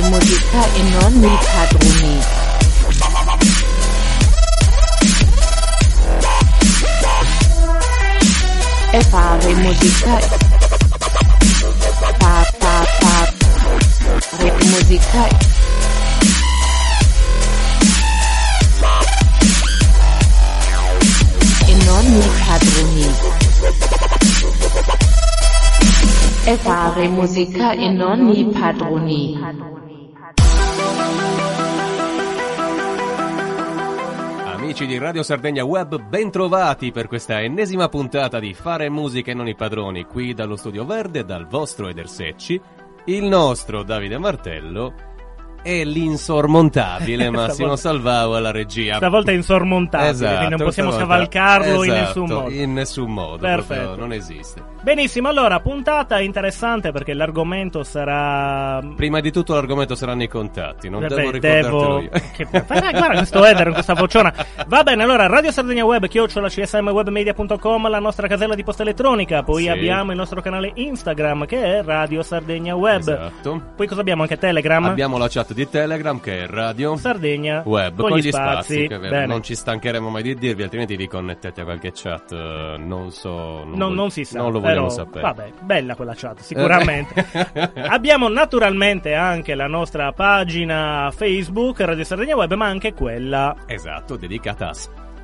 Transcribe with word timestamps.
fare 0.00 0.08
musica 0.08 0.64
e 0.72 0.82
non 0.82 1.12
mi 1.14 1.38
padroni. 1.52 2.18
E 8.92 9.02
fare 9.02 9.54
musica 9.54 10.18
fa 12.18 12.42
fa 12.58 12.84
fa 12.98 13.32
re 14.38 14.52
musica 14.64 15.28
e 21.66 21.74
non 21.84 22.04
mi 22.12 22.28
padroni. 22.46 23.14
E 26.44 26.56
fare 26.56 27.08
musica 27.08 27.72
e 27.72 27.90
non 27.90 28.20
mi 28.20 28.44
padroni. 28.46 29.89
Amici 34.80 34.96
di 34.96 35.04
Radio 35.04 35.22
Sardegna 35.22 35.62
Web, 35.62 36.00
bentrovati 36.00 36.90
per 36.90 37.06
questa 37.06 37.42
ennesima 37.42 37.90
puntata 37.90 38.38
di 38.38 38.54
Fare 38.54 38.88
musica 38.88 39.30
e 39.30 39.34
non 39.34 39.46
i 39.46 39.54
padroni, 39.54 40.04
qui 40.04 40.32
dallo 40.32 40.56
Studio 40.56 40.86
Verde, 40.86 41.22
dal 41.22 41.46
vostro 41.46 41.86
Eder 41.86 42.08
Secci, 42.08 42.58
il 43.04 43.24
nostro 43.24 43.82
Davide 43.82 44.16
Martello 44.16 45.09
e 45.62 45.84
l'insormontabile 45.84 47.28
Massimo 47.30 47.76
Salvao 47.76 48.34
alla 48.34 48.50
regia. 48.50 48.96
Stavolta 48.96 49.30
è 49.30 49.34
insormontabile, 49.34 50.10
Esatto, 50.10 50.36
quindi 50.36 50.56
non 50.56 50.64
possiamo 50.66 50.90
stavolta- 50.90 51.30
scavalcarlo 51.30 51.84
in 51.84 51.90
esatto, 51.92 52.04
nessun 52.20 52.28
modo. 52.36 52.50
In 52.50 52.72
nessun 52.72 53.10
modo, 53.12 53.38
Perfetto. 53.38 53.96
non 53.96 54.12
esiste. 54.12 54.62
Benissimo, 54.82 55.28
allora, 55.28 55.60
puntata 55.60 56.20
interessante 56.20 56.90
perché 56.90 57.12
l'argomento 57.12 57.82
sarà... 57.82 58.80
Prima 58.96 59.20
di 59.20 59.30
tutto 59.30 59.52
l'argomento 59.54 59.94
saranno 59.94 60.22
i 60.22 60.28
contatti, 60.28 60.88
non 60.88 61.02
Vabbè, 61.02 61.14
devo 61.14 61.30
ricordartelo 61.30 62.00
io. 62.00 62.10
Che... 62.34 62.44
Guarda, 62.50 62.90
guarda 62.90 63.16
questo 63.16 63.40
con 63.40 63.72
questa 63.72 63.94
vociona. 63.94 64.34
Va 64.66 64.82
bene, 64.82 65.02
allora, 65.02 65.26
Radio 65.26 65.50
Sardegna 65.50 65.84
Web, 65.84 66.08
chiocciola 66.08 66.48
csmwebmedia.com, 66.48 67.88
la 67.90 67.98
nostra 67.98 68.26
casella 68.26 68.54
di 68.54 68.64
posta 68.64 68.82
elettronica. 68.82 69.42
Poi 69.42 69.64
Sì. 69.64 69.68
abbiamo 69.68 70.12
il 70.12 70.16
nostro 70.16 70.40
canale 70.40 70.70
Instagram 70.74 71.44
che 71.44 71.62
è 71.62 71.82
Radio 71.82 72.22
Sardegna 72.22 72.74
Web. 72.74 73.00
Esatto. 73.00 73.62
Poi 73.76 73.86
cosa 73.86 74.00
abbiamo? 74.00 74.22
Anche 74.22 74.38
Telegram? 74.38 74.84
Abbiamo 74.86 75.18
la 75.18 75.28
chat 75.28 75.49
di 75.54 75.68
Telegram 75.68 76.18
che 76.20 76.44
è 76.44 76.46
Radio 76.46 76.96
Sardegna 76.96 77.62
Web 77.64 77.96
con, 78.00 78.10
con, 78.10 78.18
gli 78.18 78.30
spazi. 78.30 78.86
Bene. 78.86 79.26
non 79.26 79.42
ci 79.42 79.54
stancheremo 79.54 80.08
mai 80.08 80.22
di 80.22 80.34
dirvi, 80.34 80.62
altrimenti 80.62 80.96
vi 80.96 81.06
connettete 81.06 81.60
a 81.60 81.64
qualche 81.64 81.92
chat. 81.94 82.32
eh, 82.32 82.76
Non 82.78 83.10
so, 83.10 83.64
non, 83.64 83.72
Non, 83.76 83.94
non 83.94 84.10
si 84.10 84.24
sa, 84.24 84.38
non 84.38 84.52
lo 84.52 84.60
vogliamo 84.60 84.86
però, 84.86 84.90
sapere. 84.90 85.20
Vabbè, 85.20 85.52
bella 85.62 85.94
quella 85.94 86.14
chat, 86.14 86.40
sicuramente. 86.40 87.26
Abbiamo 87.74 88.28
naturalmente 88.28 89.14
anche 89.14 89.54
la 89.54 89.66
nostra 89.66 90.12
pagina 90.12 91.10
Facebook, 91.14 91.80
Radio 91.80 92.04
Sardegna 92.04 92.36
Web, 92.36 92.52
ma 92.54 92.66
anche 92.66 92.92
quella 92.92 93.54
esatto, 93.66 94.16
dedicata 94.16 94.68
a, 94.70 94.74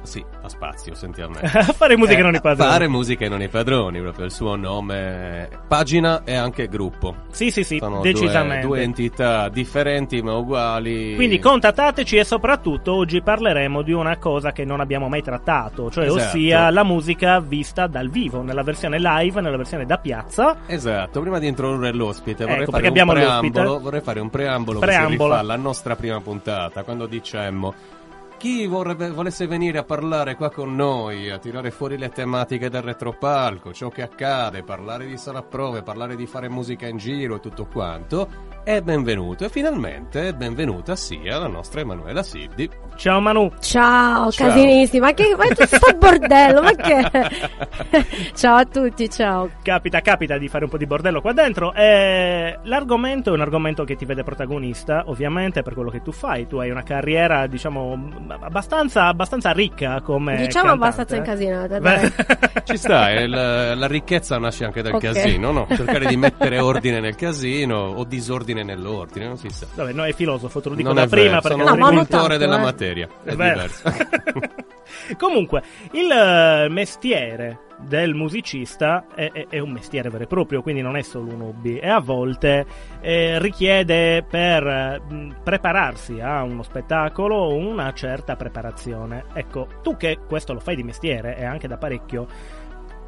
sì, 0.07 0.25
a 0.43 0.49
spazio, 0.49 0.95
senti 0.95 1.21
a 1.21 1.29
me. 1.29 1.41
fare 1.75 1.97
musica 1.97 2.17
Eh, 2.17 2.21
e 2.21 2.23
non 2.23 2.35
i 2.35 2.41
padroni. 2.41 2.71
Fare 2.71 2.89
musica 2.89 3.25
e 3.25 3.29
non 3.29 3.43
i 3.43 3.49
padroni, 3.49 4.01
proprio 4.01 4.25
il 4.25 4.31
suo 4.33 4.57
nome, 4.57 5.49
pagina 5.69 6.23
e 6.25 6.35
anche 6.35 6.69
gruppo. 6.69 7.15
Sì, 7.31 7.51
sì, 7.51 7.62
sì, 7.65 7.79
Sono 7.79 8.01
due- 8.01 8.12
decisamente. 8.12 8.67
Due, 8.67 8.83
entità 8.83 9.49
differenti 9.49 10.23
ma 10.23 10.34
uguali. 10.34 11.15
Quindi 11.17 11.39
contattateci 11.39 12.17
e 12.17 12.25
soprattutto 12.25 12.95
oggi 12.95 13.21
parleremo 13.21 13.83
di 13.83 13.93
una 13.93 14.17
cosa 14.19 14.53
che 14.53 14.65
non 14.65 14.81
abbiamo 14.81 15.09
mai 15.09 15.23
trattato, 15.23 15.91
cioè 15.91 16.07
Esatto. 16.07 16.23
ossia 16.37 16.71
la 16.71 16.84
musica 16.84 17.41
vista 17.41 17.87
dal 17.87 18.09
vivo, 18.09 18.43
nella 18.43 18.62
versione 18.62 18.99
live, 18.99 19.41
nella 19.41 19.57
versione 19.57 19.84
da 19.87 19.99
piazza. 19.99 20.59
Esatto, 20.67 21.21
prima 21.21 21.39
di 21.39 21.49
introdurre 21.49 21.93
l'ospite 21.93 22.45
vorrei 22.45 22.62
Ecco, 22.62 22.71
fare 22.71 22.87
un 22.87 22.93
preambolo, 22.93 23.21
l'ospite. 23.25 23.62
vorrei 23.81 24.01
fare 24.01 24.21
un 24.21 24.31
preambolo, 24.31 24.79
che 24.81 24.87
Preambolo. 24.87 25.17
si 25.17 25.23
rifà 25.25 25.39
alla 25.39 25.57
nostra 25.57 25.97
prima 25.97 26.21
puntata, 26.21 26.83
quando 26.84 27.07
dicemmo 27.07 27.75
chi 28.37 28.67
vorrebbe, 28.67 29.11
volesse 29.11 29.47
venire 29.47 29.79
a 29.79 29.85
parlare 29.85 30.37
qua 30.37 30.51
con 30.51 30.75
noi, 30.75 31.31
a 31.31 31.39
tirare 31.39 31.71
fuori 31.71 31.97
le 31.97 32.11
tematiche 32.11 32.69
del 32.69 32.83
retropalco, 32.83 33.73
ciò 33.73 33.89
che 33.89 34.03
accade, 34.03 34.63
parlare 34.63 35.07
di 35.07 35.17
sala 35.17 35.43
prove, 35.43 35.83
parlare 35.83 36.17
di 36.17 36.27
fare 36.27 36.49
musica 36.49 36.87
in 36.87 36.99
giro 36.99 37.37
e 37.37 37.41
tutto 37.41 37.67
quanto, 37.67 38.56
è 38.66 38.81
benvenuto 38.82 39.44
e 39.44 39.49
finalmente 39.49 40.34
benvenuta 40.34 40.97
sia 40.97 41.38
la 41.38 41.47
nostra 41.47 41.82
Emanuela 41.82 42.25
Siddi. 42.25 42.69
Ciao 42.97 43.21
Manu. 43.21 43.53
Ciao, 43.60 44.28
Ciao. 44.32 44.49
casinissimi, 44.49 44.99
ma 44.99 45.12
che, 45.12 45.37
ma 45.37 45.44
che 45.44 45.66
sto 45.71 45.97
bordello, 45.97 46.62
ma 46.62 46.72
che... 46.72 48.10
ciao 48.34 48.56
a 48.56 48.65
tutti, 48.65 49.09
ciao. 49.09 49.50
Capita, 49.62 50.00
capita 50.00 50.37
di 50.37 50.49
fare 50.49 50.65
un 50.65 50.71
po' 50.71 50.78
di 50.78 50.87
bordello 50.87 51.21
qua 51.21 51.32
dentro. 51.32 51.72
Eh, 51.75 52.59
l'argomento 52.65 53.31
è 53.31 53.34
un 53.34 53.41
argomento 53.43 53.84
che 53.84 53.94
ti 53.94 54.05
vede 54.05 54.25
protagonista, 54.25 55.05
ovviamente, 55.06 55.62
per 55.62 55.75
quello 55.75 55.91
che 55.91 56.03
tu 56.03 56.10
fai. 56.10 56.49
Tu 56.49 56.56
hai 56.56 56.71
una 56.71 56.82
carriera, 56.82 57.47
diciamo, 57.47 57.97
abbastanza, 58.41 59.06
abbastanza 59.06 59.53
ricca 59.53 60.00
come. 60.00 60.38
Diciamo 60.38 60.71
cantante. 60.71 60.84
abbastanza 60.84 61.16
incasinata, 61.16 61.78
dai. 61.78 62.12
Ci 62.66 62.76
sta, 62.78 63.10
e 63.12 63.28
la, 63.28 63.76
la 63.76 63.87
ricchezza 63.87 64.38
nasce 64.38 64.65
anche 64.65 64.82
dal 64.82 64.94
Ok. 64.94 65.03
casino, 65.03 65.53
no? 65.53 65.69
Cercare 65.71 66.06
di 66.06 66.16
mettere 66.16 66.59
ordine 66.59 66.99
nel 66.99 67.15
casino 67.15 67.76
o 67.76 68.03
disordine 68.05 68.56
nell'ordine, 68.62 69.27
non 69.27 69.37
si 69.37 69.49
sa. 69.50 69.67
Vabbè, 69.75 69.93
no, 69.93 70.05
è 70.05 70.12
filosofo, 70.12 70.61
te 70.61 70.69
lo 70.71 70.75
dico 70.75 70.89
non 70.89 70.97
da 70.97 71.03
è 71.05 71.09
prima 71.09 71.28
vero, 71.28 71.41
perché 71.41 71.59
sono 71.65 71.75
No, 71.77 71.89
un 71.89 71.97
cultore 71.97 72.21
tanto, 72.22 72.37
della 72.39 72.59
eh. 72.59 72.62
materia, 72.62 73.09
è, 73.25 73.34
vero. 73.34 73.53
diverso. 73.55 73.93
Comunque, 75.19 75.62
il 75.93 76.11
eh, 76.11 76.69
mestiere 76.69 77.61
del 77.78 78.15
musicista 78.15 79.06
è, 79.15 79.31
è- 79.33 79.47
è 79.49 79.59
un 79.59 79.71
mestiere 79.71 80.09
vero 80.09 80.25
e 80.25 80.27
proprio, 80.27 80.62
quindi 80.62 80.81
non 80.81 80.97
è 80.97 81.03
solo 81.03 81.33
un 81.34 81.43
hobby 81.43 81.77
e 81.77 81.89
a 81.89 82.00
volte 82.00 82.65
eh, 83.00 83.39
richiede 83.39 84.25
per 84.28 84.67
eh, 84.67 85.00
mh, 85.00 85.37
prepararsi 85.43 86.21
a 86.21 86.43
uno 86.43 86.62
spettacolo 86.62 87.55
una 87.55 87.93
certa 87.93 88.37
preparazione. 88.37 89.25
Ecco, 89.34 89.67
tu 89.83 89.97
che 89.97 90.19
questo 90.27 90.53
lo 90.55 90.61
fai 90.61 90.77
di 90.77 90.83
mestiere 90.83 91.37
e 91.37 91.44
anche 91.44 91.69
da 91.69 91.77
parecchio, 91.77 92.27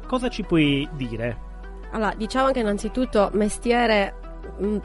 cosa 0.05 0.29
ci 0.29 0.43
puoi 0.43 0.87
dire? 0.93 1.47
Allora, 1.91 2.13
diciamo 2.15 2.51
che 2.51 2.59
innanzitutto 2.59 3.29
mestiere, 3.33 4.13
mm, 4.61 4.77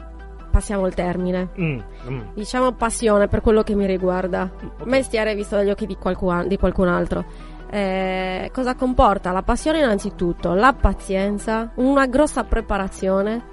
passiamo 0.55 0.87
il 0.87 0.93
termine. 0.93 1.49
Mm, 1.59 1.79
mm, 2.07 2.19
Diciamo 2.33 2.71
passione 2.71 3.27
per 3.27 3.41
quello 3.41 3.61
che 3.61 3.75
mi 3.75 3.85
riguarda. 3.85 4.49
ok. 4.79 4.85
Mestiere 4.85 5.35
visto 5.35 5.57
dagli 5.57 5.69
occhi 5.69 5.85
di 5.85 5.97
qualcun, 5.97 6.47
di 6.47 6.57
qualcun 6.57 6.87
altro. 6.87 7.25
Eh, 7.69 8.49
cosa 8.53 8.73
comporta? 8.75 9.33
La 9.33 9.41
passione 9.41 9.79
innanzitutto, 9.79 10.53
la 10.53 10.71
pazienza, 10.71 11.71
una 11.75 12.05
grossa 12.05 12.45
preparazione, 12.45 13.43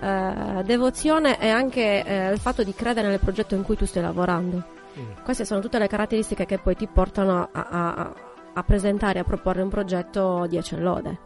eh, 0.00 0.62
devozione 0.64 1.40
e 1.40 1.48
anche 1.48 2.04
eh, 2.04 2.30
il 2.30 2.38
fatto 2.38 2.62
di 2.62 2.72
credere 2.72 3.08
nel 3.08 3.18
progetto 3.18 3.56
in 3.56 3.64
cui 3.64 3.76
tu 3.76 3.84
stai 3.84 4.02
lavorando. 4.02 4.62
Mm. 4.96 5.24
Queste 5.24 5.44
sono 5.44 5.58
tutte 5.60 5.80
le 5.80 5.88
caratteristiche 5.88 6.46
che 6.46 6.58
poi 6.58 6.76
ti 6.76 6.86
portano 6.86 7.48
a, 7.50 7.66
a- 7.68 8.12
a 8.52 8.62
presentare, 8.62 9.18
a 9.18 9.24
proporre 9.24 9.60
un 9.62 9.70
progetto 9.70 10.46
10 10.48 10.78
lode. 10.78 11.18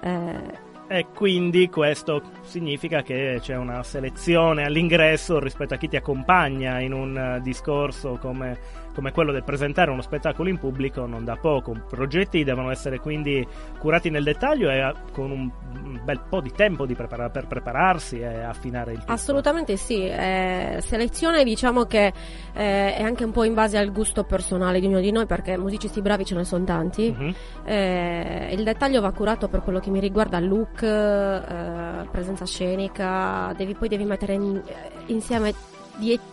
Eh, 0.00 0.70
E 0.88 1.06
quindi 1.14 1.68
questo 1.70 2.22
significa 2.42 3.02
che 3.02 3.38
c'è 3.40 3.56
una 3.56 3.82
selezione 3.82 4.64
all'ingresso 4.64 5.38
rispetto 5.38 5.74
a 5.74 5.76
chi 5.78 5.88
ti 5.88 5.96
accompagna 5.96 6.80
in 6.80 6.92
un 6.92 7.16
eh, 7.16 7.40
discorso 7.40 8.18
come, 8.20 8.58
come 8.94 9.12
quello 9.12 9.32
del 9.32 9.44
presentare 9.44 9.90
uno 9.90 10.02
spettacolo 10.02 10.48
in 10.48 10.58
pubblico 10.58 11.06
non 11.06 11.24
da 11.24 11.36
poco. 11.36 11.72
I 11.72 11.82
progetti 11.88 12.44
devono 12.44 12.70
essere 12.70 12.98
quindi 12.98 13.46
curati 13.78 14.10
nel 14.10 14.22
dettaglio 14.22 14.70
e 14.70 14.78
eh, 14.78 14.94
con 15.12 15.30
un 15.30 15.50
bel 16.04 16.20
po' 16.28 16.40
di 16.40 16.50
tempo 16.52 16.86
di 16.86 16.94
prepara- 16.94 17.30
per 17.30 17.46
prepararsi 17.46 18.20
e 18.20 18.42
affinare 18.42 18.92
il 18.92 18.98
tutto. 19.00 19.12
Assolutamente 19.12 19.76
sì, 19.76 20.06
eh, 20.06 20.78
selezione 20.80 21.44
diciamo 21.44 21.84
che 21.84 22.12
eh, 22.52 22.94
è 22.94 23.02
anche 23.02 23.24
un 23.24 23.32
po' 23.32 23.44
in 23.44 23.54
base 23.54 23.78
al 23.78 23.92
gusto 23.92 24.24
personale 24.24 24.80
di 24.80 24.86
ognuno 24.86 25.00
di 25.00 25.12
noi 25.12 25.26
perché 25.26 25.56
musicisti 25.56 26.00
bravi 26.00 26.24
ce 26.24 26.34
ne 26.34 26.44
sono 26.44 26.64
tanti. 26.64 27.14
Mhm. 27.16 27.34
Eh, 27.64 28.50
il 28.52 28.64
dettaglio 28.64 29.00
va 29.00 29.12
curato 29.12 29.48
per 29.48 29.62
quello 29.62 29.80
che 29.80 29.90
mi 29.90 30.00
riguarda 30.00 30.38
look, 30.40 30.82
eh, 30.82 32.08
presenza 32.10 32.44
scenica, 32.44 33.52
devi, 33.56 33.74
poi 33.74 33.88
devi 33.88 34.04
mettere 34.04 34.34
in- 34.34 34.62
eh, 34.64 34.90
insieme 35.06 35.52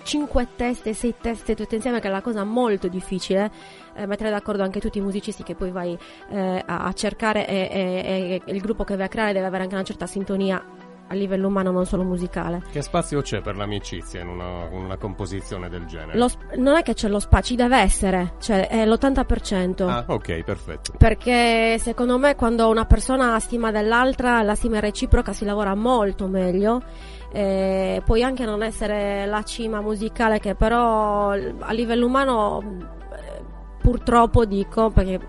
5 0.04 0.48
teste, 0.56 0.94
6 0.94 1.16
teste 1.22 1.56
tutte 1.56 1.76
insieme 1.76 2.00
che 2.00 2.08
è 2.08 2.12
la 2.12 2.22
cosa 2.22 2.44
molto 2.44 2.88
difficile 2.88 3.52
eh, 3.96 4.06
mettere 4.06 4.30
d'accordo 4.30 4.64
anche 4.64 4.80
tutti 4.80 4.98
i 4.98 5.02
musicisti 5.02 5.44
che 5.44 5.56
poi 5.56 5.72
vai 5.72 5.98
eh, 6.30 6.64
a, 6.66 6.86
a 6.86 6.94
cercare 6.94 7.48
e, 7.48 7.70
e- 7.72 8.42
e 8.46 8.52
il 8.54 8.62
gruppo 8.62 8.84
che 8.84 8.96
vai 8.96 9.06
a 9.06 9.10
creare 9.10 9.34
deve 9.34 9.46
avere 9.46 9.64
anche 9.64 9.76
una 9.76 9.84
certa 9.84 10.06
sintonia 10.08 10.64
a 11.12 11.16
livello 11.16 11.48
umano 11.48 11.72
non 11.72 11.88
solo 11.88 12.04
musicale 12.04 12.62
Che 12.72 12.82
spazio 12.84 13.22
c'è 13.22 13.42
per 13.42 13.56
l'amicizia 13.58 14.22
in 14.22 14.28
una, 14.28 14.66
una 14.66 14.96
composizione 14.96 15.68
del 15.68 15.86
genere? 15.88 16.18
Lo 16.18 16.30
non 16.58 16.76
è 16.78 16.84
che 16.84 16.94
c'è 16.94 17.08
lo 17.10 17.20
spazio, 17.20 17.56
ci 17.56 17.62
deve 17.62 17.78
essere 17.78 18.34
cioè 18.40 18.68
è 18.68 18.86
l'80% 18.86 19.88
Ah, 19.88 20.04
ok, 20.08 20.44
perfetto. 20.44 20.94
Perché 20.98 21.78
secondo 21.80 22.18
me 22.20 22.36
quando 22.36 22.70
una 22.70 22.86
persona 22.86 23.34
ha 23.34 23.40
stima 23.40 23.72
dell'altra, 23.72 24.44
la 24.44 24.54
stima 24.54 24.78
è 24.78 24.82
reciproca, 24.82 25.34
si 25.34 25.46
lavora 25.46 25.74
molto 25.74 26.28
meglio. 26.28 26.84
Eh, 27.32 28.02
puoi 28.06 28.24
anche 28.24 28.44
non 28.46 28.64
essere 28.64 29.26
la 29.28 29.44
cima 29.44 29.82
musicale, 29.82 30.40
che 30.40 30.56
però 30.56 31.30
a 31.30 31.72
livello 31.72 32.06
umano, 32.08 32.62
eh, 33.12 33.42
purtroppo 33.82 34.46
dico, 34.46 34.90
perché 34.90 35.20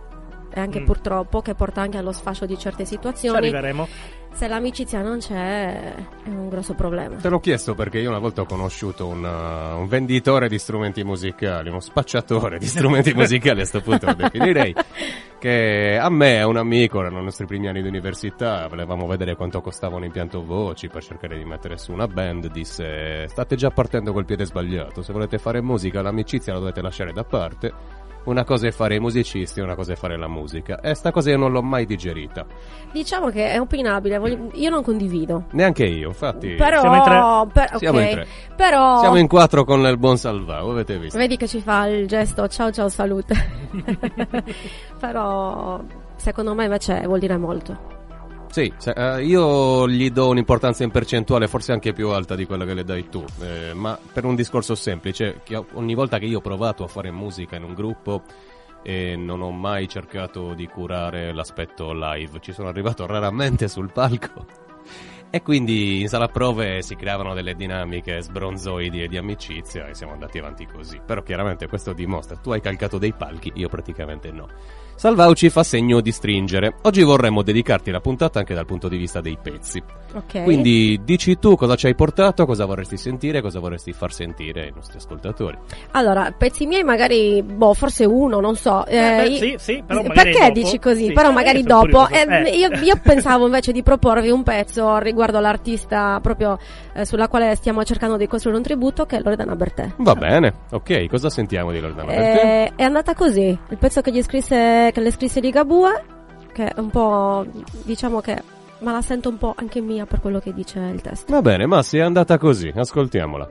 è 0.51 0.61
anche 0.61 0.81
Mm. 0.81 0.85
purtroppo, 0.85 1.41
che 1.43 1.55
porta 1.55 1.81
anche 1.83 1.99
allo 1.99 2.13
sfascio 2.13 2.47
di 2.47 2.59
certe 2.59 2.85
Ci 2.85 2.91
situazioni. 2.95 3.37
arriveremo. 3.37 3.87
Se 4.33 4.49
l'amicizia 4.49 5.03
non 5.03 5.19
c'è 5.19 5.95
è 6.23 6.29
un 6.29 6.49
grosso 6.49 6.75
problema. 6.75 7.17
Te 7.17 7.29
l'ho 7.29 7.41
chiesto 7.41 7.75
perché 7.75 7.99
io 7.99 8.09
una 8.09 8.19
volta 8.19 8.43
ho 8.43 8.47
conosciuto 8.47 9.07
un, 9.07 9.23
uh, 9.23 9.79
un 9.79 9.87
venditore 9.87 10.49
di 10.49 10.59
strumenti 10.59 11.05
musicali, 11.05 11.69
uno 11.69 11.81
spacciatore 11.81 12.59
di 12.59 12.67
strumenti 12.67 13.13
musicali 13.13 13.61
a 13.61 13.67
sto 13.67 13.81
punto 13.83 14.07
lo 14.07 14.15
definirei, 14.15 14.75
che 15.39 15.99
a 16.01 16.09
me 16.09 16.37
è 16.37 16.45
un 16.45 16.57
amico, 16.57 17.01
erano 17.01 17.21
i 17.21 17.25
nostri 17.25 17.45
primi 17.47 17.69
anni 17.69 17.83
di 17.83 17.89
università, 17.89 18.67
volevamo 18.69 19.07
vedere 19.07 19.37
quanto 19.37 19.61
costava 19.61 19.97
un 19.97 20.05
impianto 20.05 20.43
voci 20.43 20.89
per 20.89 21.03
cercare 21.03 21.37
di 21.37 21.45
mettere 21.45 21.77
su 21.77 21.93
una 21.93 22.07
band, 22.07 22.51
disse 22.51 23.29
state 23.29 23.57
già 23.57 23.71
partendo 23.71 24.13
col 24.13 24.25
piede 24.25 24.47
sbagliato, 24.47 25.03
se 25.03 25.13
volete 25.13 25.39
fare 25.39 25.61
musica 25.61 26.01
l'amicizia 26.01 26.53
la 26.55 26.61
dovete 26.61 26.81
lasciare 26.81 27.13
da 27.13 27.25
parte 27.25 28.00
una 28.25 28.45
cosa 28.45 28.67
è 28.67 28.71
fare 28.71 28.97
i 28.97 29.01
musicisti, 29.01 29.61
una 29.61 29.75
cosa 29.75 29.93
è 29.93 29.97
fare 29.97 30.17
la 30.17 30.29
musica. 30.29 30.81
E 30.81 30.95
sta 30.95 31.11
cosa 31.11 31.31
io 31.31 31.39
non 31.39 31.53
l'ho 31.53 31.63
mai 31.63 31.87
digerita. 31.87 32.45
Diciamo 32.93 33.31
che 33.31 33.51
è 33.51 33.61
opinabile, 33.61 34.19
voglio- 34.19 34.51
io 34.55 34.71
non 34.71 34.83
condivido. 34.83 35.45
Neanche 35.53 35.85
io, 35.85 36.09
infatti. 36.09 36.55
Però, 36.55 36.81
Siamo 36.81 36.97
in 36.97 37.03
tre. 37.03 37.21
per- 37.53 37.79
Siamo 37.79 38.01
in 38.01 38.11
tre. 38.11 38.27
però 38.57 38.99
Siamo 39.01 39.17
in 39.17 39.27
quattro 39.29 39.65
con 39.65 39.81
il 39.87 39.97
buon 39.99 40.17
Salvao, 40.19 40.71
avete 40.71 40.99
visto? 40.99 41.19
vedi 41.19 41.37
che 41.37 41.47
ci 41.49 41.61
fa 41.61 41.87
il 41.87 42.07
gesto 42.07 42.47
ciao 42.49 42.71
ciao 42.71 42.89
salute. 42.89 43.35
però 44.99 45.81
secondo 46.17 46.55
me 46.55 46.65
invece 46.65 47.03
vuol 47.07 47.19
dire 47.19 47.37
molto. 47.37 47.99
Sì, 48.51 48.73
se- 48.79 48.91
eh, 48.91 49.23
io 49.25 49.89
gli 49.89 50.11
do 50.11 50.29
un'importanza 50.29 50.83
in 50.83 50.91
percentuale 50.91 51.47
forse 51.47 51.71
anche 51.71 51.93
più 51.93 52.09
alta 52.09 52.35
di 52.35 52.47
quella 52.47 52.65
che 52.65 52.75
le 52.75 52.83
dai 52.83 53.09
tu, 53.09 53.25
eh, 53.41 53.73
ma 53.75 53.97
per 54.13 54.25
un 54.25 54.35
discorso 54.35 54.75
semplice, 54.75 55.43
ogni 55.75 55.95
volta 55.95 56.19
che 56.19 56.25
io 56.27 56.39
ho 56.39 56.41
provato 56.41 56.83
a 56.83 56.89
fare 56.89 57.13
musica 57.13 57.55
in 57.55 57.63
un 57.63 57.75
gruppo 57.75 58.23
e 58.83 59.15
non 59.15 59.41
ho 59.43 59.53
mai 59.53 59.87
cercato 59.87 60.53
di 60.55 60.67
curare 60.67 61.33
l'aspetto 61.33 61.93
live, 61.93 62.41
ci 62.41 62.53
sono 62.53 62.69
arrivato 62.69 63.07
raramente 63.07 63.69
sul 63.69 63.93
palco. 63.93 64.45
E 65.33 65.43
quindi 65.43 66.01
in 66.01 66.09
sala 66.09 66.27
prove 66.27 66.83
si 66.83 66.97
creavano 66.97 67.35
delle 67.35 67.55
dinamiche 67.55 68.21
sbronzoidi 68.21 69.05
e 69.05 69.07
di 69.07 69.17
amicizia 69.17 69.87
e 69.87 69.95
siamo 69.95 70.13
andati 70.13 70.39
avanti 70.39 70.67
così. 70.67 71.01
Però 71.07 71.23
chiaramente 71.23 71.69
questo 71.69 71.93
dimostra, 71.93 72.35
tu 72.35 72.51
hai 72.51 72.61
calcato 72.61 72.99
dei 72.99 73.13
palchi, 73.13 73.53
io 73.55 73.69
praticamente 73.69 74.33
no. 74.33 74.49
Salvau 75.01 75.33
ci 75.33 75.49
fa 75.49 75.63
segno 75.63 76.03
di 76.03 76.13
stringere. 76.13 76.75
Oggi 76.83 77.03
vorremmo 77.03 77.41
dedicarti 77.41 77.91
la 77.91 78.01
puntata 78.01 78.39
anche 78.41 78.53
dal 78.53 78.67
punto 78.67 78.87
di 78.87 78.99
vista 78.99 79.23
dei 79.23 79.39
pezzi. 79.43 79.83
Ok. 80.13 80.43
Quindi 80.43 81.01
dici 81.03 81.39
tu 81.39 81.57
cosa 81.57 81.75
ci 81.75 81.87
hai 81.87 81.95
portato, 81.95 82.45
cosa 82.45 82.67
vorresti 82.67 82.99
sentire, 82.99 83.41
cosa 83.41 83.61
vorresti 83.61 83.95
far 83.95 84.13
sentire 84.13 84.65
ai 84.65 84.73
nostri 84.75 84.99
ascoltatori. 84.99 85.57
Allora, 85.93 86.35
pezzi 86.37 86.67
miei 86.67 86.83
magari, 86.85 87.43
boh, 87.43 87.73
forse 87.73 88.05
uno, 88.05 88.41
non 88.41 88.57
so. 88.57 88.85
Eh, 88.85 88.99
beh, 89.01 89.27
i- 89.27 89.37
sì, 89.39 89.55
sì, 89.57 89.83
però 89.87 90.03
magari 90.03 90.33
Perché 90.33 90.39
dopo. 90.49 90.53
dici 90.53 90.79
così? 90.79 91.05
Sì, 91.07 91.13
però 91.13 91.31
eh, 91.31 91.33
magari 91.33 91.63
dopo. 91.63 92.07
Eh, 92.07 92.27
Eh. 92.29 92.51
Io, 92.59 92.69
io 92.83 92.97
pensavo 93.03 93.47
invece 93.47 93.73
di 93.73 93.83
proporvi 93.83 94.29
un 94.29 94.43
pezzo 94.43 94.99
riguardo 94.99 95.39
all'artista 95.39 96.19
proprio 96.21 96.59
eh, 96.93 97.07
sulla 97.07 97.29
quale 97.29 97.55
stiamo 97.55 97.83
cercando 97.85 98.19
di 98.19 98.27
costruire 98.27 98.59
un 98.59 98.65
tributo, 98.65 99.07
che 99.07 99.17
è 99.17 99.21
Loredana 99.23 99.57
Bertè. 99.57 99.93
Va 99.97 100.15
bene, 100.15 100.53
ok, 100.73 101.07
cosa 101.09 101.31
sentiamo 101.31 101.73
di 101.73 101.81
Loredana 101.81 102.13
Bertè? 102.13 102.65
Eh, 102.67 102.73
è 102.77 102.83
andata 102.83 103.15
così. 103.15 103.47
Il 103.71 103.79
pezzo 103.79 104.03
che 104.03 104.11
gli 104.13 104.21
scrisse, 104.21 104.90
che 104.93 105.01
le 105.01 105.11
scrisse 105.11 105.41
Ligabue, 105.41 106.05
che 106.53 106.69
è 106.69 106.81
un 106.81 106.91
po', 106.91 107.47
diciamo 107.85 108.21
che, 108.21 108.43
ma 108.79 108.93
la 108.93 109.03
sento 109.03 109.29
un 109.29 109.39
po' 109.39 109.55
anche 109.57 109.81
mia 109.81 110.07
per 110.07 110.21
quello 110.21 110.39
che 110.39 110.53
dice 110.53 110.79
il 110.79 111.01
testo. 111.01 111.33
Va 111.33 111.43
bene, 111.43 111.67
ma 111.67 111.83
se 111.83 111.99
è 111.99 112.01
andata 112.01 112.39
così, 112.39 112.73
ascoltiamola. 112.75 113.49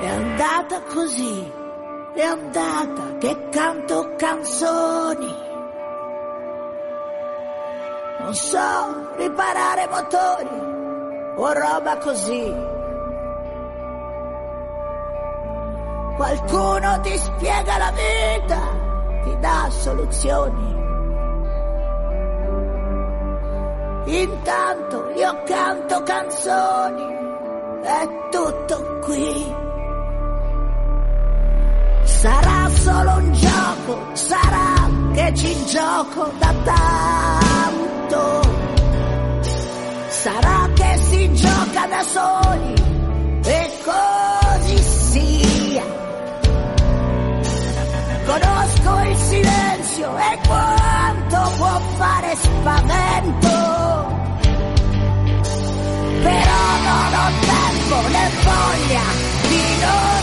È 0.00 0.08
andata 0.08 0.80
così, 0.82 1.44
è 2.14 2.22
andata 2.22 3.16
che 3.18 3.48
canto 3.50 4.14
canzoni. 4.16 5.46
Non 8.20 8.34
so 8.34 9.14
riparare 9.16 9.88
motori 9.90 10.76
o 11.36 11.52
roba 11.52 11.96
così. 11.98 12.76
Qualcuno 16.18 17.00
ti 17.02 17.16
spiega 17.16 17.78
la 17.78 17.92
vita, 17.92 18.58
ti 19.22 19.38
dà 19.38 19.68
soluzioni. 19.70 20.76
Intanto 24.06 25.10
io 25.14 25.42
canto 25.44 26.02
canzoni, 26.02 27.04
è 27.82 28.08
tutto 28.32 28.98
qui. 29.04 29.54
Sarà 32.02 32.68
solo 32.68 33.10
un 33.18 33.32
gioco, 33.34 33.98
sarà 34.14 34.90
che 35.12 35.34
ci 35.36 35.64
gioco 35.66 36.32
da 36.36 36.52
tanto. 36.64 38.40
Sarà 40.08 40.68
che 40.74 40.98
si 40.98 41.32
gioca 41.34 41.86
da 41.86 42.02
soli 42.02 42.74
e 43.44 43.70
così 43.84 44.17
Conosco 48.40 49.00
il 49.02 49.16
silenzio 49.16 50.16
e 50.16 50.38
quanto 50.46 51.52
può 51.56 51.80
fare 51.96 52.36
spavento. 52.36 53.48
Però 56.22 56.60
non 56.84 57.14
ho 57.14 57.30
tempo 57.40 58.08
né 58.08 58.30
voglia 58.44 59.02
di 59.48 59.62
nostalgia. 59.80 60.17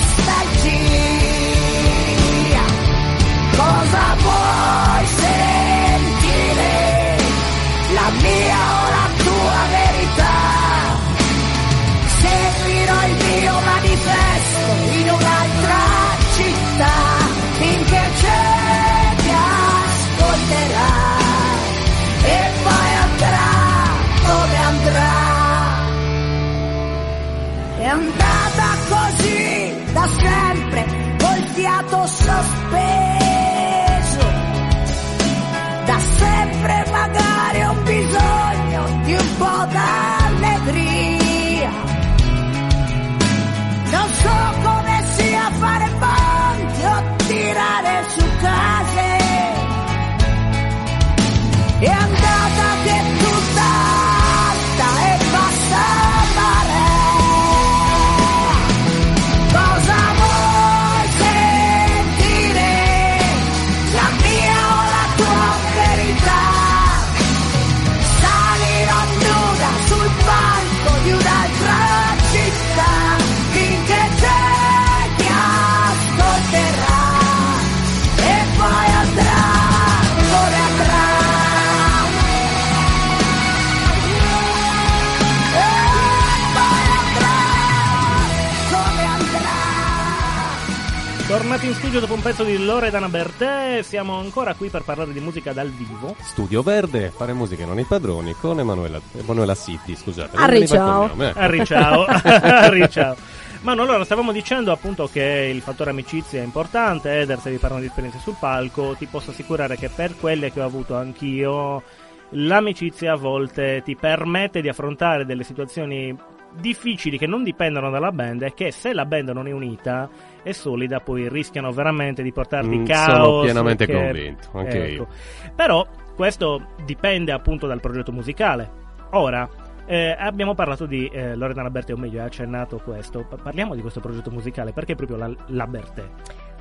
Tornati 91.55 91.74
in 91.74 91.79
studio 91.81 92.00
dopo 92.01 92.15
un 92.15 92.21
pezzo 92.21 92.43
di 92.43 92.65
Loredana 92.65 93.07
Bertè, 93.07 93.79
siamo 93.81 94.19
ancora 94.19 94.55
qui 94.55 94.67
per 94.67 94.81
parlare 94.81 95.13
di 95.13 95.21
musica 95.21 95.53
dal 95.53 95.69
vivo. 95.69 96.13
Studio 96.19 96.62
Verde, 96.62 97.13
fare 97.15 97.31
musica 97.31 97.65
non 97.65 97.79
i 97.79 97.85
padroni, 97.85 98.33
con 98.33 98.59
Emanuela, 98.59 99.00
Emanuela 99.13 99.55
Sitti, 99.55 99.95
scusate. 99.95 100.35
Arri, 100.35 100.67
ciao. 100.67 101.07
cognome, 101.07 101.29
ecco. 101.29 101.39
Arri 101.39 101.65
ciao, 101.65 102.05
Arri 102.12 102.89
ciao. 102.89 103.15
Ma 103.62 103.74
no, 103.74 103.83
allora 103.83 104.03
stavamo 104.03 104.33
dicendo 104.33 104.74
appunto 104.74 105.07
che 105.09 105.50
il 105.50 105.62
fattore 105.62 105.91
amicizia 105.91 106.41
è 106.41 106.43
importante, 106.43 107.21
Eder 107.21 107.39
se 107.39 107.51
vi 107.51 107.57
parlano 107.57 107.83
di 107.83 107.88
esperienze 107.88 108.19
sul 108.19 108.35
palco, 108.38 108.93
ti 108.97 109.05
posso 109.05 109.31
assicurare 109.31 109.77
che 109.77 109.88
per 109.88 110.17
quelle 110.17 110.51
che 110.51 110.59
ho 110.59 110.65
avuto 110.65 110.97
anch'io, 110.97 111.83
l'amicizia 112.31 113.13
a 113.13 113.17
volte 113.17 113.81
ti 113.81 113.95
permette 113.95 114.59
di 114.59 114.67
affrontare 114.67 115.25
delle 115.25 115.45
situazioni 115.45 116.13
difficili 116.59 117.17
che 117.17 117.27
non 117.27 117.43
dipendono 117.43 117.89
dalla 117.89 118.12
band 118.12 118.43
è 118.43 118.53
che 118.53 118.71
se 118.71 118.93
la 118.93 119.05
band 119.05 119.29
non 119.29 119.47
è 119.47 119.51
unita 119.51 120.09
e 120.43 120.53
solida 120.53 121.00
poi 121.00 121.27
rischiano 121.29 121.71
veramente 121.71 122.24
di 122.24 122.31
portarti 122.31 122.77
Mm, 122.77 122.85
caos. 122.85 123.05
sono 123.25 123.41
pienamente 123.41 123.85
che- 123.85 123.93
convinto, 123.93 124.50
anche 124.53 124.83
ecco. 124.83 124.91
io. 125.03 125.07
Però 125.55 125.85
questo 126.15 126.67
dipende 126.85 127.31
appunto 127.31 127.67
dal 127.67 127.79
progetto 127.81 128.12
musicale. 128.12 128.69
Ora, 129.12 129.47
eh, 129.85 130.15
abbiamo 130.17 130.55
parlato 130.55 130.85
di 130.85 131.07
eh, 131.07 131.35
Loredana 131.35 131.69
Bertè, 131.69 131.93
o 131.93 131.97
meglio, 131.97 132.19
hai 132.19 132.25
accennato 132.25 132.77
questo. 132.83 133.24
Pa- 133.29 133.35
Parliamo 133.38 133.75
di 133.75 133.81
questo 133.81 134.00
progetto 134.00 134.31
musicale, 134.31 134.71
perché 134.74 134.95
proprio 134.95 135.17
la, 135.17 135.31
la 135.47 135.67
Bertè? 135.67 136.03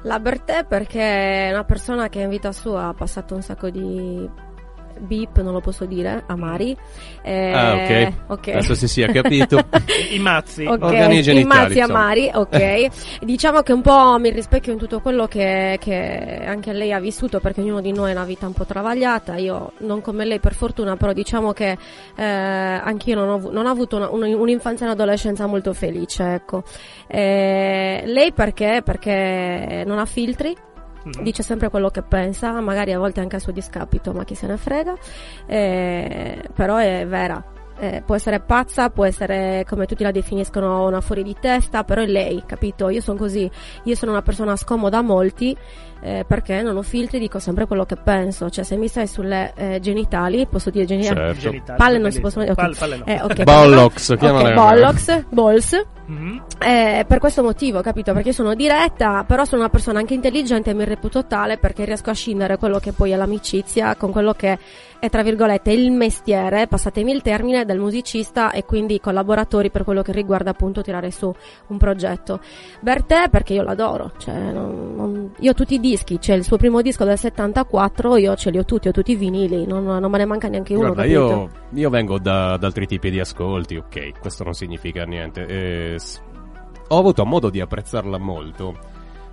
La 0.02 0.18
Bertè 0.20 0.64
perché 0.66 1.48
è 1.48 1.50
una 1.52 1.64
persona 1.64 2.08
che 2.10 2.20
in 2.20 2.28
vita 2.28 2.52
sua 2.52 2.88
ha 2.88 2.92
passato 2.94 3.34
un 3.34 3.40
sacco 3.42 3.70
di 3.70 4.28
beep, 4.98 5.40
non 5.42 5.52
lo 5.52 5.60
posso 5.60 5.84
dire, 5.84 6.22
amari. 6.26 6.76
Eh, 7.22 7.52
Ah, 7.52 7.74
ok. 7.74 8.12
ok. 8.28 8.48
Adesso 8.48 8.74
si 8.74 8.88
sia 8.88 9.06
capito. 9.08 9.58
I 10.12 10.18
mazzi. 10.18 10.64
Ok, 10.66 10.82
Organi 10.82 11.22
genitali, 11.22 11.40
i 11.40 11.44
mazzi 11.44 11.78
insomma. 11.78 11.98
amari, 12.00 12.30
ok. 12.32 12.86
diciamo 13.24 13.60
che 13.62 13.72
un 13.72 13.80
po' 13.82 14.16
mi 14.18 14.30
rispecchio 14.30 14.72
in 14.72 14.78
tutto 14.78 15.00
quello 15.00 15.26
che, 15.26 15.76
che 15.80 16.42
anche 16.46 16.72
lei 16.72 16.92
ha 16.92 17.00
vissuto, 17.00 17.40
perché 17.40 17.60
ognuno 17.60 17.80
di 17.80 17.92
noi 17.92 18.10
ha 18.10 18.14
una 18.14 18.24
vita 18.24 18.46
un 18.46 18.52
po' 18.52 18.64
travagliata. 18.64 19.36
Io 19.36 19.72
non 19.78 20.00
come 20.00 20.24
lei 20.24 20.40
per 20.40 20.54
fortuna, 20.54 20.96
però 20.96 21.12
diciamo 21.12 21.52
che 21.52 21.76
eh, 22.16 22.24
anch'io 22.24 23.14
non 23.14 23.28
ho, 23.28 23.50
non 23.50 23.66
ho 23.66 23.70
avuto 23.70 23.96
una- 23.96 24.10
un- 24.10 24.22
un'infanzia 24.34 24.86
e 24.86 24.88
un'adolescenza 24.90 25.46
molto 25.46 25.72
felice, 25.72 26.34
ecco. 26.34 26.62
Eh, 27.06 28.02
lei 28.06 28.32
perché? 28.32 28.82
Perché 28.84 29.82
non 29.86 29.98
ha 29.98 30.04
filtri, 30.06 30.54
Mhm. 31.04 31.22
dice 31.22 31.42
sempre 31.42 31.68
quello 31.70 31.90
che 31.90 32.02
pensa, 32.02 32.58
magari 32.60 32.92
a 32.92 32.98
volte 32.98 33.20
anche 33.20 33.36
a 33.36 33.38
suo 33.38 33.52
discapito, 33.52 34.12
ma 34.12 34.24
chi 34.24 34.34
se 34.34 34.46
ne 34.46 34.56
frega, 34.56 34.94
Eh, 35.46 36.42
però 36.54 36.76
è 36.76 37.06
vera. 37.06 37.42
Eh, 37.76 38.02
può 38.06 38.14
essere 38.14 38.38
pazza, 38.38 38.88
può 38.90 39.04
essere 39.04 39.64
come 39.68 39.86
tutti 39.86 40.04
la 40.04 40.12
definiscono 40.12 40.86
una 40.86 41.00
fuori 41.00 41.24
di 41.24 41.34
testa, 41.38 41.82
però 41.82 42.02
è 42.02 42.06
lei, 42.06 42.42
capito? 42.46 42.88
Io 42.88 43.00
sono 43.00 43.18
così, 43.18 43.50
io 43.82 43.94
sono 43.96 44.12
una 44.12 44.22
persona 44.22 44.54
scomoda 44.54 44.98
a 44.98 45.02
molti 45.02 45.56
eh, 46.04 46.24
perché 46.28 46.60
non 46.60 46.76
ho 46.76 46.82
filtri, 46.82 47.18
dico 47.18 47.38
sempre 47.38 47.66
quello 47.66 47.86
che 47.86 47.96
penso, 47.96 48.50
cioè 48.50 48.62
se 48.62 48.76
mi 48.76 48.88
stai 48.88 49.06
sulle 49.06 49.52
eh, 49.56 49.80
genitali, 49.80 50.46
posso 50.46 50.68
dire 50.68 50.84
genitali, 50.84 51.16
Certo. 51.18 51.40
Genitali, 51.40 51.78
Palle 51.78 51.98
non 51.98 52.12
si 52.12 52.20
possono 52.20 52.44
dire, 52.44 52.52
ok. 52.54 52.60
Palle, 52.60 52.74
palle 52.76 52.96
no. 52.98 53.04
Eh, 53.06 53.22
ok, 53.22 53.42
Bollocks, 53.44 54.08
ok, 54.10 54.18
chiamala- 54.18 54.52
bollocks, 54.54 55.24
balls, 55.30 55.86
Mhm. 56.06 56.42
eh, 56.58 57.04
per 57.08 57.18
questo 57.18 57.42
motivo, 57.42 57.80
capito? 57.80 58.12
Perché 58.12 58.34
sono 58.34 58.54
diretta, 58.54 59.24
però 59.26 59.46
sono 59.46 59.62
una 59.62 59.70
persona 59.70 59.98
anche 60.00 60.12
intelligente 60.12 60.70
e 60.70 60.74
mi 60.74 60.84
reputo 60.84 61.24
tale 61.24 61.56
perché 61.56 61.86
riesco 61.86 62.10
a 62.10 62.14
scindere 62.14 62.58
quello 62.58 62.78
che 62.78 62.92
poi 62.92 63.12
è 63.12 63.16
l'amicizia 63.16 63.96
con 63.96 64.10
quello 64.12 64.34
che 64.34 64.58
è, 64.98 65.08
tra 65.08 65.22
virgolette, 65.22 65.70
il 65.72 65.90
mestiere, 65.92 66.66
passatemi 66.66 67.10
il 67.10 67.22
termine, 67.22 67.64
del 67.64 67.78
musicista 67.78 68.50
e 68.50 68.64
quindi 68.64 69.00
collaboratori 69.00 69.70
per 69.70 69.84
quello 69.84 70.02
che 70.02 70.12
riguarda 70.12 70.50
appunto 70.50 70.82
tirare 70.82 71.10
su 71.10 71.32
un 71.68 71.76
progetto. 71.78 72.40
Bertè 72.80 73.28
perché 73.30 73.54
io 73.54 73.62
l'adoro, 73.62 74.12
cioè, 74.18 74.34
non- 74.34 74.94
non- 74.96 75.30
io 75.40 75.54
tutti 75.54 75.74
i 75.74 75.80
dischi, 75.94 76.18
c'è 76.18 76.34
il 76.34 76.42
suo 76.44 76.56
primo 76.56 76.82
disco 76.82 77.04
del 77.04 77.16
74, 77.18 78.16
io 78.16 78.34
ce 78.34 78.50
li 78.50 78.58
ho 78.58 78.64
tutti, 78.64 78.88
ho 78.88 78.92
tutti 78.92 79.12
i 79.12 79.16
vinili, 79.16 79.66
non, 79.66 79.84
non 79.84 80.10
me 80.10 80.18
ne 80.18 80.24
manca 80.24 80.48
neanche 80.48 80.74
uno, 80.74 80.92
Guarda, 80.92 81.04
io, 81.04 81.48
io 81.72 81.90
vengo 81.90 82.18
da, 82.18 82.56
da 82.56 82.66
altri 82.66 82.86
tipi 82.86 83.10
di 83.10 83.20
ascolti, 83.20 83.76
ok, 83.76 84.18
questo 84.18 84.42
non 84.44 84.54
significa 84.54 85.04
niente. 85.04 85.46
Eh, 85.46 85.98
ho 86.88 86.98
avuto 86.98 87.24
modo 87.24 87.48
di 87.48 87.60
apprezzarla 87.60 88.18
molto. 88.18 88.76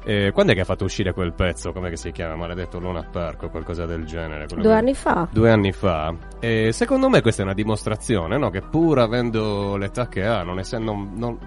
Eh, 0.03 0.31
quando 0.33 0.51
è 0.51 0.55
che 0.55 0.61
ha 0.61 0.65
fatto 0.65 0.83
uscire 0.83 1.13
quel 1.13 1.33
pezzo? 1.33 1.71
Come 1.71 1.95
si 1.95 2.11
chiama? 2.11 2.35
Maledetto 2.35 2.79
Luna 2.79 3.03
Park 3.03 3.43
o 3.43 3.49
qualcosa 3.49 3.85
del 3.85 4.05
genere? 4.05 4.47
Due 4.47 4.61
che- 4.61 4.71
anni 4.71 4.93
fa. 4.95 5.27
Due 5.31 5.51
anni 5.51 5.71
fa. 5.71 6.15
E 6.39 6.71
secondo 6.71 7.07
me 7.07 7.21
questa 7.21 7.41
è 7.41 7.45
una 7.45 7.53
dimostrazione, 7.53 8.37
no? 8.37 8.49
Che 8.49 8.61
pur 8.61 8.97
avendo 8.97 9.77
l'età 9.77 10.07
che 10.07 10.25
ha, 10.25 10.41
non 10.43 10.57
essendo. 10.57 10.93
non- 10.93 11.37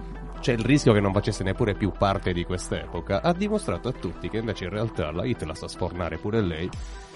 c'è 0.44 0.52
il 0.52 0.58
rischio 0.58 0.92
che 0.92 1.00
non 1.00 1.14
facesse 1.14 1.42
neppure 1.42 1.72
più 1.72 1.90
parte 1.90 2.34
di 2.34 2.44
quest'epoca, 2.44 3.22
ha 3.22 3.32
dimostrato 3.32 3.88
a 3.88 3.92
tutti 3.92 4.28
che 4.28 4.36
invece 4.36 4.64
in 4.64 4.70
realtà 4.70 5.10
la 5.10 5.24
hit 5.24 5.42
la 5.44 5.54
sa 5.54 5.66
sfornare 5.66 6.18
pure 6.18 6.42
lei 6.42 6.68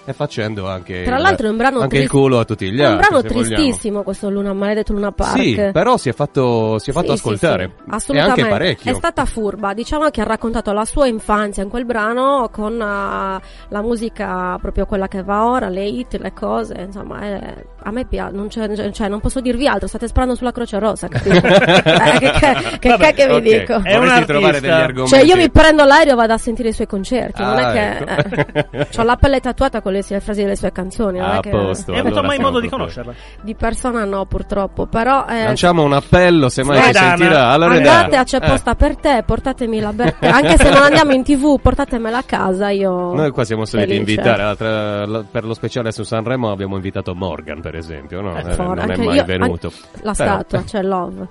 e 0.09 0.13
facendo 0.13 0.67
anche, 0.67 1.03
Tra 1.03 1.17
il- 1.17 1.21
l'altro 1.21 1.47
è 1.47 1.49
un 1.51 1.57
brano 1.57 1.79
anche 1.81 1.97
il 1.97 2.07
trist- 2.07 2.11
culo 2.23 2.39
a 2.39 2.45
tutti 2.45 2.71
gli 2.71 2.79
È 2.79 2.85
un 2.85 2.93
altri. 2.93 3.07
brano 3.07 3.21
se 3.21 3.27
vogliamo. 3.33 3.55
tristissimo 3.63 4.03
questo 4.03 4.29
Luna, 4.29 4.53
maledetto 4.53 4.93
Luna 4.93 5.11
Park. 5.11 5.39
Sì, 5.39 5.69
però 5.71 5.97
si 5.97 6.09
è 6.09 6.13
fatto, 6.13 6.79
si 6.79 6.89
è 6.89 6.93
fatto 6.93 7.11
Sì, 7.11 7.17
sì, 7.17 7.19
ascoltare. 7.27 7.63
sì, 7.63 7.71
e 7.89 7.95
assolutamente. 7.95 8.41
anche 8.41 8.51
parecchio. 8.53 8.91
È 8.91 8.95
stata 8.95 9.25
furba, 9.25 9.73
diciamo 9.73 10.09
che 10.09 10.21
ha 10.21 10.25
raccontato 10.25 10.71
la 10.73 10.85
sua 10.85 11.07
infanzia 11.07 11.61
in 11.63 11.69
quel 11.69 11.85
brano 11.85 12.49
con 12.51 12.81
ah, 12.81 13.39
la 13.69 13.81
musica 13.81 14.57
proprio 14.59 14.85
quella 14.85 15.07
che 15.07 15.21
va 15.23 15.45
ora, 15.47 15.69
le 15.69 15.85
hit, 15.85 16.15
le 16.19 16.33
cose, 16.33 16.73
insomma, 16.87 17.21
eh, 17.21 17.65
a 17.83 17.91
me 17.91 18.05
piace, 18.05 18.35
non, 18.35 18.47
c'è- 18.47 18.91
cioè, 18.91 19.07
non 19.07 19.19
posso 19.19 19.39
dirvi 19.41 19.67
altro, 19.67 19.87
state 19.87 20.07
sparando 20.07 20.35
sulla 20.35 20.51
Croce 20.51 20.79
Rossa, 20.79 21.07
capito? 21.07 21.37
Eh, 21.99 22.19
che 22.19 22.31
che, 22.31 22.77
che, 22.79 22.89
Vabbè, 22.89 23.13
che 23.13 23.27
vi 23.27 23.33
Ok, 23.33 23.41
dico? 23.41 23.81
È 23.83 23.95
un 23.97 24.23
trovare 24.25 24.59
degli 24.59 24.69
argomenti. 24.71 25.09
Cioè 25.15 25.23
io 25.23 25.35
mi 25.35 25.49
prendo 25.49 25.83
l'aereo 25.83 26.13
e 26.13 26.15
vado 26.15 26.33
a 26.33 26.37
sentire 26.37 26.69
i 26.69 26.73
suoi 26.73 26.87
concerti, 26.87 27.41
non 27.43 27.57
Ah, 27.57 27.71
è 27.71 27.73
che... 27.73 28.15
ecco. 28.15 28.67
eh, 28.71 28.87
ho 28.97 29.03
la 29.03 29.15
pelle 29.15 29.39
tatuata 29.39 29.81
con 29.81 29.91
le, 29.93 29.98
le 30.07 30.19
frasi 30.19 30.41
delle 30.41 30.55
sue 30.55 30.71
canzoni, 30.71 31.19
non 31.19 31.29
A 31.29 31.39
che... 31.39 31.49
posto. 31.49 31.91
Hai 31.91 31.99
avuto 31.99 32.13
allora 32.19 32.27
mai 32.27 32.35
siamo 32.37 32.49
modo 32.51 32.61
di 32.61 32.69
conoscerla? 32.69 33.13
Di 33.41 33.55
persona 33.55 34.05
no, 34.05 34.25
purtroppo, 34.25 34.85
però... 34.87 35.25
eh, 35.27 35.43
Lanciamo 35.45 35.83
un 35.83 35.93
appello, 35.93 36.49
se 36.49 36.63
mai 36.63 36.81
ci 36.83 36.93
sentirà. 36.93 37.49
Allora, 37.49 37.73
Andate 37.75 38.15
a 38.17 38.21
eh, 38.21 38.23
c'è 38.23 38.39
posta 38.39 38.75
per 38.75 38.95
te, 38.97 39.23
portatemi 39.25 39.79
la 39.79 39.93
Bertè. 39.93 40.27
Anche 40.27 40.57
se 40.57 40.69
non 40.69 40.81
andiamo 40.83 41.11
in 41.13 41.23
tv, 41.23 41.59
portatemela 41.61 42.17
a 42.19 42.23
casa. 42.23 42.69
Io. 42.69 43.13
Noi 43.13 43.31
qua 43.31 43.43
siamo 43.43 43.65
soliti 43.65 43.93
felice. 43.93 44.11
invitare, 44.11 44.43
l'altra- 44.43 45.05
la- 45.05 45.23
per 45.29 45.43
lo 45.45 45.53
speciale 45.53 45.91
su 45.91 46.03
Sanremo 46.03 46.51
abbiamo 46.51 46.75
invitato 46.75 47.13
Morgan, 47.15 47.61
per 47.61 47.75
esempio, 47.75 48.21
no? 48.21 48.35
Eh, 48.37 48.51
Eh, 48.51 48.55
non 48.57 48.79
è 48.79 48.97
mai 48.97 49.15
io- 49.15 49.25
venuto. 49.25 49.71
La 50.01 50.13
Però- 50.13 50.31
statua, 50.35 50.63
c'è 50.63 50.81
Love. 50.81 51.27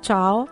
Ciao. 0.00 0.46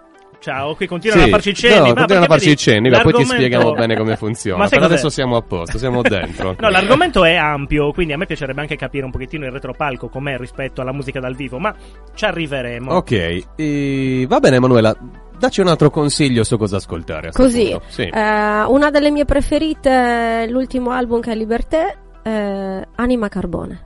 Ciao, 0.46 0.76
qui 0.76 0.86
continuano 0.86 1.22
Sì, 1.22 1.28
a 1.28 1.32
farci 1.32 1.54
cenni. 1.54 1.88
no, 1.88 1.94
continuano 1.94 2.24
a 2.26 2.28
farci 2.28 2.50
i 2.50 2.56
cenni, 2.56 2.88
ma 2.88 3.00
poi 3.00 3.12
ti 3.14 3.24
spieghiamo 3.24 3.72
bene 3.72 3.96
come 3.96 4.14
funziona. 4.16 4.62
Ma 4.62 4.68
Per 4.68 4.80
adesso 4.80 5.08
siamo 5.08 5.34
a 5.34 5.42
posto, 5.42 5.76
siamo 5.76 6.02
dentro. 6.02 6.54
No, 6.56 6.68
l'argomento 6.68 7.24
è 7.24 7.34
ampio, 7.34 7.90
quindi 7.90 8.12
a 8.12 8.16
me 8.16 8.26
piacerebbe 8.26 8.60
anche 8.60 8.76
capire 8.76 9.04
un 9.04 9.10
pochettino 9.10 9.44
il 9.44 9.50
retropalco 9.50 10.08
com'è 10.08 10.36
rispetto 10.36 10.82
alla 10.82 10.92
musica 10.92 11.18
dal 11.18 11.34
vivo, 11.34 11.58
ma 11.58 11.74
ci 12.14 12.24
arriveremo. 12.26 12.92
Ok, 12.92 13.42
e- 13.56 14.24
va 14.28 14.38
bene 14.38 14.54
Emanuela, 14.56 14.96
dacci 15.36 15.60
un 15.62 15.66
altro 15.66 15.90
consiglio 15.90 16.44
su 16.44 16.56
cosa 16.56 16.76
ascoltare. 16.76 17.32
Così. 17.32 17.76
Sì. 17.88 18.02
Eh, 18.02 18.62
una 18.68 18.90
delle 18.90 19.10
mie 19.10 19.24
preferite, 19.24 20.46
l'ultimo 20.48 20.90
album 20.92 21.22
che 21.22 21.32
è 21.32 21.34
Liberté, 21.34 21.98
eh, 22.22 22.86
Anima 22.94 23.26
Carbone. 23.28 23.84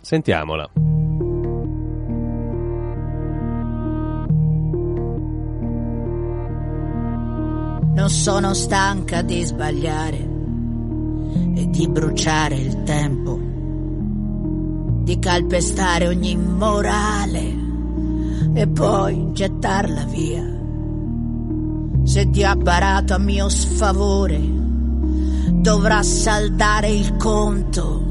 Sentiamola. 0.00 0.70
Non 7.98 8.10
sono 8.10 8.54
stanca 8.54 9.22
di 9.22 9.42
sbagliare 9.42 10.18
e 11.56 11.68
di 11.68 11.88
bruciare 11.88 12.54
il 12.54 12.84
tempo, 12.84 13.40
di 15.02 15.18
calpestare 15.18 16.06
ogni 16.06 16.36
morale 16.36 17.56
e 18.54 18.68
poi 18.68 19.30
gettarla 19.32 20.04
via. 20.04 20.44
Se 22.04 22.30
Dio 22.30 22.48
ha 22.48 22.54
barato 22.54 23.14
a 23.14 23.18
mio 23.18 23.48
sfavore, 23.48 24.40
dovrà 25.54 26.00
saldare 26.04 26.90
il 26.90 27.16
conto 27.16 28.04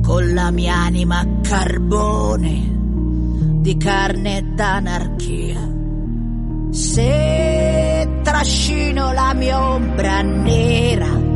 con 0.00 0.32
la 0.32 0.52
mia 0.52 0.76
anima 0.76 1.26
carbone 1.42 2.74
di 3.62 3.76
carne 3.78 4.54
d'anarchia. 4.54 5.74
Se 6.70 7.55
trascino 8.22 9.12
la 9.12 9.34
mia 9.34 9.72
ombra 9.72 10.22
nera 10.22 11.26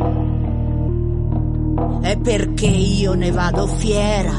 è 2.01 2.17
perché 2.17 2.67
io 2.67 3.13
ne 3.13 3.31
vado 3.31 3.67
fiera, 3.67 4.33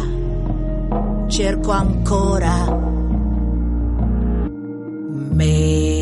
cerco 1.29 1.71
ancora 1.71 2.91
me. 5.31 6.02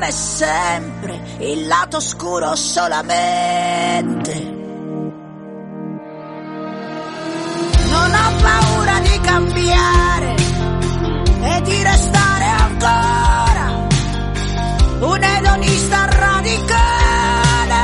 Come 0.00 0.12
sempre 0.12 1.20
il 1.40 1.66
lato 1.66 1.98
oscuro 1.98 2.56
solamente. 2.56 4.32
Non 7.90 8.14
ho 8.14 8.32
paura 8.40 8.98
di 9.00 9.20
cambiare 9.20 10.34
e 11.42 11.60
di 11.64 11.82
restare 11.82 12.44
ancora 12.44 13.86
un 15.00 15.22
edonista 15.22 16.06
radicale, 16.06 17.78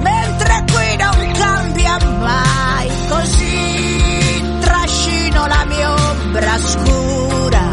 mentre 0.00 0.64
qui 0.70 0.96
non 0.98 1.32
cambia 1.32 1.98
mai, 2.18 2.90
così 3.08 4.42
trascino 4.60 5.46
la 5.46 5.64
mia 5.64 5.94
ombra 5.94 6.58
scura, 6.58 7.70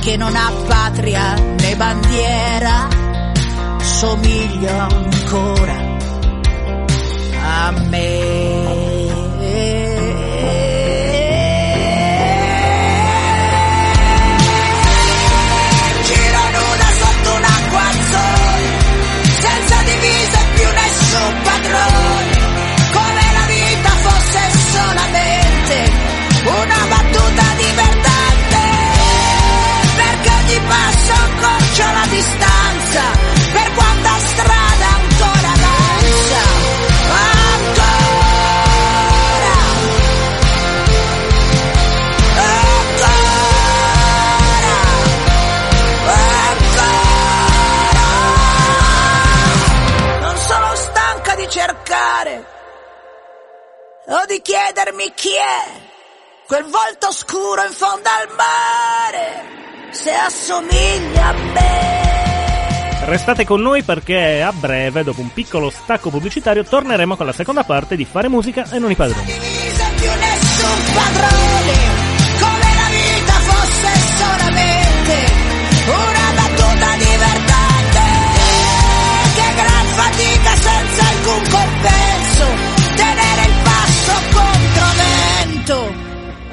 che 0.00 0.16
non 0.18 0.36
ha 0.36 0.52
patria 0.66 1.49
bandiera, 1.80 2.90
somiglio 3.80 4.70
ancora 4.70 5.78
a 7.42 7.72
me. 7.88 8.79
Cercare 52.20 52.44
o 54.06 54.24
di 54.26 54.40
chiedermi 54.42 55.12
chi 55.14 55.34
è 55.34 55.80
quel 56.46 56.64
volto 56.64 57.12
scuro 57.12 57.64
in 57.64 57.72
fondo 57.72 58.08
al 58.08 58.28
mare, 58.36 59.92
se 59.92 60.12
assomiglia 60.12 61.26
a 61.28 61.32
me. 61.32 63.04
Restate 63.04 63.44
con 63.44 63.60
noi 63.60 63.82
perché 63.82 64.42
a 64.42 64.52
breve, 64.52 65.04
dopo 65.04 65.20
un 65.20 65.32
piccolo 65.32 65.70
stacco 65.70 66.10
pubblicitario, 66.10 66.64
torneremo 66.64 67.16
con 67.16 67.26
la 67.26 67.32
seconda 67.32 67.62
parte 67.62 67.94
di 67.96 68.04
Fare 68.04 68.28
musica 68.28 68.68
e 68.70 68.78
non 68.78 68.90
i 68.90 68.96
padroni. 68.96 69.32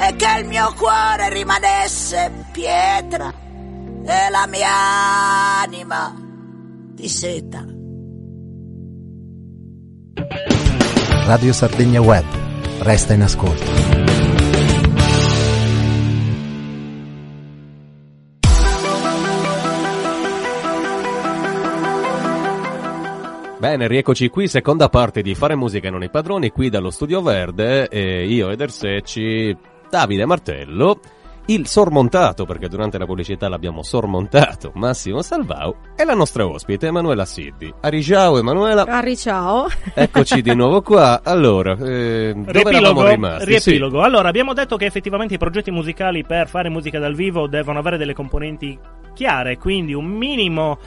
E 0.07 0.15
che 0.15 0.39
il 0.39 0.47
mio 0.47 0.73
cuore 0.77 1.29
rimanesse 1.29 2.31
pietra 2.53 3.33
e 4.05 4.29
la 4.29 4.47
mia 4.47 5.61
anima 5.61 6.15
di 6.93 7.09
seta. 7.09 7.65
Radio 11.25 11.51
Sardegna 11.51 11.99
Web. 11.99 12.25
Resta 12.79 13.13
in 13.13 13.21
ascolto. 13.23 13.65
Bene, 23.59 23.87
rieccoci 23.87 24.29
qui, 24.29 24.47
seconda 24.47 24.87
parte 24.87 25.21
di 25.21 25.35
Fare 25.35 25.55
musica 25.55 25.87
e 25.87 25.91
non 25.91 26.03
i 26.03 26.09
padroni, 26.09 26.51
qui 26.51 26.69
dallo 26.69 26.91
Studio 26.91 27.21
Verde, 27.21 27.89
e 27.89 28.25
io 28.25 28.49
ed 28.49 28.61
Ersecci, 28.61 29.75
Davide 29.89 30.25
Martello, 30.25 30.99
il 31.49 31.65
sormontato, 31.65 32.45
perché 32.45 32.67
durante 32.67 32.97
la 32.97 33.05
pubblicità 33.05 33.47
l'abbiamo 33.47 33.81
sormontato, 33.81 34.71
Massimo 34.75 35.21
Salvau, 35.21 35.75
e 35.95 36.03
la 36.03 36.13
nostra 36.13 36.45
ospite, 36.45 36.87
Emanuela 36.87 37.25
Siddi. 37.25 37.73
Ariciao 37.79 38.37
Emanuela, 38.37 38.83
Arri 38.83 39.15
ciao. 39.15 39.67
eccoci 39.93 40.41
di 40.41 40.53
nuovo 40.53 40.81
qua. 40.81 41.21
Allora, 41.23 41.71
eh, 41.73 42.33
dove 42.35 42.69
eravamo 42.69 43.07
rimasti? 43.07 43.45
riepilogo. 43.45 44.01
Allora, 44.01 44.27
abbiamo 44.27 44.53
detto 44.53 44.75
che 44.75 44.85
effettivamente 44.85 45.35
i 45.35 45.37
progetti 45.37 45.71
musicali 45.71 46.25
per 46.25 46.49
fare 46.49 46.69
musica 46.69 46.99
dal 46.99 47.15
vivo 47.15 47.47
devono 47.47 47.79
avere 47.79 47.97
delle 47.97 48.13
componenti 48.13 48.77
chiare, 49.17 49.57
quindi 49.57 49.95
un 49.95 50.05
minimo 50.05 50.77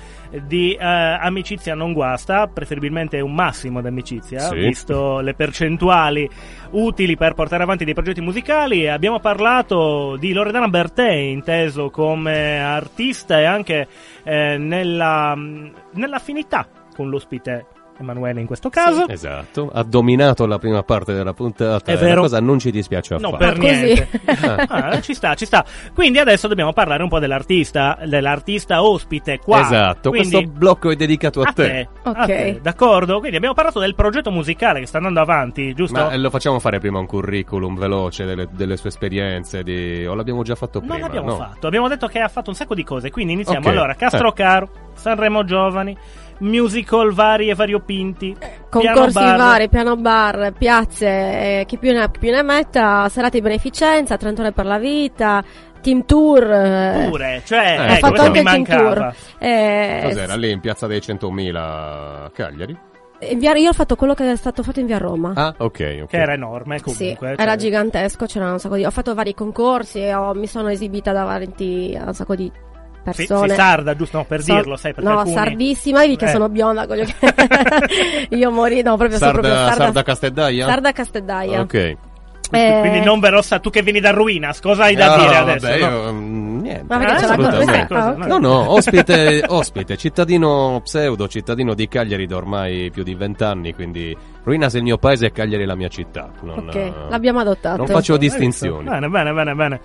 di 0.47 0.73
eh, 0.75 0.85
amicizia 0.85 1.75
non 1.75 1.93
guasta, 1.93 2.47
preferibilmente 2.47 3.21
un 3.21 3.35
massimo 3.35 3.81
di 3.81 3.89
amicizia, 3.89 4.39
Sì. 4.39 4.55
visto 4.55 5.19
le 5.19 5.35
percentuali 5.35 6.31
utili 6.71 7.17
per 7.17 7.35
portare 7.35 7.65
avanti 7.65 7.85
dei 7.85 7.95
progetti 7.95 8.21
musicali. 8.21 8.89
Abbiamo 8.89 9.19
parlato 9.19 10.17
di 10.17 10.33
Loredana 10.33 10.69
Bertè, 10.69 11.11
inteso 11.11 11.91
come 11.91 12.61
artista 12.61 13.41
e 13.41 13.45
anche 13.45 13.89
eh, 14.23 14.57
nella, 14.57 15.35
nell'affinità 15.35 16.69
con 16.95 17.09
l'ospite 17.09 17.67
Emanuele 18.01 18.41
in 18.41 18.47
questo 18.47 18.71
caso. 18.71 19.05
Sì, 19.07 19.13
esatto, 19.13 19.71
ha 19.73 19.83
dominato 19.83 20.47
la 20.47 20.59
prima 20.59 20.83
parte 20.83 21.13
della 21.13 21.35
puntata, 21.35 21.93
È 21.93 21.95
e 21.95 21.99
vero. 21.99 22.23
cosa 22.23 22.41
non 22.41 22.59
ci 22.59 22.71
dispiace 22.71 23.17
No, 23.19 23.29
affatto. 23.29 23.37
per 23.37 23.49
Ah, 23.49 23.59
così. 23.61 23.85
niente. 23.85 24.09
Ah, 24.71 25.01
ci 25.01 25.15
sta, 25.15 25.35
ci 25.35 25.45
sta. 25.45 25.65
Quindi 25.95 26.19
adesso 26.19 26.49
dobbiamo 26.49 26.73
parlare 26.73 27.03
un 27.03 27.09
po' 27.09 27.19
dell'artista, 27.19 27.99
dell'artista 28.05 28.83
ospite 28.83 29.39
qua. 29.39 29.61
Esatto, 29.61 30.11
Quindi, 30.11 30.31
questo 30.31 30.51
blocco 30.51 30.91
è 30.91 30.97
dedicato 30.97 31.43
a, 31.43 31.49
a 31.49 31.53
te. 31.53 31.89
a 32.03 32.11
Ok. 32.11 32.27
te, 32.27 32.59
d'accordo? 32.63 33.19
Quindi 33.19 33.37
abbiamo 33.37 33.55
parlato 33.55 33.79
del 33.81 33.95
progetto 33.95 34.31
musicale 34.31 34.81
che 34.81 34.87
sta 34.87 34.97
andando 34.97 35.21
avanti, 35.21 35.75
giusto? 35.75 35.99
Ma 35.99 36.11
eh, 36.11 36.19
lo 36.19 36.31
facciamo 36.31 36.59
fare 36.59 36.79
prima 36.79 36.99
un 36.99 37.07
curriculum 37.07 37.77
veloce 37.77 38.25
delle, 38.25 38.49
delle 38.51 38.77
sue 38.77 38.89
esperienze, 38.89 39.63
di... 39.63 40.07
o 40.07 40.15
l'abbiamo 40.15 40.43
già 40.43 40.55
fatto 40.55 40.79
prima? 40.79 40.95
non 40.95 41.03
l'abbiamo 41.03 41.29
no? 41.31 41.37
fatto. 41.37 41.67
Abbiamo 41.67 41.89
detto 41.89 42.07
che 42.07 42.19
ha 42.21 42.29
fatto 42.29 42.49
un 42.51 42.57
sacco 42.57 42.75
di 42.75 42.85
cose. 42.85 43.11
Quindi 43.11 43.35
iniziamo. 43.35 43.61
Ok. 43.61 43.67
Allora, 43.67 43.95
Castrocaro, 43.95 44.69
Sanremo 44.95 45.45
Giovani, 45.45 45.97
musical 46.41 47.13
vari 47.13 47.49
e 47.49 47.55
variopinti. 47.55 48.37
piano 48.39 48.55
Concorsi 48.69 49.13
bar. 49.15 49.37
vari, 49.37 49.69
piano 49.69 49.97
bar, 49.97 50.53
piazze, 50.57 51.07
eh, 51.09 51.65
chi 51.67 51.77
più 51.79 51.93
ne 51.93 52.03
ha 52.03 52.09
più 52.09 52.31
ne 52.31 52.43
metta, 52.43 53.09
serate 53.09 53.39
di 53.39 53.43
beneficenza, 53.43 54.17
30 54.17 54.43
ore 54.43 54.53
per 54.53 54.67
la 54.67 54.79
vita, 54.79 55.43
team 55.81 56.05
tour. 56.05 56.43
eh, 56.51 57.07
Pure, 57.09 57.43
cioè, 57.45 57.59
Eh, 57.59 57.79
Ho 57.79 57.83
ecco, 57.85 57.93
fatto 57.95 58.09
questo 58.09 58.27
anche 58.27 58.39
il 58.39 58.45
team 58.45 58.57
mancava. 58.67 58.95
tour. 58.95 59.15
Eh, 59.39 60.01
Cos'era? 60.05 60.35
Lì 60.37 60.51
in 60.51 60.61
piazza 60.61 60.87
dei 60.87 61.01
100.000 61.01 62.25
a 62.25 62.31
Cagliari? 62.33 62.77
in 63.23 63.39
via- 63.39 63.55
io 63.55 63.69
ho 63.69 63.73
fatto 63.75 63.97
quello 63.97 64.15
che 64.15 64.31
è 64.33 64.37
stato 64.37 64.63
fatto 64.63 64.81
in 64.81 64.87
via 64.87 64.97
Roma. 64.97 65.33
Ah, 65.35 65.55
ok, 65.59 65.99
ok. 66.05 66.07
Che 66.09 66.17
era 66.17 66.33
enorme 66.33 66.79
Sì, 66.79 66.85
comunque. 66.85 67.29
era 67.33 67.45
cioè- 67.53 67.57
gigantesco, 67.59 68.25
c'erano 68.25 68.53
un 68.53 68.59
sacco 68.59 68.77
di... 68.77 68.85
Ho 68.87 68.91
fatto 68.91 69.13
vari 69.13 69.35
concorsi 69.35 69.99
e 70.01 70.15
ho- 70.15 70.33
mi 70.33 70.47
sono 70.47 70.69
esibita 70.71 71.13
davanti 71.13 71.95
a 72.01 72.05
un 72.07 72.15
sacco 72.15 72.35
di 72.35 72.51
Persone. 73.03 73.49
sì, 73.49 73.55
sarda, 73.55 73.97
giusto? 73.97 74.19
No, 74.19 74.25
per 74.25 74.43
So- 74.43 74.55
dirlo, 74.55 74.77
sai, 74.77 74.93
perché 74.95 75.09
No, 75.11 75.19
alcuni... 75.19 75.35
sardissima, 75.35 76.01
vedi 76.01 76.17
che 76.17 76.27
Eh. 76.27 76.29
sono 76.29 76.49
bionda, 76.49 76.87
con 76.87 76.97
gli 76.97 77.01
occhi- 77.01 77.15
Io 78.37 78.51
morì, 78.51 78.83
no, 78.83 78.97
proprio 78.97 79.19
sono 79.19 79.33
Sarda, 79.33 79.49
proprio 79.49 79.55
sarda, 79.69 79.85
Sarda 79.85 80.03
Castellaia? 80.03 80.67
sarda 80.67 80.93
Castellaia. 80.93 81.61
Ok. 81.61 81.97
Eh, 82.53 82.79
Quindi 82.81 83.01
non 83.01 83.21
Verossa, 83.21 83.61
tu 83.61 83.71
che 83.71 83.81
vieni 83.81 84.01
da 84.01 84.11
Ruinas, 84.11 84.59
cosa 84.59 84.83
hai 84.85 84.97
da 84.97 85.15
No, 85.15 85.23
dire 85.23 85.37
adesso? 85.37 85.67
vabbè, 85.69 85.79
no? 85.79 85.87
io, 86.03 86.13
mm, 86.13 86.59
niente. 86.63 86.85
Ma 86.89 86.99
perché 86.99 87.15
Eh, 87.15 87.19
ce 87.19 87.27
l'ha 87.27 87.37
questa? 87.37 87.87
Ah, 87.91 88.09
ok. 88.11 88.27
No, 88.27 88.39
no, 88.39 88.71
ospite, 88.73 89.45
ospite, 89.47 89.97
cittadino 89.97 90.81
pseudo, 90.83 91.29
cittadino 91.29 91.75
di 91.75 91.87
Cagliari 91.87 92.27
da 92.27 92.35
ormai 92.37 92.91
più 92.91 93.05
di 93.05 93.15
vent'anni, 93.15 93.73
quindi 93.73 94.17
Ruinas 94.43 94.75
è 94.75 94.79
il 94.79 94.83
mio 94.83 94.99
paese 94.99 95.27
e 95.27 95.31
Cagliari 95.33 95.63
è 95.63 95.67
la 95.67 95.77
mia 95.77 95.87
città. 95.87 96.29
Non, 96.43 96.67
Ok, 96.67 96.75
eh, 96.75 96.93
l'abbiamo 97.09 97.39
adottato. 97.39 97.77
Non 97.77 97.87
faccio 97.87 98.17
visto? 98.17 98.37
distinzioni. 98.39 98.89
Bene, 98.89 99.09
bene, 99.09 99.33
bene, 99.33 99.55
bene. 99.55 99.81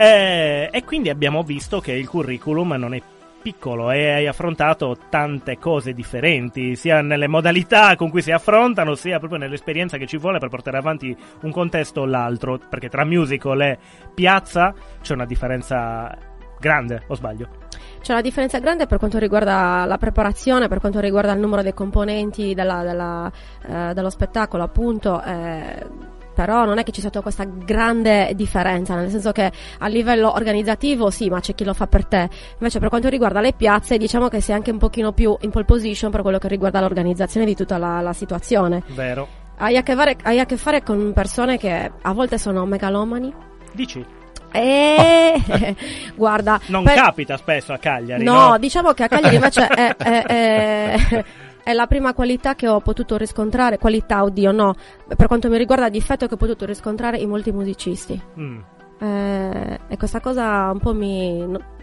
Eh, 0.00 0.68
e 0.70 0.84
quindi 0.84 1.08
abbiamo 1.08 1.42
visto 1.42 1.80
che 1.80 1.90
il 1.90 2.08
curriculum 2.08 2.74
non 2.74 2.94
è 2.94 3.02
piccolo 3.42 3.90
e 3.90 4.12
hai 4.12 4.26
affrontato 4.28 4.96
tante 5.08 5.58
cose 5.58 5.92
differenti, 5.92 6.76
sia 6.76 7.00
nelle 7.00 7.26
modalità 7.26 7.96
con 7.96 8.08
cui 8.08 8.22
si 8.22 8.30
affrontano, 8.30 8.94
sia 8.94 9.18
proprio 9.18 9.40
nell'esperienza 9.40 9.96
che 9.96 10.06
ci 10.06 10.16
vuole 10.16 10.38
per 10.38 10.50
portare 10.50 10.76
avanti 10.76 11.16
un 11.42 11.50
contesto 11.50 12.02
o 12.02 12.06
l'altro, 12.06 12.60
perché 12.68 12.88
tra 12.88 13.04
musical 13.04 13.60
e 13.60 13.78
piazza 14.14 14.72
c'è 15.00 15.14
una 15.14 15.26
differenza 15.26 16.16
grande, 16.60 17.02
o 17.08 17.14
sbaglio? 17.16 17.48
C'è 18.00 18.12
una 18.12 18.22
differenza 18.22 18.60
grande 18.60 18.86
per 18.86 18.98
quanto 18.98 19.18
riguarda 19.18 19.84
la 19.84 19.98
preparazione, 19.98 20.68
per 20.68 20.78
quanto 20.78 21.00
riguarda 21.00 21.32
il 21.32 21.40
numero 21.40 21.62
dei 21.62 21.74
componenti 21.74 22.54
della- 22.54 22.82
della, 22.84 23.32
eh, 23.66 23.94
dello 23.94 24.10
spettacolo, 24.10 24.62
appunto. 24.62 25.20
eh, 25.24 26.16
però 26.38 26.64
non 26.64 26.78
è 26.78 26.84
che 26.84 26.92
ci 26.92 27.00
sia 27.00 27.08
stata 27.08 27.20
questa 27.20 27.42
grande 27.44 28.30
differenza, 28.36 28.94
nel 28.94 29.10
senso 29.10 29.32
che 29.32 29.50
a 29.78 29.88
livello 29.88 30.32
organizzativo 30.32 31.10
sì, 31.10 31.28
ma 31.28 31.40
c'è 31.40 31.52
chi 31.52 31.64
lo 31.64 31.74
fa 31.74 31.88
per 31.88 32.04
te. 32.06 32.28
Invece 32.60 32.78
per 32.78 32.88
quanto 32.90 33.08
riguarda 33.08 33.40
le 33.40 33.54
piazze, 33.54 33.98
diciamo 33.98 34.28
che 34.28 34.40
sei 34.40 34.54
anche 34.54 34.70
un 34.70 34.78
pochino 34.78 35.10
più 35.10 35.36
in 35.40 35.50
pole 35.50 35.64
position 35.64 36.12
per 36.12 36.22
quello 36.22 36.38
che 36.38 36.46
riguarda 36.46 36.78
l'organizzazione 36.78 37.44
di 37.44 37.56
tutta 37.56 37.76
la, 37.76 38.00
la 38.00 38.12
situazione. 38.12 38.84
Vero? 38.94 39.26
hai 39.56 39.76
a, 39.76 39.82
che 39.82 39.96
fare, 39.96 40.16
hai 40.22 40.38
a 40.38 40.44
che 40.46 40.56
fare 40.56 40.84
con 40.84 41.12
persone 41.12 41.58
che 41.58 41.90
a 42.00 42.12
volte 42.12 42.38
sono 42.38 42.64
megalomani. 42.66 43.34
Dici? 43.72 44.04
E 44.52 45.34
guarda, 46.14 46.60
Non 46.66 46.84
per- 46.84 46.94
capita 46.94 47.36
spesso 47.36 47.72
a 47.72 47.78
Cagliari, 47.78 48.22
No, 48.22 48.50
no? 48.50 48.58
diciamo 48.58 48.92
che 48.92 49.02
a 49.02 49.08
Cagliari 49.08 49.34
invece 49.34 49.66
è, 49.66 49.96
è- 49.96 50.22
è- 50.24 51.24
è 51.68 51.74
la 51.74 51.86
prima 51.86 52.14
qualità 52.14 52.54
che 52.54 52.66
ho 52.66 52.80
potuto 52.80 53.18
riscontrare, 53.18 53.76
qualità, 53.76 54.22
oddio, 54.22 54.52
no, 54.52 54.74
per 55.06 55.26
quanto 55.26 55.50
mi 55.50 55.58
riguarda 55.58 55.90
difetto 55.90 56.26
che 56.26 56.32
ho 56.32 56.38
potuto 56.38 56.64
riscontrare 56.64 57.18
in 57.18 57.28
molti 57.28 57.52
musicisti. 57.52 58.18
Mm. 58.40 58.58
Eh, 58.98 59.78
e 59.86 59.96
questa 59.98 60.20
cosa 60.20 60.70
un 60.72 60.78
po' 60.78 60.94
mi... 60.94 61.46
no- 61.46 61.76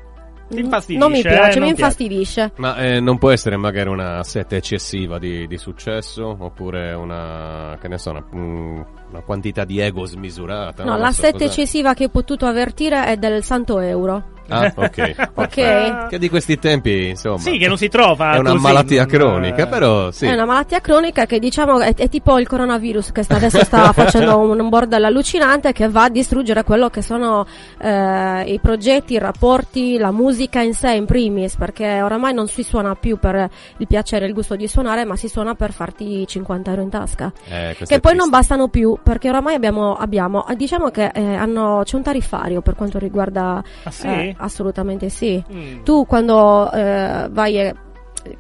Ti 0.50 0.60
infastidisce, 0.60 1.00
non 1.00 1.12
mi 1.12 1.21
piace, 1.21 1.60
eh, 1.60 1.62
mi 1.62 1.69
infastidisce. 1.69 2.52
Ma 2.56 2.78
eh, 2.78 3.00
non 3.00 3.19
può 3.19 3.30
essere 3.30 3.58
magari 3.58 3.89
una 3.89 4.24
sete 4.24 4.56
eccessiva 4.56 5.19
di, 5.19 5.45
di 5.45 5.58
successo 5.60 6.36
oppure 6.39 6.93
una, 6.93 7.78
che 7.80 7.88
ne 7.88 8.00
so, 8.00 8.10
una, 8.10 8.26
mm, 8.36 8.82
una 9.10 9.21
quantità 9.24 9.65
di 9.65 9.80
ego 9.80 10.06
smisurata? 10.06 10.84
No, 10.84 10.98
la 10.98 11.12
so, 11.12 11.30
cos'è? 11.30 11.45
eccessiva 11.45 11.93
che 11.93 12.06
ho 12.06 12.10
potuto 12.10 12.48
avvertire 12.48 13.06
è 13.06 13.17
del 13.17 13.43
santo 13.43 13.80
euro. 13.80 14.34
Ah, 14.48 14.72
ok. 14.76 15.16
Ok? 15.34 16.08
Che 16.10 16.18
di 16.20 16.30
questi 16.30 16.58
tempi, 16.60 17.08
insomma, 17.10 17.38
Sì, 17.40 17.58
che 17.58 17.68
non 17.68 17.78
si 17.78 17.88
trova 17.90 18.34
è 18.34 18.38
una 18.38 18.52
così, 18.52 18.62
malattia 18.64 19.02
non- 19.02 19.08
cronica, 19.10 19.68
però 19.68 20.12
sì. 20.12 20.26
È 20.26 20.34
una 20.34 20.46
malattia 20.46 20.80
cronica 20.82 21.26
che 21.26 21.40
diciamo 21.40 21.80
è, 21.80 21.94
è 21.96 22.10
tipo 22.10 22.38
il 22.40 22.48
coronavirus 22.48 23.12
che 23.12 23.24
sta- 23.24 23.36
adesso 23.36 23.64
sta 23.64 23.92
facendo 23.94 24.38
un, 24.38 24.60
un 24.60 24.70
bordello 24.70 25.08
allucinante 25.08 25.72
che 25.74 25.88
va 25.90 26.04
a 26.04 26.10
distruggere 26.10 26.64
quello 26.64 26.90
che 26.90 27.02
sono 27.02 27.46
eh, 27.80 28.44
i 28.54 28.60
progetti, 28.60 29.14
i 29.14 29.18
rapporti, 29.20 29.98
la 29.98 30.12
musica 30.12 30.62
in 30.62 30.74
sé 30.74 30.92
in 30.94 31.06
primis, 31.06 31.56
perché 31.56 32.02
oramai 32.02 32.34
non 32.34 32.48
si 32.48 32.64
suona 32.64 32.96
più 32.96 33.18
per 33.18 33.50
il 33.78 33.88
piacere 33.88 34.26
e 34.26 34.28
il 34.28 34.34
gusto 34.34 34.56
di 34.56 34.68
suonare, 34.68 35.06
ma 35.06 35.16
si 35.16 35.28
suona 35.28 35.56
per 35.56 35.72
farti 35.72 36.26
50 36.28 36.70
euro 36.70 36.82
in 36.82 36.90
tasca. 36.90 37.32
Eh, 37.48 37.76
Che 37.78 37.86
poi 37.86 38.00
triste. 38.00 38.14
non 38.16 38.30
bastano 38.30 38.68
più, 38.68 38.98
perché 39.02 39.30
oramai 39.30 39.56
abbiamo, 39.56 39.96
abbiamo 39.96 40.48
eh, 40.48 40.56
diciamo 40.56 40.90
che 40.90 41.12
eh, 41.14 41.36
hanno, 41.36 41.82
c'è 41.84 41.96
un 41.96 42.04
tariffario 42.04 42.62
per 42.62 42.76
quanto 42.76 43.00
riguarda... 43.00 43.64
Ah, 43.84 43.92
sì? 43.92 44.35
Assolutamente 44.38 45.10
sì. 45.10 45.43
Mm. 45.52 45.84
Tu 45.84 46.06
quando 46.06 46.71
eh, 46.71 47.28
vai 47.32 47.58
e 47.58 47.76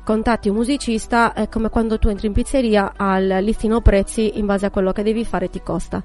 contatti 0.03 0.49
un 0.49 0.55
musicista 0.55 1.33
è 1.33 1.47
come 1.47 1.69
quando 1.69 1.99
tu 1.99 2.07
entri 2.07 2.27
in 2.27 2.33
pizzeria 2.33 2.93
al 2.95 3.37
listino 3.41 3.81
prezzi 3.81 4.39
in 4.39 4.45
base 4.45 4.65
a 4.65 4.71
quello 4.71 4.91
che 4.91 5.03
devi 5.03 5.23
fare 5.25 5.49
ti 5.49 5.61
costa. 5.61 6.03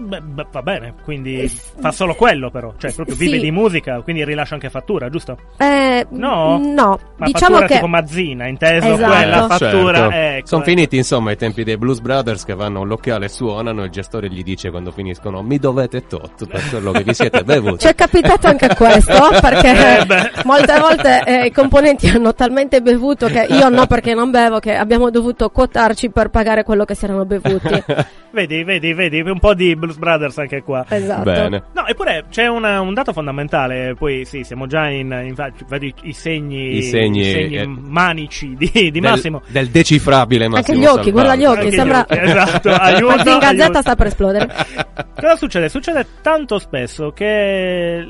Beh, 0.00 0.20
beh, 0.20 0.46
va 0.52 0.62
bene, 0.62 0.94
quindi 1.02 1.40
Eh, 1.40 1.48
fa 1.80 1.90
solo 1.90 2.14
quello 2.14 2.50
però, 2.50 2.72
cioè 2.78 2.92
proprio 2.94 3.16
sì. 3.16 3.24
vive 3.24 3.38
di 3.40 3.50
musica, 3.50 4.00
quindi 4.02 4.24
rilascia 4.24 4.54
anche 4.54 4.70
fattura, 4.70 5.08
giusto? 5.10 5.36
Eh, 5.56 6.06
No? 6.10 6.58
no, 6.58 6.98
Ma 7.16 7.26
diciamo 7.26 7.56
fattura 7.56 7.66
che 7.66 7.74
tipo 7.74 7.86
Mazzina, 7.88 8.46
inteso 8.46 8.86
Esatto. 8.94 9.12
quella 9.12 9.46
fattura, 9.48 10.36
ecco. 10.36 10.46
Sono 10.46 10.62
finiti 10.62 10.96
insomma 10.96 11.32
i 11.32 11.36
tempi 11.36 11.64
dei 11.64 11.76
Blues 11.76 11.98
Brothers 12.00 12.44
che 12.44 12.54
vanno 12.54 12.78
a 12.78 12.82
un 12.82 12.88
locale 12.88 13.24
e 13.26 13.28
suonano 13.28 13.82
il 13.84 13.90
gestore 13.90 14.28
gli 14.30 14.42
dice 14.44 14.70
quando 14.70 14.92
finiscono 14.92 15.42
mi 15.42 15.58
dovete 15.58 16.06
tot 16.06 16.46
per 16.46 16.62
quello 16.70 16.92
che 16.92 17.02
vi 17.02 17.14
siete 17.14 17.42
bevuti. 17.42 17.78
ci 17.84 17.88
è 17.88 17.94
capitato 17.96 18.46
anche 18.46 18.68
questo 18.76 19.12
perché 19.40 19.68
Eh 19.98 20.06
molte 20.44 20.78
volte 20.78 21.22
eh, 21.26 21.46
i 21.46 21.50
componenti 21.52 22.06
hanno 22.08 22.34
talmente 22.34 22.80
bevuto 22.80 23.26
che 23.26 23.46
io 23.50 23.68
no 23.68 23.86
perché 23.86 24.14
non 24.14 24.30
bevo 24.30 24.60
che 24.60 24.76
abbiamo 24.76 25.10
dovuto 25.10 25.50
quotarci 25.50 26.10
per 26.10 26.28
pagare 26.30 26.62
quello 26.62 26.84
che 26.84 26.94
si 26.94 27.04
erano 27.04 27.24
bevuti. 27.24 27.82
Vedi, 28.30 28.62
vedi, 28.62 28.92
vedi, 28.92 29.20
un 29.20 29.38
po' 29.38 29.54
di 29.54 29.74
Blues 29.74 29.96
Brothers 29.96 30.36
anche 30.38 30.62
qua. 30.62 30.84
esatto. 30.88 31.22
Bene. 31.22 31.62
No, 31.72 31.86
eppure 31.86 32.26
c'è 32.28 32.46
una- 32.46 32.80
un 32.82 32.92
dato 32.92 33.12
fondamentale, 33.14 33.94
poi 33.94 34.24
sì, 34.26 34.44
siamo 34.44 34.66
già 34.66 34.86
in, 34.90 35.10
infatti, 35.26 35.64
vedi 35.66 35.92
i 36.02 36.12
segni, 36.12 36.76
I 36.76 36.82
segni, 36.82 37.56
eh, 37.56 37.66
manici 37.66 38.54
di, 38.54 38.70
di 38.70 38.90
Del- 38.90 39.00
Massimo. 39.02 39.40
Del, 39.48 39.68
decifrabile 39.68 40.44
Anche 40.44 40.56
Massimo 40.58 40.78
gli 40.80 40.84
occhi, 40.86 41.10
guarda 41.10 41.36
gli 41.36 41.44
occhi, 41.46 41.58
Anche 41.60 41.72
sembra 41.72 41.98
gli 42.06 42.12
occhi, 42.12 42.24
esatto, 42.28 42.68
aiuto, 42.74 43.06
la 43.16 43.24
zingazzetta 43.24 43.62
aiuto. 43.64 43.80
sta 43.80 43.96
per 43.96 44.06
esplodere. 44.06 44.54
Cosa 45.18 45.36
succede? 45.36 45.68
Succede 45.70 46.06
tanto 46.20 46.58
spesso 46.58 47.10
che 47.12 48.06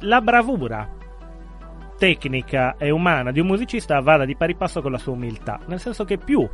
la 0.00 0.20
bravura 0.22 0.88
tecnica 1.98 2.74
e 2.78 2.90
umana 2.90 3.30
di 3.30 3.38
un 3.40 3.46
musicista 3.46 4.00
vada 4.00 4.24
di 4.24 4.34
pari 4.34 4.56
passo 4.56 4.80
con 4.82 4.90
la 4.90 4.98
sua 4.98 5.12
umiltà, 5.12 5.60
nel 5.66 5.78
senso 5.78 6.04
che 6.04 6.18
più 6.18 6.48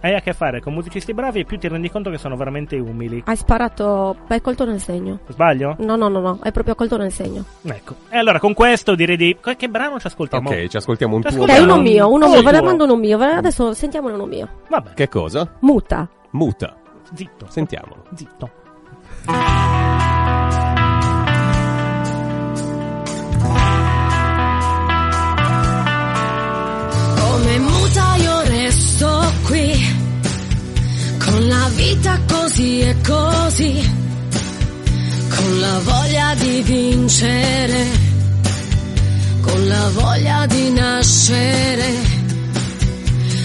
hai 0.00 0.14
a 0.14 0.20
che 0.20 0.32
fare 0.32 0.60
con 0.60 0.74
musicisti 0.74 1.12
bravi 1.14 1.40
e 1.40 1.44
più 1.44 1.58
ti 1.58 1.68
rendi 1.68 1.90
conto 1.90 2.10
che 2.10 2.18
sono 2.18 2.36
veramente 2.36 2.76
umili. 2.76 3.22
Hai 3.26 3.36
sparato, 3.36 4.16
hai 4.28 4.40
colto 4.40 4.64
nel 4.64 4.80
segno. 4.80 5.18
Sbaglio? 5.28 5.76
No, 5.80 5.96
no, 5.96 6.08
no, 6.08 6.20
no, 6.20 6.38
hai 6.42 6.52
proprio 6.52 6.74
colto 6.74 6.96
nel 6.96 7.12
segno. 7.12 7.44
Ecco. 7.62 7.94
E 8.08 8.16
allora 8.18 8.38
con 8.38 8.54
questo 8.54 8.94
direi 8.94 9.16
di... 9.16 9.36
Che 9.56 9.68
brano 9.68 9.98
ci 9.98 10.06
ascoltiamo? 10.06 10.50
Ok, 10.50 10.66
ci 10.68 10.76
ascoltiamo 10.76 11.16
un 11.16 11.22
Ci 11.22 11.34
tuo 11.34 11.44
brano. 11.44 11.64
uno 11.74 11.80
mio, 11.82 12.10
uno 12.10 12.26
Oh, 12.26 12.30
mio, 12.30 12.42
ve 12.42 12.50
ne 12.52 12.62
mando 12.62 12.84
uno 12.84 12.96
mio. 12.96 13.18
Adesso 13.18 13.72
sentiamo 13.74 14.12
uno 14.12 14.26
mio. 14.26 14.48
Vabbè, 14.68 14.92
Che 14.94 15.08
cosa? 15.08 15.50
Muta. 15.60 16.08
Muta. 16.30 16.76
zitto. 17.14 17.46
Sentiamolo. 17.48 18.04
Zitto. 18.14 18.50
Così 32.58 32.80
e 32.80 32.96
così, 33.06 33.92
con 35.28 35.60
la 35.60 35.78
voglia 35.84 36.34
di 36.34 36.60
vincere, 36.62 37.86
con 39.42 39.68
la 39.68 39.88
voglia 39.90 40.44
di 40.46 40.70
nascere. 40.70 41.88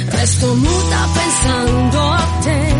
Resto 0.07 0.55
muta 0.55 1.07
pensando 1.13 1.99
a 2.09 2.27
te, 2.41 2.75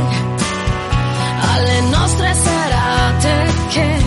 alle 1.51 1.81
nostre 1.81 2.33
serate 2.33 3.53
che 3.69 3.97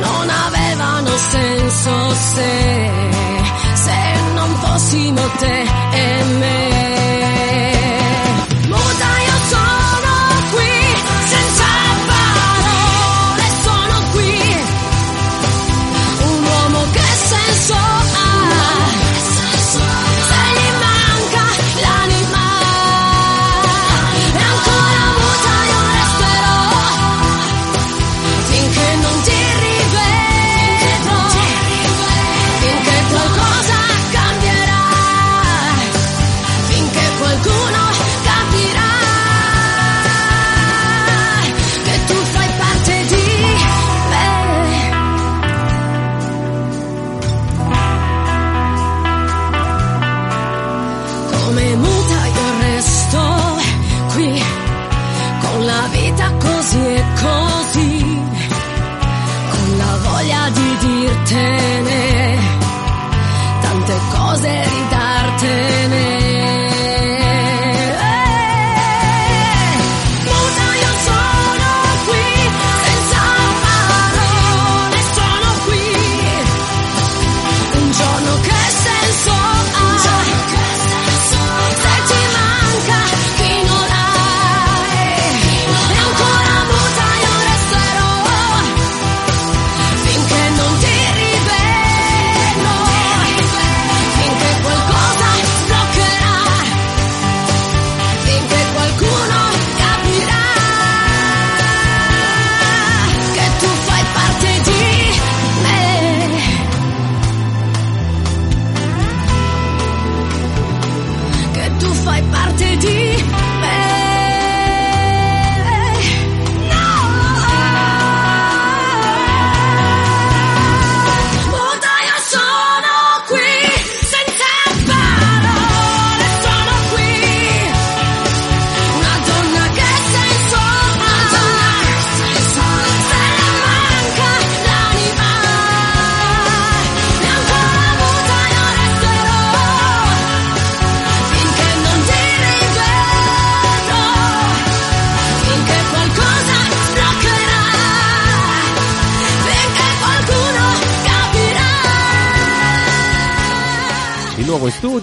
non 0.00 0.28
avevano 0.28 1.16
senso 1.16 2.14
se, 2.14 2.90
se 3.72 3.96
non 4.34 4.54
fossimo 4.60 5.22
te 5.38 5.62
e 5.92 6.24
me. 6.40 6.73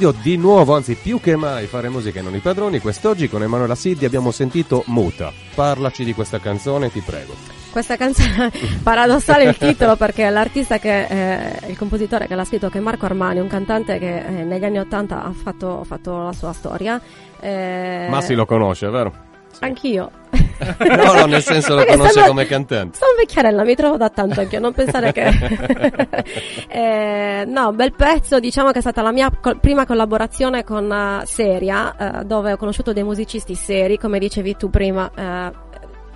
Studio, 0.01 0.11
di 0.23 0.35
nuovo, 0.35 0.75
anzi 0.75 0.95
più 0.95 1.19
che 1.19 1.35
mai 1.35 1.67
fare 1.67 1.87
musica 1.87 2.19
e 2.19 2.23
non 2.23 2.33
i 2.33 2.39
padroni. 2.39 2.79
Quest'oggi 2.79 3.29
con 3.29 3.43
Emanuela 3.43 3.75
Siddi 3.75 4.05
abbiamo 4.05 4.31
sentito 4.31 4.83
Muta. 4.87 5.31
Parlaci 5.53 6.03
di 6.03 6.15
questa 6.15 6.39
canzone, 6.39 6.91
ti 6.91 7.01
prego. 7.01 7.33
Questa 7.69 7.97
canzone 7.97 8.51
paradossale 8.81 9.43
il 9.43 9.55
titolo 9.57 9.95
perché 9.95 10.27
l'artista 10.29 10.79
che 10.79 11.05
eh, 11.05 11.69
il 11.69 11.77
compositore 11.77 12.25
che 12.25 12.33
l'ha 12.33 12.45
scritto 12.45 12.69
che 12.69 12.79
è 12.79 12.81
Marco 12.81 13.05
Armani, 13.05 13.39
un 13.39 13.47
cantante 13.47 13.99
che 13.99 14.17
eh, 14.17 14.43
negli 14.43 14.65
anni 14.65 14.79
Ottanta 14.79 15.23
ha 15.23 15.31
fatto, 15.31 15.83
fatto 15.83 16.23
la 16.23 16.33
sua 16.33 16.51
storia. 16.51 16.99
Eh, 17.39 18.07
Massi 18.09 18.33
lo 18.33 18.45
conosce, 18.47 18.89
vero? 18.89 19.13
Anch'io. 19.59 20.09
No, 20.77 21.13
no, 21.13 21.25
nel 21.25 21.41
senso 21.41 21.75
lo 21.75 21.85
conosce 21.85 22.11
sono- 22.13 22.27
come 22.27 22.45
cantante. 22.45 22.97
Sono 22.97 23.13
vecchiarella, 23.17 23.63
mi 23.63 23.75
trovo 23.75 23.97
da 23.97 24.09
tanto 24.09 24.39
anche 24.41 24.59
non 24.59 24.73
pensare 24.73 25.11
che... 25.11 25.29
Eh, 26.73 27.43
no, 27.47 27.73
bel 27.73 27.93
pezzo, 27.93 28.39
diciamo 28.39 28.71
che 28.71 28.77
è 28.77 28.81
stata 28.81 29.01
la 29.01 29.11
mia 29.11 29.29
col- 29.41 29.59
prima 29.59 29.85
collaborazione 29.85 30.63
con 30.63 30.91
eh, 30.91 31.25
Seria, 31.25 32.21
eh, 32.21 32.23
dove 32.25 32.53
ho 32.53 32.57
conosciuto 32.57 32.93
dei 32.93 33.03
musicisti 33.03 33.55
seri, 33.55 33.97
come 33.97 34.19
dicevi 34.19 34.55
tu 34.55 34.69
prima, 34.69 35.09
eh, 35.13 35.51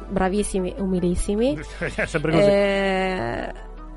bravissimi, 0.07 0.75
umilissimi. 0.77 1.59
È 1.79 1.89
sempre 2.05 2.31
così. 2.31 2.43
Eh, 2.43 3.53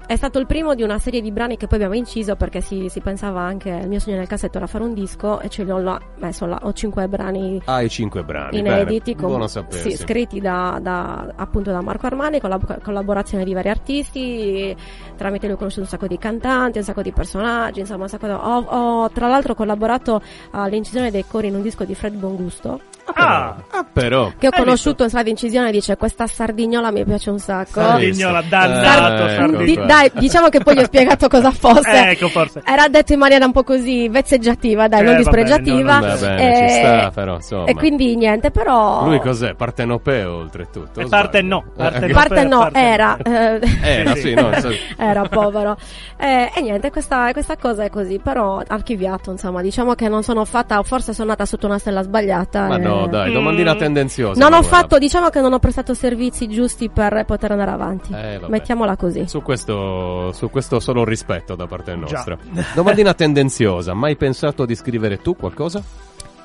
è 0.08 0.16
stato 0.16 0.38
il 0.38 0.46
primo 0.46 0.74
di 0.74 0.82
una 0.82 0.98
serie 0.98 1.20
di 1.20 1.30
brani 1.30 1.58
che 1.58 1.66
poi 1.66 1.76
abbiamo 1.76 1.94
inciso 1.94 2.34
perché 2.34 2.62
si, 2.62 2.88
si 2.88 3.00
pensava 3.00 3.42
anche, 3.42 3.68
il 3.68 3.88
mio 3.88 3.98
sogno 4.00 4.16
nel 4.16 4.26
cassetto 4.26 4.56
era 4.56 4.66
fare 4.66 4.82
un 4.82 4.94
disco 4.94 5.38
e 5.38 5.50
ce 5.50 5.64
li 5.64 5.70
ho 5.70 5.78
là, 5.78 6.00
messo 6.16 6.46
là, 6.46 6.58
ho 6.62 6.72
cinque 6.72 7.06
brani 7.08 7.60
Ah, 7.66 7.82
i 7.82 7.90
cinque 7.90 8.24
brani. 8.24 8.58
inediti 8.58 9.14
bene. 9.14 9.28
con- 9.34 9.48
sapersi. 9.50 9.90
sì, 9.90 9.96
scritti 9.98 10.40
da, 10.40 10.78
da- 10.80 11.30
appunto 11.36 11.70
da 11.72 11.82
Marco 11.82 12.06
Armani 12.06 12.40
con 12.40 12.48
la 12.48 12.58
collaborazione 12.82 13.44
di 13.44 13.52
vari 13.52 13.68
artisti 13.68 14.74
tramite 15.14 15.44
lui 15.44 15.56
ho 15.56 15.58
conosciuto 15.58 15.82
un 15.82 15.88
sacco 15.88 16.06
di 16.06 16.16
cantanti 16.16 16.78
un 16.78 16.84
sacco 16.84 17.02
di 17.02 17.12
personaggi 17.12 17.80
insomma 17.80 18.04
un 18.04 18.08
sacco 18.08 18.26
di- 18.26 18.32
ho, 18.32 18.58
ho, 18.60 19.10
tra 19.10 19.28
l'altro 19.28 19.54
collaborato 19.54 20.22
all'incisione 20.52 21.10
dei 21.10 21.26
cori 21.28 21.48
in 21.48 21.54
un 21.54 21.60
disco 21.62 21.84
di 21.84 21.94
Fred 21.94 22.14
Bongusto 22.14 22.80
Ah, 23.14 23.56
Ah, 23.70 23.84
però. 23.90 24.32
che 24.38 24.48
ho 24.48 24.50
conosciuto 24.50 25.02
in 25.02 25.08
sala 25.10 25.22
di 25.22 25.30
incisione 25.30 25.70
dice 25.70 25.96
questa 25.96 26.26
sardignola 26.26 26.90
mi 26.90 27.04
piace 27.04 27.30
un 27.30 27.38
sacco 27.38 27.80
Sardignola, 27.80 28.40
Eh, 28.40 28.48
dannato, 28.48 29.24
ecco 29.24 29.28
Sardignola. 29.28 29.64
Di- 29.64 29.86
dai 29.86 30.10
diciamo 30.14 30.48
che 30.48 30.60
poi 30.60 30.74
gli 30.74 30.78
ho 30.80 30.84
spiegato 30.84 31.28
cosa 31.28 31.50
fosse 31.50 32.10
ecco 32.10 32.28
forse. 32.28 32.62
era 32.64 32.88
detto 32.88 33.12
in 33.14 33.18
maniera 33.18 33.44
un 33.44 33.52
po' 33.52 33.62
così 33.64 34.08
vezzeggiativa 34.08 34.88
dai 34.88 35.00
Eh, 35.00 35.02
non 35.04 35.12
va 35.14 35.18
bene, 35.30 35.42
dispregiativa 35.44 35.98
no, 35.98 36.06
no, 36.06 36.16
bene, 36.18 36.54
ci 36.56 36.62
Eh, 36.62 36.68
sta, 36.68 37.10
però, 37.14 37.34
insomma. 37.36 37.64
e 37.66 37.74
quindi 37.74 38.16
niente 38.16 38.50
però 38.50 39.04
Lui 39.04 39.20
cos'è? 39.20 39.54
Partenopeo, 39.54 40.34
oltretutto. 40.36 41.00
E 41.00 41.04
o 41.04 41.08
parte 41.08 41.42
no, 41.42 41.64
parte 41.76 42.04
Eh, 42.04 42.08
no. 42.08 42.14
parte 42.14 42.44
no, 42.44 42.58
parte- 42.58 42.78
era. 42.78 43.16
eh, 43.22 43.60
Era, 43.82 44.14
Sì, 44.16 44.34
no, 44.34 44.52
so- 44.60 44.70
era 44.98 45.22
povero. 45.28 45.76
Eh, 46.18 46.50
e 46.54 46.60
niente, 46.60 46.90
questa, 46.90 47.30
questa 47.32 47.56
cosa 47.56 47.84
è 47.84 47.90
così, 47.90 48.18
però 48.22 48.60
archiviato, 48.66 49.30
insomma, 49.30 49.62
diciamo 49.62 49.94
che 49.94 50.08
non 50.08 50.22
sono 50.22 50.44
fatta, 50.44 50.78
o 50.78 50.82
forse 50.82 51.12
sono 51.14 51.28
nata 51.28 51.44
sotto 51.46 51.66
una 51.66 51.78
stella 51.78 52.02
sbagliata. 52.02 52.66
Ma 52.66 52.76
e- 52.76 52.80
no, 53.00 53.06
dai, 53.08 53.32
domandina 53.32 53.74
Mm. 53.74 53.78
tendenziosa. 53.78 54.40
Non 54.40 54.52
ho 54.58 54.62
fatto, 54.62 54.98
diciamo 54.98 55.28
che 55.28 55.40
non 55.40 55.52
ho 55.52 55.58
prestato 55.58 55.94
servizi 55.94 56.48
giusti 56.48 56.88
per 56.88 57.24
poter 57.26 57.52
andare 57.52 57.70
avanti. 57.70 58.12
Eh. 58.12 58.40
Mettiamola 58.48 58.96
così. 58.96 59.26
Su 59.28 59.42
questo, 59.42 60.32
su 60.32 60.50
questo 60.50 60.80
solo 60.80 61.04
rispetto 61.04 61.54
da 61.54 61.66
parte 61.66 61.94
nostra. 61.94 62.37
Già. 62.52 62.64
Domandina 62.74 63.14
tendenziosa, 63.14 63.94
mai 63.94 64.16
pensato 64.16 64.64
di 64.64 64.74
scrivere 64.74 65.18
tu 65.20 65.37
qualcosa? 65.37 65.82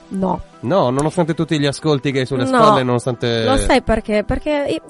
No. 0.05 0.39
No, 0.59 0.89
nonostante 0.91 1.33
tutti 1.33 1.59
gli 1.59 1.65
ascolti 1.65 2.11
che 2.11 2.19
hai 2.19 2.25
sulle 2.27 2.43
No. 2.43 2.49
spalle, 2.49 2.83
nonostante... 2.83 3.43
Lo 3.45 3.57
sai 3.57 3.81
perché? 3.81 4.23
Perché 4.23 4.67
eh, 4.67 4.81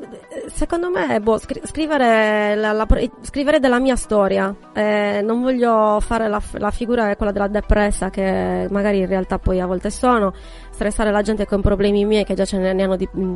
secondo 0.53 0.89
me, 0.89 1.19
boh, 1.21 1.37
scri- 1.37 1.61
scrivere, 1.65 2.55
la- 2.55 2.73
la- 2.73 2.85
scrivere 3.21 3.59
della 3.59 3.79
mia 3.79 3.95
storia. 3.95 4.53
Eh, 4.73 5.21
non 5.23 5.41
voglio 5.41 5.99
fare 6.01 6.27
la, 6.27 6.41
la 6.53 6.71
figura 6.71 7.15
quella 7.15 7.31
della 7.31 7.47
depressa 7.47 8.09
che 8.09 8.67
magari 8.69 8.99
in 8.99 9.07
realtà 9.07 9.39
poi 9.39 9.61
a 9.61 9.65
volte 9.65 9.89
sono. 9.91 10.33
Stressare 10.73 11.11
la 11.11 11.21
gente 11.21 11.45
con 11.45 11.61
problemi 11.61 12.03
miei 12.03 12.25
che 12.25 12.33
già 12.33 12.45
ce 12.45 12.57
ne, 12.57 12.73
ne 12.73 12.83
hanno 12.83 12.95
di... 12.95 13.07
mm, 13.17 13.35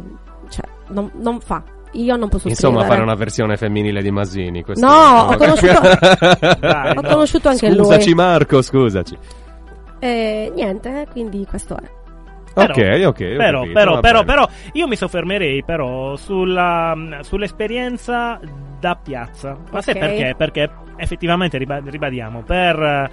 Cioè, 0.50 0.66
non, 0.90 1.10
non 1.22 1.40
fa. 1.40 1.64
Io 1.94 2.16
non 2.18 2.28
posso 2.28 2.48
Insomma, 2.50 2.80
scrivere. 2.80 2.94
fare 2.96 3.02
una 3.08 3.16
versione 3.16 3.56
femminile 3.58 4.02
di 4.02 4.12
Masini. 4.12 4.64
questo- 4.64 4.86
No, 4.86 4.94
ho 5.30 5.36
conosciuto- 5.38 5.80
Dai, 6.60 6.90
Ho 6.98 7.02
no. 7.02 7.10
conosciuto 7.10 7.48
anche 7.50 7.72
Scusaci 7.74 8.06
lui. 8.08 8.14
Marco, 8.16 8.62
scusaci. 8.62 9.18
E 10.00 10.52
niente, 10.54 11.08
quindi 11.12 11.46
questo 11.50 11.76
è. 11.78 11.84
Però- 12.54 12.74
ok, 12.74 13.06
ok. 13.08 13.18
Però, 13.36 13.60
capito, 13.62 13.74
però, 13.74 14.00
però, 14.00 14.24
però, 14.24 14.48
io 14.74 14.88
mi 14.88 14.96
soffermerei 14.96 15.64
però 15.64 16.16
sulla, 16.16 16.96
sull'esperienza 17.22 18.40
da 18.80 18.96
piazza. 19.02 19.58
Ma 19.72 19.82
sai 19.82 19.94
Ok. 19.96 20.00
perché? 20.00 20.36
Perché 20.38 20.70
effettivamente, 20.98 21.58
riba- 21.58 21.82
ribadiamo, 21.84 22.42
per, 22.44 23.10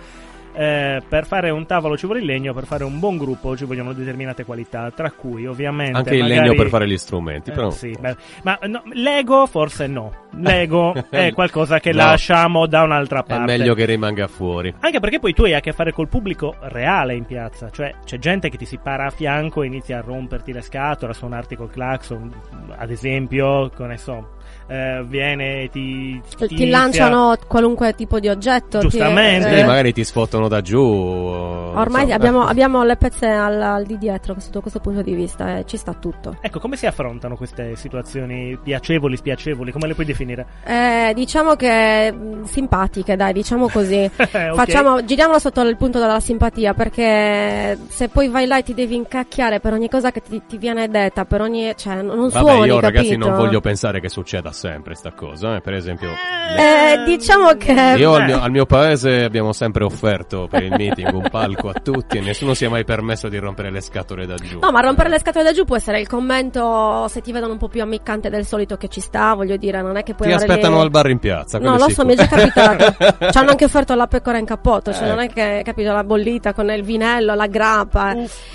eh, 0.55 1.03
per 1.09 1.27
fare 1.27 1.51
un 1.51 1.67
tavolo 1.67 1.97
ci 1.97 2.07
vuole 2.07 2.21
il 2.21 2.27
legno, 2.27 2.55
per 2.55 2.65
fare 2.65 2.85
un 2.85 2.99
buon 2.99 3.17
gruppo 3.17 3.57
ci 3.57 3.65
vogliono 3.65 3.93
determinate 3.93 4.45
qualità, 4.45 4.91
tra 4.91 5.11
cui 5.11 5.47
ovviamente... 5.47 5.97
Anche 5.99 6.15
il 6.15 6.23
magari- 6.23 6.41
legno 6.41 6.55
per 6.55 6.69
fare 6.69 6.87
gli 6.89 6.97
strumenti, 6.97 7.51
Eh, 7.51 7.53
però... 7.53 7.71
sì, 7.71 7.95
beh, 7.99 8.17
ma 8.43 8.59
no, 8.67 8.83
Lego 8.93 9.47
forse 9.47 9.87
no. 9.87 10.23
Lego 10.37 10.95
è 11.11 11.33
qualcosa 11.33 11.79
che 11.81 11.91
No. 11.93 11.99
lasciamo 11.99 12.67
da 12.67 12.83
un'altra 12.83 13.21
È 13.21 13.25
parte. 13.27 13.45
meglio 13.57 13.75
che 13.75 13.85
rimanga 13.85 14.27
fuori. 14.27 14.75
Anche 14.81 15.01
perché 15.01 15.19
poi 15.21 15.33
tu 15.35 15.45
hai 15.45 15.55
a 15.55 15.61
che 15.61 15.73
fare 15.73 15.93
col 15.93 16.09
pubblico 16.09 16.55
reale 16.61 17.15
in 17.15 17.25
piazza, 17.25 17.71
cioè 17.71 17.95
c'è 18.05 18.19
gente 18.19 18.49
che 18.51 18.57
ti 18.57 18.65
si 18.65 18.79
para 18.79 19.07
a 19.07 19.11
fianco 19.11 19.63
e 19.63 19.67
inizia 19.67 19.99
a 19.99 20.01
romperti 20.01 20.53
le 20.53 20.61
scatole, 20.63 21.13
a 21.13 21.15
suonarti 21.15 21.57
col 21.57 21.71
clacson, 21.71 22.33
ad 22.77 22.91
esempio, 22.91 23.71
con 23.75 23.89
ne 23.89 23.97
so, 23.97 24.34
eh, 24.67 25.05
viene 25.07 25.63
e 25.63 25.69
ti, 25.71 26.21
Ti, 26.37 26.45
inizia- 26.55 26.69
lanciano 26.71 27.37
qualunque 27.47 27.95
tipo 27.95 28.19
di 28.21 28.29
oggetto. 28.29 28.79
ti- 28.79 28.89
Giustamente. 28.89 29.49
Sì, 29.49 29.59
eh, 29.61 29.65
magari 29.65 29.93
ti 29.93 30.05
sfottono 30.05 30.49
da 30.49 30.61
giù. 30.61 30.81
Ormai 30.81 32.03
insomma. 32.03 32.15
abbiamo, 32.15 32.45
abbiamo 32.47 32.85
le 32.85 32.97
pezze 32.97 33.27
al, 33.27 33.61
al 33.61 33.85
di 33.85 33.99
dietro 33.99 34.35
sotto 34.39 34.61
questo 34.61 34.81
punto 34.81 35.03
di 35.03 35.15
vista 35.15 35.59
e 35.59 35.65
ci 35.67 35.77
sta 35.77 35.93
tutto. 35.95 36.37
Ecco, 36.41 36.59
come 36.61 36.77
si 36.77 36.87
affrontano 36.87 37.37
queste 37.37 37.77
situazioni 37.77 38.59
piacevoli, 38.63 39.17
spiacevoli? 39.17 39.73
Come 39.73 39.87
le 39.89 39.95
puoi 39.95 40.07
definire? 40.07 40.47
Eh, 40.65 41.13
diciamo 41.15 41.55
che 41.57 42.13
mh, 42.13 42.45
simpatiche, 42.45 43.17
dai, 43.17 43.33
diciamo 43.33 43.69
così. 43.69 44.11
Ok. 44.35 44.55
Facciamo, 44.55 45.05
giriamolo 45.05 45.39
sotto 45.39 45.61
il 45.63 45.77
punto 45.77 45.99
della 45.99 46.19
simpatia 46.21 46.75
perché 46.75 47.79
se 47.89 48.09
poi 48.09 48.29
vai 48.29 48.47
là 48.47 48.59
e 48.59 48.63
ti 48.63 48.75
devi 48.75 48.95
incacchiare 48.95 49.61
per 49.61 49.73
ogni 49.73 49.89
cosa 49.89 50.11
che 50.11 50.21
ti, 50.21 50.43
ti 50.47 50.57
viene 50.59 50.89
detta, 50.89 51.25
per 51.25 51.41
ogni, 51.41 51.73
cioè, 51.77 51.97
non 52.03 52.17
non 52.17 52.29
Vabbè, 52.29 52.39
suoni, 52.53 52.67
io 52.69 52.81
ragazzi 52.81 53.09
capito? 53.11 53.29
non 53.29 53.37
voglio 53.37 53.61
pensare 53.61 54.01
che 54.01 54.09
succeda 54.09 54.53
sempre 54.55 54.95
sta 54.95 55.13
cosa, 55.13 55.57
eh. 55.57 55.61
per 55.61 55.75
esempio... 55.75 56.11
Eh, 56.57 57.03
diciamo 57.07 57.53
che 57.57 57.73
Io 57.99 58.15
al 58.15 58.25
mio, 58.25 58.41
al 58.41 58.51
mio 58.51 58.67
paese 58.67 59.25
abbiamo 59.25 59.53
sempre 59.53 59.83
offerto 59.85 60.47
per 60.49 60.63
il 60.63 60.73
meeting 60.77 61.13
un 61.13 61.27
palco 61.31 61.69
a 61.71 61.73
tutti 61.73 62.19
e 62.19 62.21
nessuno 62.21 62.55
si 62.55 62.65
è 62.65 62.69
mai 62.69 62.85
permesso 62.85 63.29
di 63.29 63.39
rompere 63.39 63.71
le 63.71 63.81
scatole 63.81 64.27
da 64.27 64.35
giù. 64.37 64.59
No, 64.61 64.71
ma 64.71 64.81
rompere 64.81 65.09
le 65.09 65.19
scatole 65.19 65.45
da 65.45 65.53
giù 65.53 65.65
può 65.65 65.77
essere 65.77 66.01
il 66.01 66.07
commento 66.07 67.07
se 67.09 67.21
ti 67.21 67.33
vedono 67.33 67.53
un 67.53 67.59
po' 67.59 67.69
più 67.69 67.83
ammiccante 67.83 68.29
del 68.31 68.45
solito 68.47 68.77
che 68.77 68.89
ci 68.89 69.01
sta, 69.01 69.35
voglio 69.35 69.57
dire, 69.57 69.83
non 69.83 69.97
è 69.97 70.03
che 70.03 70.15
puoi 70.15 70.29
Ti 70.29 70.35
aspettano 70.35 70.77
lì- 70.77 70.83
al 70.83 70.91
bar 70.91 71.11
in 71.11 71.19
piazza. 71.19 71.59
No, 71.59 71.77
lo 71.77 71.89
so, 71.91 72.05
mi 72.05 72.13
è 72.13 72.17
già 72.17 72.27
capitato. 72.27 72.95
Ci 73.31 73.39
hanno 73.39 73.51
anche 73.51 73.65
offerto 73.65 73.95
la 73.95 74.07
pecora 74.07 74.39
in 74.39 74.45
cappotto, 74.47 74.93
cioè 74.93 75.05
Eh. 75.05 75.09
non 75.09 75.19
è 75.21 75.29
che, 75.29 75.63
capito, 75.65 75.93
la 75.93 76.05
bollita 76.05 76.53
con 76.53 76.71
il 76.71 76.83
vinello, 76.83 77.35
la 77.35 77.47
grappa. 77.47 78.15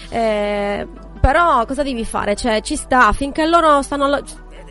eh. 0.10 0.88
Però 1.20 1.66
cosa 1.66 1.84
devi 1.84 2.06
fare? 2.06 2.34
Cioè, 2.36 2.62
ci 2.62 2.78
sta, 2.78 3.12
finché 3.12 3.46
loro 3.46 3.82
stanno... 3.82 4.22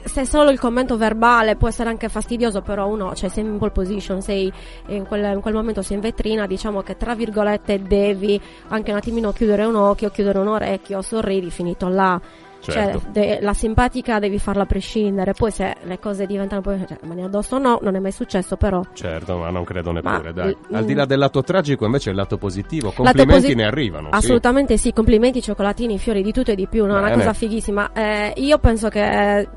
Se 0.08 0.24
solo 0.24 0.50
il 0.50 0.58
commento 0.58 0.96
verbale 0.96 1.54
può 1.56 1.68
essere 1.68 1.90
anche 1.90 2.08
fastidioso, 2.08 2.62
però 2.62 2.88
uno, 2.88 3.14
cioè 3.14 3.28
sei 3.28 3.44
in 3.44 3.58
pole 3.58 3.70
position, 3.70 4.22
sei 4.22 4.50
in 4.86 5.06
quel, 5.06 5.34
in 5.34 5.40
quel 5.40 5.54
momento 5.54 5.82
sei 5.82 5.96
in 5.96 6.02
vetrina, 6.02 6.46
diciamo 6.46 6.80
che 6.80 6.96
tra 6.96 7.14
virgolette 7.14 7.82
devi 7.82 8.40
anche 8.68 8.90
un 8.90 8.96
attimino 8.96 9.32
chiudere 9.32 9.66
un 9.66 9.76
occhio, 9.76 10.08
chiudere 10.10 10.38
un 10.38 10.48
orecchio, 10.48 11.02
sorridi, 11.02 11.50
finito 11.50 11.88
là. 11.88 12.20
Certo. 12.60 13.00
Cioè, 13.00 13.10
de- 13.12 13.38
la 13.40 13.54
simpatica 13.54 14.18
devi 14.18 14.38
farla 14.38 14.62
a 14.64 14.66
prescindere. 14.66 15.32
Poi 15.32 15.50
se 15.50 15.76
le 15.82 15.98
cose 15.98 16.26
diventano 16.26 16.60
poi 16.60 16.84
cioè, 16.86 16.98
mani 17.04 17.22
addosso 17.22 17.58
no, 17.58 17.78
non 17.82 17.94
è 17.94 17.98
mai 17.98 18.12
successo, 18.12 18.56
però. 18.56 18.82
Certo, 18.92 19.36
ma 19.38 19.50
non 19.50 19.64
credo 19.64 19.92
neppure, 19.92 20.22
Ma- 20.24 20.32
dai. 20.32 20.56
mm. 20.70 20.74
Al 20.74 20.84
di 20.84 20.94
là 20.94 21.04
del 21.04 21.18
lato 21.18 21.42
tragico, 21.42 21.84
invece, 21.84 22.10
il 22.10 22.16
lato 22.16 22.36
positivo. 22.36 22.88
Lato 22.88 23.02
Complimenti 23.02 23.42
posi- 23.42 23.54
ne 23.54 23.64
arrivano. 23.64 24.08
sì. 24.10 24.14
Assolutamente 24.16 24.76
sì. 24.76 24.92
complimenti, 24.92 25.40
cioccolatini, 25.40 25.98
fiori 25.98 26.22
di 26.22 26.32
tutto 26.32 26.50
e 26.50 26.54
di 26.54 26.66
più, 26.66 26.84
no? 26.86 26.94
è 26.96 26.98
una 26.98 27.08
Bene. 27.08 27.16
cosa 27.16 27.32
fighissima. 27.32 27.92
Eh, 27.92 28.32
io 28.36 28.58
penso 28.58 28.88
che 28.88 29.38
eh, 29.40 29.48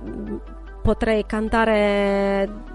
potrei 0.82 1.26
cantare. 1.26 2.70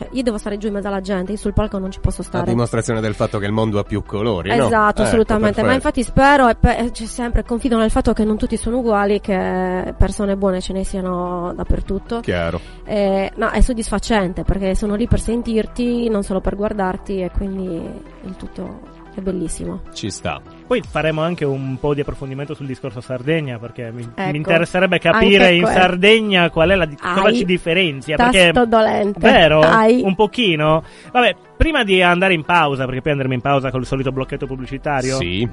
Cioè, 0.00 0.08
io 0.12 0.22
devo 0.22 0.38
stare 0.38 0.56
giù 0.56 0.68
in 0.68 0.72
mezzo 0.72 0.88
alla 0.88 1.02
gente, 1.02 1.32
io 1.32 1.36
sul 1.36 1.52
palco 1.52 1.76
non 1.76 1.90
ci 1.90 2.00
posso 2.00 2.22
stare. 2.22 2.46
dimostrazione 2.46 3.02
del 3.02 3.14
fatto 3.14 3.38
che 3.38 3.44
il 3.44 3.52
mondo 3.52 3.78
ha 3.78 3.82
più 3.82 4.02
colori, 4.02 4.48
no? 4.48 4.64
Esatto, 4.64 5.02
Ecco, 5.02 5.02
assolutamente. 5.02 5.60
Ma 5.60 5.68
perfetto. 5.72 5.98
infatti 5.98 6.02
spero 6.02 6.48
e 6.48 6.54
pe- 6.54 6.90
c'è 6.90 7.04
sempre 7.04 7.44
confido 7.44 7.76
nel 7.76 7.90
fatto 7.90 8.14
che 8.14 8.24
non 8.24 8.38
tutti 8.38 8.56
sono 8.56 8.78
uguali, 8.78 9.20
che 9.20 9.94
persone 9.98 10.36
buone 10.38 10.62
ce 10.62 10.72
ne 10.72 10.84
siano 10.84 11.52
dappertutto. 11.54 12.20
Chiaro. 12.20 12.58
Eh, 12.84 13.30
no, 13.34 13.50
è 13.50 13.60
soddisfacente 13.60 14.42
perché 14.42 14.74
sono 14.74 14.94
lì 14.94 15.06
per 15.06 15.20
sentirti, 15.20 16.08
non 16.08 16.22
solo 16.22 16.40
per 16.40 16.56
guardarti, 16.56 17.20
e 17.20 17.30
quindi 17.30 17.74
il 18.22 18.36
tutto 18.36 18.80
è 19.14 19.20
bellissimo. 19.20 19.82
Ci 19.92 20.08
sta. 20.10 20.40
Poi 20.70 20.82
faremo 20.88 21.20
anche 21.20 21.44
un 21.44 21.80
po' 21.80 21.94
di 21.94 22.02
approfondimento 22.02 22.54
sul 22.54 22.66
discorso 22.66 23.00
Sardegna, 23.00 23.58
perché 23.58 23.90
mi, 23.90 24.02
Ecco. 24.02 24.30
mi 24.30 24.36
interesserebbe 24.36 25.00
capire 25.00 25.52
in 25.52 25.66
Sardegna 25.66 26.48
qual 26.48 26.70
è 26.70 26.76
la 26.76 26.86
cosa 26.96 27.32
ci 27.32 27.44
differenzia. 27.44 28.14
Tasto 28.14 28.38
Perché 28.38 28.66
dolente. 28.68 29.18
Vero? 29.18 29.62
Ai. 29.62 30.00
Un 30.04 30.14
pochino? 30.14 30.84
Vabbè, 31.10 31.34
Prima 31.56 31.82
di 31.82 32.00
andare 32.00 32.32
in 32.32 32.44
pausa, 32.44 32.84
perché 32.86 33.02
poi 33.02 33.12
andremo 33.12 33.34
in 33.34 33.40
pausa 33.40 33.70
col 33.70 33.84
solito 33.84 34.12
blocchetto 34.12 34.46
pubblicitario. 34.46 35.16
Sì. 35.16 35.46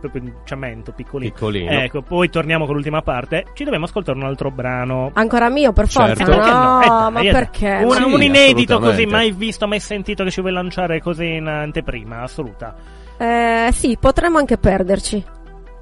Proprio 0.00 0.22
un 0.22 0.32
ciamento 0.44 0.90
piccolino. 0.90 1.30
Piccolino. 1.32 1.70
Ecco, 1.70 2.00
poi 2.02 2.30
torniamo 2.30 2.64
con 2.64 2.74
l'ultima 2.74 3.02
parte. 3.02 3.44
Ci 3.52 3.62
dobbiamo 3.62 3.84
ascoltare 3.84 4.18
un 4.18 4.24
altro 4.24 4.50
brano. 4.50 5.10
Ancora 5.12 5.50
mio, 5.50 5.72
per 5.72 5.86
forza. 5.86 6.16
Certo. 6.16 6.32
No, 6.32 6.38
Perché 6.38 6.50
no? 6.50 6.80
Eh, 6.80 6.86
dai, 6.88 7.12
ma 7.12 7.20
eh, 7.20 7.22
dai. 7.22 7.32
perché? 7.32 7.80
Un, 7.84 7.92
Sì, 7.92 8.02
un 8.02 8.22
inedito 8.22 8.80
così, 8.80 9.06
mai 9.06 9.30
visto, 9.32 9.68
mai 9.68 9.78
sentito 9.78 10.24
che 10.24 10.30
ci 10.30 10.40
vuoi 10.40 10.52
lanciare 10.52 11.00
così 11.00 11.34
in 11.34 11.46
anteprima, 11.46 12.22
assoluta. 12.22 12.74
Eh, 13.18 13.70
sì, 13.72 13.96
potremmo 13.98 14.38
anche 14.38 14.58
perderci. 14.58 15.24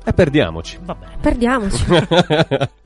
E 0.05 0.13
perdiamoci. 0.13 0.79
Va 0.83 0.95
bene. 0.95 1.17
Perdiamoci. 1.21 1.85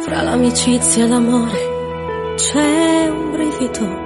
Fra 0.00 0.22
l'amicizia 0.22 1.04
e 1.04 1.08
l'amore 1.08 2.34
c'è 2.36 3.08
un 3.08 3.32
brivido. 3.32 4.04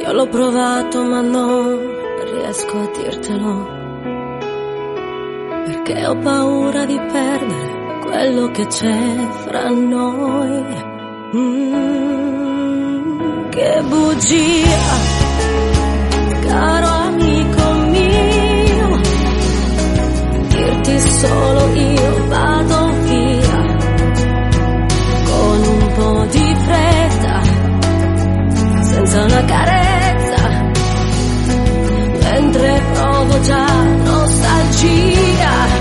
Io 0.00 0.12
l'ho 0.12 0.26
provato 0.28 1.02
ma 1.02 1.20
non 1.20 1.78
riesco 2.24 2.78
a 2.80 2.90
dirtelo. 2.96 3.75
Perché 5.66 6.06
ho 6.06 6.16
paura 6.18 6.84
di 6.84 6.96
perdere 6.96 7.98
quello 8.04 8.50
che 8.52 8.66
c'è 8.68 9.28
fra 9.44 9.68
noi. 9.68 10.64
Mm, 11.34 12.96
che 13.48 13.82
bugia, 13.88 14.78
caro 16.46 16.86
amico 16.86 17.72
mio. 17.90 19.00
Dirti 20.48 21.00
solo 21.00 21.74
io 21.74 22.26
vado 22.28 22.90
via 23.02 23.76
con 25.24 25.58
un 25.66 25.92
po' 25.96 26.26
di 26.30 26.56
fretta, 26.64 27.40
senza 28.82 29.24
una 29.24 29.44
carezza, 29.44 30.48
mentre 32.22 32.82
provo 32.92 33.40
già 33.40 33.66
nostalgia, 34.04 35.15
potremmo 35.36 35.75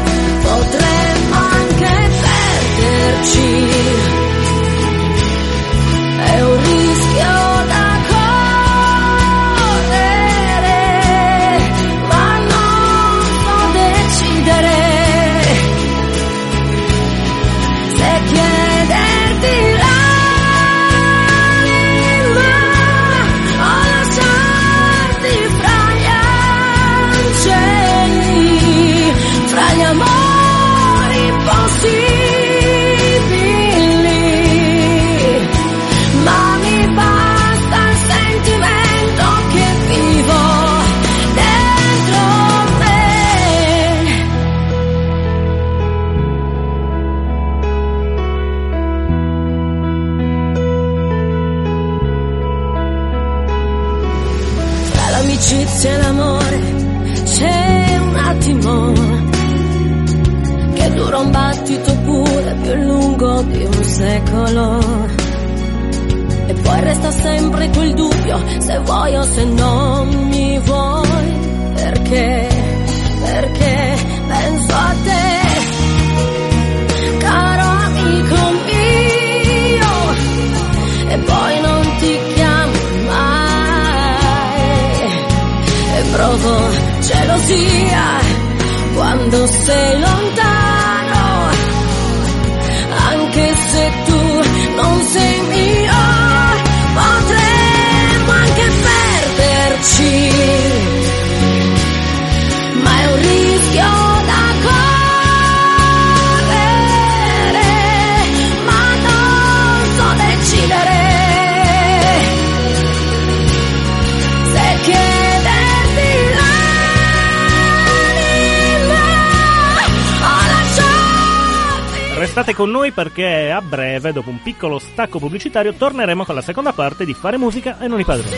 Restate 122.45 122.61
con 122.63 122.69
noi 122.69 122.91
perché 122.91 123.49
a 123.49 123.59
breve, 123.59 124.13
dopo 124.13 124.29
un 124.29 124.39
piccolo 124.39 124.77
stacco 124.77 125.17
pubblicitario, 125.17 125.73
torneremo 125.73 126.23
con 126.25 126.35
la 126.35 126.41
seconda 126.41 126.73
parte 126.73 127.03
di 127.03 127.15
Fare 127.15 127.37
musica 127.37 127.79
e 127.79 127.87
non 127.87 127.99
i 127.99 128.05
padroni. 128.05 128.35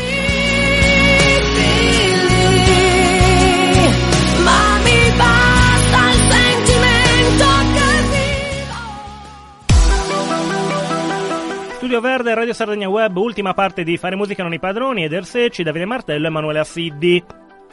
Studio 11.76 12.00
Verde, 12.00 12.34
Radio 12.34 12.54
Sardegna 12.54 12.88
Web, 12.88 13.18
ultima 13.18 13.54
parte 13.54 13.84
di 13.84 13.98
Fare 13.98 14.16
musica 14.16 14.42
non 14.42 14.54
i 14.54 14.60
padroni, 14.60 15.04
ed 15.04 15.12
Ersecci, 15.12 15.64
Davide 15.64 15.84
Martello 15.84 16.24
e 16.24 16.28
Emanuele 16.28 16.60
Assiddi. 16.60 17.22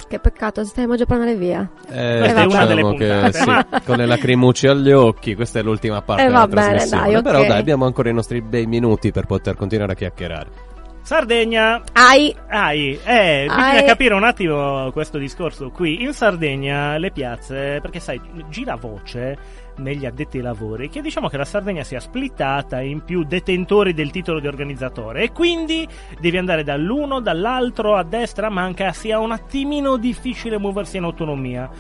Che 0.09 0.19
peccato, 0.19 0.65
stiamo 0.65 0.97
già 0.97 1.05
per 1.07 1.17
andare 1.19 1.37
via. 1.37 1.69
Eh, 1.91 2.19
Questa 2.19 2.41
è 2.43 2.45
una 2.45 2.67
delle 2.67 2.83
diciamo 2.83 2.95
che 2.95 3.07
puntate, 3.07 3.39
sì, 3.81 3.85
con 3.85 3.97
le 3.97 4.07
lacrimucce 4.07 4.69
agli 4.69 4.93
occhi, 4.93 5.35
questa 5.35 5.59
è 5.59 5.63
l'ultima 5.63 6.03
parte 6.03 6.23
Eh, 6.23 6.27
della 6.27 6.47
bene, 6.47 6.71
trasmissione. 6.73 7.03
dai, 7.05 7.15
ok. 7.17 7.23
Però 7.23 7.45
dai, 7.47 7.59
abbiamo 7.59 7.85
ancora 7.87 8.11
i 8.11 8.13
nostri 8.15 8.41
bei 8.43 8.67
minuti 8.67 9.11
per 9.13 9.27
poter 9.27 9.57
continuare 9.57 9.93
a 9.93 9.95
chiacchierare. 9.95 10.73
Sardegna, 11.03 11.83
Ai, 11.93 12.35
Ai, 12.49 12.99
eh, 13.05 13.45
bisogna 13.47 13.67
Ai. 13.73 13.85
capire 13.85 14.15
un 14.15 14.25
attimo 14.25 14.91
questo 14.93 15.19
discorso 15.19 15.69
qui. 15.71 16.03
In 16.03 16.15
Sardegna 16.15 16.97
le 16.97 17.11
piazze, 17.11 17.79
perché 17.83 18.01
sai, 18.01 18.19
gira 18.49 18.77
voce 18.77 19.37
negli 19.77 20.07
addetti 20.07 20.39
ai 20.39 20.43
lavori 20.43 20.89
che 20.89 21.01
diciamo 21.01 21.29
che 21.29 21.37
la 21.37 21.45
Sardegna 21.45 21.85
sia 21.85 22.01
splittata 22.01 22.81
in 22.81 23.03
più 23.05 23.25
detentori 23.25 23.95
del 23.95 24.11
titolo 24.11 24.41
di 24.41 24.47
organizzatore 24.47 25.23
e 25.23 25.33
quindi 25.33 25.87
devi 26.21 26.37
andare 26.37 26.63
dall'uno, 26.63 27.21
dall'altro, 27.21 27.97
a 27.97 28.05
destra, 28.05 28.49
manca, 28.49 28.93
sia 28.93 29.19
un 29.19 29.33
attimino 29.33 29.97
difficile 29.97 30.59
muoversi 30.59 30.97
in 30.97 31.05
autonomia. 31.05 31.71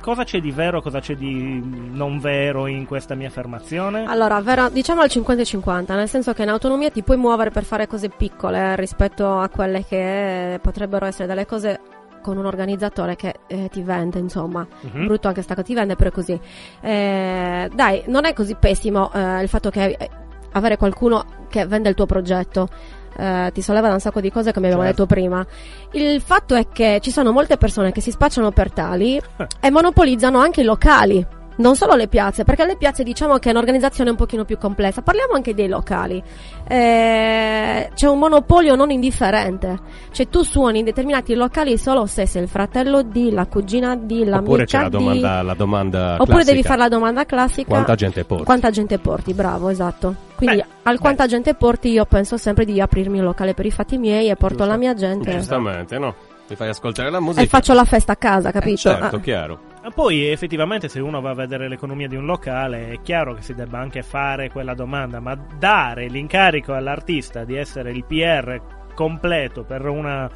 Cosa 0.00 0.24
c'è 0.24 0.40
di 0.40 0.50
vero, 0.50 0.80
cosa 0.80 0.98
c'è 1.00 1.14
di 1.14 1.60
non 1.92 2.20
vero 2.20 2.66
in 2.66 2.86
questa 2.86 3.14
mia 3.14 3.28
affermazione? 3.28 4.04
Allora, 4.06 4.40
vero, 4.40 4.70
diciamo 4.70 5.02
al 5.02 5.10
50-50, 5.12 5.94
nel 5.94 6.08
senso 6.08 6.32
che 6.32 6.42
in 6.42 6.48
autonomia 6.48 6.90
ti 6.90 7.02
puoi 7.02 7.18
muovere 7.18 7.50
per 7.50 7.64
fare 7.64 7.86
cose 7.86 8.08
piccole 8.08 8.58
eh, 8.58 8.76
rispetto 8.76 9.38
a 9.38 9.48
quelle 9.50 9.84
che 9.84 10.58
potrebbero 10.62 11.04
essere 11.04 11.26
delle 11.28 11.44
cose 11.44 11.80
con 12.20 12.36
un 12.36 12.46
organizzatore 12.46 13.16
che 13.16 13.34
eh, 13.46 13.68
ti 13.70 13.82
vende, 13.82 14.18
insomma. 14.18 14.66
Mhm. 14.92 15.06
Brutto 15.06 15.28
anche 15.28 15.42
sta 15.42 15.54
che 15.54 15.62
ti 15.62 15.74
vende, 15.74 15.96
però 15.96 16.10
è 16.10 16.12
così. 16.12 16.38
Eh, 16.80 17.70
dai, 17.72 18.02
non 18.06 18.24
è 18.24 18.32
così 18.32 18.54
pessimo 18.54 19.12
eh, 19.12 19.42
il 19.42 19.48
fatto 19.48 19.70
che 19.70 19.96
eh, 19.98 20.10
avere 20.52 20.76
qualcuno 20.76 21.24
che 21.48 21.66
vende 21.66 21.88
il 21.88 21.94
tuo 21.94 22.06
progetto. 22.06 22.68
eh, 23.16 23.50
ti 23.52 23.60
solleva 23.60 23.88
da 23.88 23.94
un 23.94 24.00
sacco 24.00 24.20
di 24.20 24.30
cose 24.30 24.52
come 24.52 24.66
abbiamo 24.66 24.84
Certo. 24.84 25.02
detto 25.04 25.14
prima. 25.14 25.44
Il 25.92 26.20
fatto 26.22 26.54
è 26.54 26.68
che 26.68 27.00
ci 27.02 27.10
sono 27.10 27.32
molte 27.32 27.56
persone 27.58 27.90
che 27.92 28.00
si 28.00 28.10
spacciano 28.12 28.50
per 28.52 28.72
tali 28.72 29.20
e 29.60 29.70
monopolizzano 29.70 30.38
anche 30.38 30.60
i 30.62 30.64
locali. 30.64 31.26
Non 31.60 31.76
solo 31.76 31.94
le 31.94 32.08
piazze, 32.08 32.42
perché 32.44 32.64
le 32.64 32.76
piazze 32.76 33.02
diciamo 33.02 33.36
che 33.38 33.48
è 33.48 33.52
un'organizzazione 33.52 34.08
un 34.08 34.16
pochino 34.16 34.44
più 34.46 34.56
complessa. 34.56 35.02
Parliamo 35.02 35.34
anche 35.34 35.52
dei 35.54 35.68
locali. 35.68 36.22
Eh, 36.66 37.90
c'è 37.94 38.08
un 38.08 38.18
monopolio 38.18 38.74
non 38.74 38.90
indifferente. 38.90 39.78
Cioè 40.10 40.28
tu 40.28 40.42
suoni 40.42 40.78
in 40.78 40.84
determinati 40.86 41.34
locali 41.34 41.76
solo 41.76 42.06
se 42.06 42.24
sei 42.26 42.42
il 42.42 42.48
fratello 42.48 43.02
di, 43.02 43.30
la 43.30 43.46
cugina 43.46 43.94
di, 43.96 44.24
l'amica 44.24 44.38
Oppure 44.40 44.64
c'è 44.64 44.80
la 44.80 44.88
di... 44.88 44.96
domanda, 44.96 45.42
la 45.42 45.54
domanda 45.54 46.12
Oppure 46.14 46.26
classica. 46.26 46.50
devi 46.52 46.62
fare 46.62 46.78
la 46.78 46.88
domanda 46.88 47.26
classica. 47.26 47.68
Quanta 47.68 47.94
gente 47.94 48.24
porti? 48.24 48.44
Quanta 48.44 48.70
gente 48.70 48.98
porti, 48.98 49.34
bravo, 49.34 49.68
esatto. 49.68 50.14
Quindi 50.36 50.56
Beh, 50.56 50.64
al 50.84 50.98
quanta 50.98 51.24
beh. 51.24 51.28
gente 51.28 51.54
porti 51.54 51.88
io 51.90 52.06
penso 52.06 52.36
sempre 52.38 52.64
di 52.64 52.80
aprirmi 52.80 53.18
un 53.18 53.24
locale 53.26 53.52
per 53.52 53.66
i 53.66 53.70
fatti 53.70 53.98
miei 53.98 54.30
e 54.30 54.36
porto 54.36 54.56
Giusto. 54.56 54.70
la 54.70 54.76
mia 54.78 54.94
gente 54.94 55.30
Giustamente, 55.32 55.98
no? 55.98 56.14
Ti 56.48 56.56
fai 56.56 56.68
ascoltare 56.70 57.10
la 57.10 57.20
musica. 57.20 57.42
e 57.42 57.46
faccio 57.46 57.74
la 57.74 57.84
festa 57.84 58.12
a 58.12 58.16
casa, 58.16 58.50
capito? 58.50 58.76
Certo, 58.78 59.16
Ah. 59.16 59.20
chiaro. 59.20 59.60
Ma 59.82 59.90
Poi 59.90 60.26
effettivamente 60.26 60.88
se 60.88 61.00
uno 61.00 61.20
va 61.22 61.30
a 61.30 61.34
vedere 61.34 61.66
l'economia 61.68 62.06
di 62.06 62.14
un 62.16 62.26
locale 62.26 62.90
è 62.90 63.00
chiaro 63.02 63.32
che 63.34 63.40
si 63.42 63.54
debba 63.54 63.78
anche 63.78 64.02
fare 64.02 64.50
quella 64.50 64.74
domanda, 64.74 65.20
ma 65.20 65.34
dare 65.58 66.06
l'incarico 66.08 66.74
all'artista 66.74 67.44
di 67.44 67.56
essere 67.56 67.90
il 67.90 68.04
PR 68.04 68.60
completo 68.94 69.64
per 69.64 69.86
una, 69.86 70.28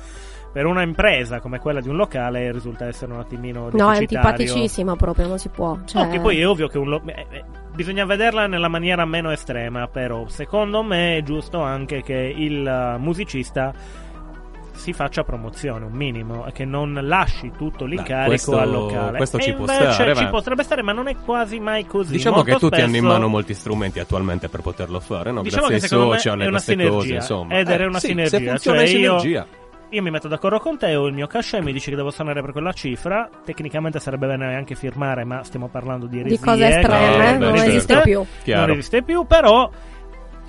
per 0.50 0.64
una 0.64 0.80
impresa 0.80 1.40
come 1.40 1.58
quella 1.58 1.80
di 1.82 1.88
un 1.90 1.96
locale 1.96 2.50
risulta 2.52 2.86
essere 2.86 3.12
un 3.12 3.18
attimino 3.18 3.68
No, 3.70 3.90
è 3.90 3.98
deficitario. 3.98 3.98
antipaticissimo 4.28 4.96
proprio, 4.96 5.26
non 5.26 5.38
si 5.38 5.50
può. 5.50 5.78
Cioè... 5.84 6.04
No, 6.04 6.10
che 6.10 6.20
poi 6.20 6.40
è 6.40 6.48
ovvio 6.48 6.68
che 6.68 6.78
un 6.78 6.88
lo- 6.88 7.02
eh, 7.04 7.26
eh, 7.30 7.44
bisogna 7.74 8.06
vederla 8.06 8.46
nella 8.46 8.68
maniera 8.68 9.04
meno 9.04 9.30
estrema, 9.30 9.86
però 9.88 10.26
secondo 10.26 10.82
me 10.82 11.18
è 11.18 11.22
giusto 11.22 11.60
anche 11.60 12.00
che 12.02 12.32
il 12.34 12.66
eh, 12.66 12.96
musicista 12.98 13.74
si 14.74 14.92
faccia 14.92 15.22
promozione, 15.22 15.84
un 15.84 15.92
minimo, 15.92 16.46
e 16.46 16.52
che 16.52 16.64
non 16.64 16.98
lasci 17.02 17.52
tutto 17.56 17.84
l'incarico 17.84 18.26
questo- 18.28 18.58
al 18.58 18.70
locale. 18.70 19.16
questo 19.16 19.36
E 19.38 19.40
ci 19.42 19.52
può 19.52 19.60
invece 19.66 19.92
stare, 19.92 20.14
ci 20.16 20.26
potrebbe 20.26 20.62
stare, 20.62 20.82
ma 20.82 20.92
non 20.92 21.08
è 21.08 21.16
quasi 21.24 21.60
mai 21.60 21.86
così. 21.86 22.12
Diciamo 22.12 22.36
Molto 22.36 22.50
che 22.52 22.58
tutti 22.58 22.74
hanno 22.80 22.84
in 22.96 23.02
spesso- 23.02 23.06
mano 23.06 23.28
molti 23.28 23.54
strumenti 23.54 24.00
attualmente 24.00 24.48
per 24.48 24.60
poterlo 24.60 25.00
fare, 25.00 25.30
no? 25.30 25.42
Diciamo 25.42 25.68
Grazie 25.68 25.88
che 25.88 25.94
ai 25.94 26.00
social 26.18 26.38
è 26.38 26.42
e 26.42 26.42
una 26.42 26.50
queste 26.50 26.72
sinergia, 26.72 26.92
cose, 26.94 27.14
insomma. 27.14 27.58
ed 27.58 27.68
è 27.68 27.80
Eh, 27.80 27.86
una 27.86 27.98
sì, 28.00 28.06
sinergia, 28.08 28.38
Se 28.38 28.44
funziona 28.44 28.78
cioè 28.78 28.88
io- 28.88 29.18
sinergia. 29.18 29.46
Io 29.90 30.02
mi 30.02 30.10
metto 30.10 30.26
d'accordo 30.26 30.58
con 30.58 30.76
te, 30.76 30.96
ho 30.96 31.06
il 31.06 31.14
mio 31.14 31.28
cachet, 31.28 31.62
mi 31.62 31.72
dici 31.72 31.88
che 31.90 31.94
devo 31.94 32.10
suonare 32.10 32.40
per 32.42 32.50
quella 32.50 32.72
cifra. 32.72 33.28
Tecnicamente 33.44 34.00
sarebbe 34.00 34.26
bene 34.26 34.56
anche 34.56 34.74
firmare, 34.74 35.22
ma 35.24 35.44
stiamo 35.44 35.68
parlando 35.68 36.06
di 36.06 36.14
Di 36.16 36.20
eresie. 36.20 36.38
cose 36.44 36.66
estreme, 36.68 37.32
no, 37.38 37.44
non 37.44 37.54
certo. 37.56 37.70
esiste 37.70 38.00
più. 38.00 38.24
Chiaro. 38.42 38.66
Non 38.66 38.70
esiste 38.72 39.02
più, 39.02 39.24
però 39.24 39.70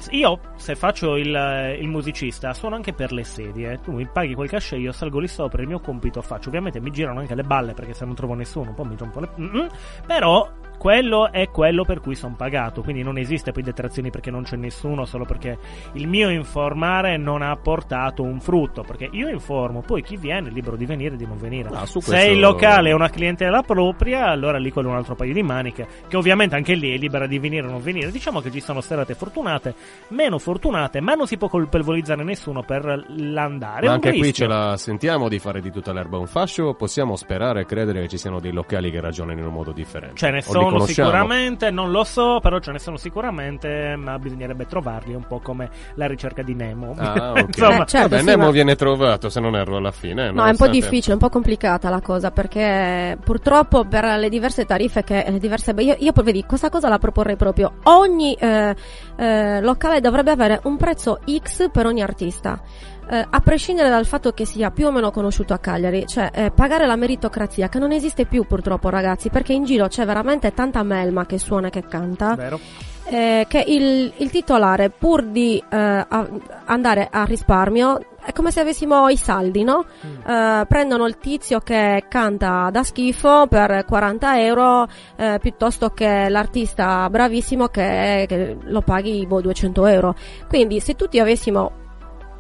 io 0.10 0.40
se 0.56 0.76
faccio 0.76 1.16
il, 1.16 1.78
il 1.80 1.88
musicista 1.88 2.54
suono 2.54 2.76
anche 2.76 2.94
per 2.94 3.12
le 3.12 3.24
sedie. 3.24 3.80
Tu 3.82 3.92
mi 3.92 4.06
paghi 4.06 4.34
quel 4.34 4.50
cachet, 4.50 4.80
io 4.80 4.92
salgo 4.92 5.20
lì 5.20 5.28
sopra, 5.28 5.62
il 5.62 5.68
mio 5.68 5.80
compito 5.80 6.22
faccio. 6.22 6.50
Ovviamente 6.50 6.80
mi 6.80 6.92
girano 6.92 7.20
anche 7.20 7.36
le 7.36 7.44
balle 7.44 7.74
perché 7.74 7.94
se 7.94 8.06
non 8.06 8.16
trovo 8.16 8.34
nessuno, 8.34 8.70
un 8.70 8.76
po' 8.76 8.86
mi 8.86 8.96
rompo 8.98 9.20
le. 9.20 9.30
Mm-mm. 9.40 9.68
Però 10.06 10.50
quello 10.78 11.32
è 11.32 11.50
quello 11.50 11.84
per 11.84 12.00
cui 12.00 12.16
sono 12.16 12.36
pagato. 12.36 12.82
Quindi 12.82 13.04
non 13.04 13.18
esiste 13.18 13.52
poi 13.52 13.64
detrazioni 13.64 14.10
perché 14.10 14.32
non 14.32 14.44
c'è 14.44 14.56
nessuno, 14.56 15.06
solo 15.06 15.26
perché 15.26 15.58
il 15.94 16.08
mio 16.08 16.30
informare 16.30 17.18
non 17.18 17.42
ha 17.42 17.56
portato 17.56 18.24
un 18.24 18.40
frutto. 18.40 18.84
Perché 18.84 19.10
io 19.12 19.28
informo, 19.30 19.82
poi 19.82 20.02
chi 20.02 20.18
viene 20.18 20.50
è 20.50 20.52
libero 20.52 20.76
di 20.76 20.86
venire 20.86 21.16
e 21.16 21.18
di 21.18 21.26
non 21.26 21.38
venire. 21.38 21.70
Ah, 21.74 21.86
su 21.86 22.00
Se 22.00 22.12
questo- 22.12 22.32
il 22.32 22.40
locale 22.40 22.90
è 22.90 22.94
una 22.94 23.10
clientela 23.10 23.62
propria, 23.62 24.28
allora 24.28 24.58
lì 24.58 24.72
quello 24.72 24.90
è 24.90 24.92
un 24.92 24.98
altro 24.98 25.16
paio 25.16 25.34
di 25.34 25.44
maniche. 25.44 25.88
Che 26.08 26.18
ovviamente 26.18 26.56
anche 26.56 26.74
lì 26.76 26.94
è 26.94 26.98
libera 26.98 27.28
di 27.28 27.40
venire 27.40 27.68
o 27.68 27.72
non 27.72 27.82
venire. 27.82 28.12
Diciamo 28.12 28.42
che 28.42 28.52
ci 28.52 28.60
sono 28.60 28.82
serate 28.82 29.14
fortunate, 29.16 29.74
meno 30.10 30.38
fortunate, 30.38 31.02
ma 31.02 31.14
non 31.14 31.28
si 31.28 31.38
può 31.38 31.48
colpevolizzare 31.48 32.24
nessuno 32.24 32.64
per 32.64 33.06
l'andare. 33.10 33.88
Ma 33.88 33.94
anche 33.94 34.14
qui 34.14 34.34
ce 34.34 34.48
la 34.48 34.78
sentiamo 34.78 35.28
di 35.30 35.40
fare 35.40 35.62
di 35.62 35.72
tutta 35.72 35.94
l'erba 35.94 36.18
un 36.18 36.28
fascio 36.28 36.74
possiamo 36.74 37.16
sperare 37.16 37.62
e 37.62 37.66
credere 37.66 38.02
che 38.02 38.08
ci 38.10 38.18
siano 38.18 38.40
dei 38.40 38.52
locali 38.52 38.92
che 38.92 39.00
ragionino 39.00 39.40
in 39.40 39.46
un 39.46 39.54
modo 39.54 39.72
differente? 39.72 40.18
Ce 40.18 40.30
ne 40.30 40.42
sono 40.42 40.75
conosciamo? 40.80 41.10
sicuramente, 41.10 41.72
non 41.72 41.92
lo 41.92 42.04
so, 42.04 42.40
però 42.42 42.60
ce 42.60 42.72
ne 42.72 42.80
sono 42.80 42.98
sicuramente, 42.98 43.96
ma 43.96 44.18
bisognerebbe 44.20 44.66
trovarli 44.66 45.14
un 45.14 45.26
po' 45.28 45.40
come 45.40 45.70
la 45.96 46.08
ricerca 46.08 46.42
di 46.42 46.54
Nemo. 46.54 46.94
Ah, 46.98 47.32
ok. 47.38 47.48
Insomma, 47.48 47.84
Eh, 47.84 47.86
certo, 47.88 48.10
Vabbè, 48.10 48.20
sì, 48.20 48.26
Nemo 48.26 48.46
ma- 48.46 48.52
viene 48.52 48.76
trovato, 48.76 49.30
se 49.30 49.40
non 49.40 49.56
erro 49.56 49.78
alla 49.78 49.92
fine. 49.92 50.32
No, 50.32 50.46
è 50.46 50.50
un 50.50 50.58
po' 50.58 50.68
difficile, 50.68 51.14
un 51.14 51.20
po' 51.20 51.30
complicata 51.30 51.90
la 51.90 52.02
cosa 52.02 52.32
perché 52.32 53.18
purtroppo 53.24 53.86
per 53.86 54.04
le 54.18 54.30
diverse 54.30 54.66
tariffe 54.66 55.04
che 55.04 55.26
le 55.28 55.40
diverse 55.40 55.74
beh, 55.74 55.84
io, 55.84 55.96
io 56.00 56.12
poi 56.12 56.24
vedi 56.24 56.44
questa 56.44 56.70
cosa 56.70 56.90
la 56.90 56.98
proporrei 57.00 57.36
proprio 57.36 57.76
ogni 57.84 58.34
eh, 58.34 58.76
eh, 59.18 59.62
locale 59.62 60.02
dovrebbe 60.02 60.32
avere 60.32 60.60
un 60.64 60.78
prezzo 60.78 61.20
X 61.26 61.70
per 61.72 61.86
ogni 61.86 62.02
artista. 62.02 62.62
Eh, 63.08 63.26
a 63.30 63.40
prescindere 63.40 63.90
dal 63.90 64.06
fatto 64.06 64.32
che 64.32 64.46
sia 64.46 64.72
più 64.72 64.88
o 64.88 64.92
meno 64.92 65.12
conosciuto 65.12 65.54
a 65.54 65.60
Cagliari, 65.60 66.06
cioè 66.08 66.32
eh, 66.34 66.52
pagare 66.52 66.88
la 66.88 66.96
meritocrazia 66.96 67.70
che 67.70 67.80
non 67.80 67.92
esiste 67.92 68.26
più 68.26 68.46
purtroppo 68.46 68.90
ragazzi, 68.90 69.30
perché 69.30 69.54
in 69.54 69.64
giro 69.64 69.88
c'è 69.88 70.06
veramente 70.06 70.54
tanta 70.54 70.82
melma 70.84 71.26
che 71.26 71.38
suona 71.38 71.68
e 71.68 71.70
che 71.70 71.86
canta 71.88 72.34
Vero? 72.36 72.60
eh, 73.06 73.46
che 73.48 73.64
il, 73.68 74.12
il 74.18 74.30
titolare, 74.32 74.90
pur 74.90 75.24
di 75.24 75.64
eh, 75.70 75.78
a- 75.78 76.30
andare 76.66 77.08
a 77.12 77.24
risparmio, 77.26 78.00
è 78.26 78.32
come 78.34 78.50
se 78.50 78.62
avessimo 78.62 79.08
i 79.10 79.18
saldi, 79.18 79.64
no? 79.64 79.86
Eh, 80.26 80.66
prendono 80.68 81.06
il 81.06 81.18
tizio 81.20 81.60
che 81.60 82.06
canta 82.10 82.70
da 82.72 82.82
schifo 82.84 83.46
per 83.48 83.86
40 83.86 84.42
euro, 84.42 84.88
eh, 85.16 85.38
piuttosto 85.40 85.90
che 85.90 86.28
l'artista 86.28 87.08
bravissimo 87.08 87.68
che, 87.68 88.26
che 88.28 88.58
lo 88.60 88.82
paghi 88.82 89.28
boh, 89.28 89.42
200 89.42 89.86
euro. 89.86 90.16
Quindi, 90.48 90.80
se 90.80 90.96
tutti 90.96 91.20
avessimo 91.20 91.84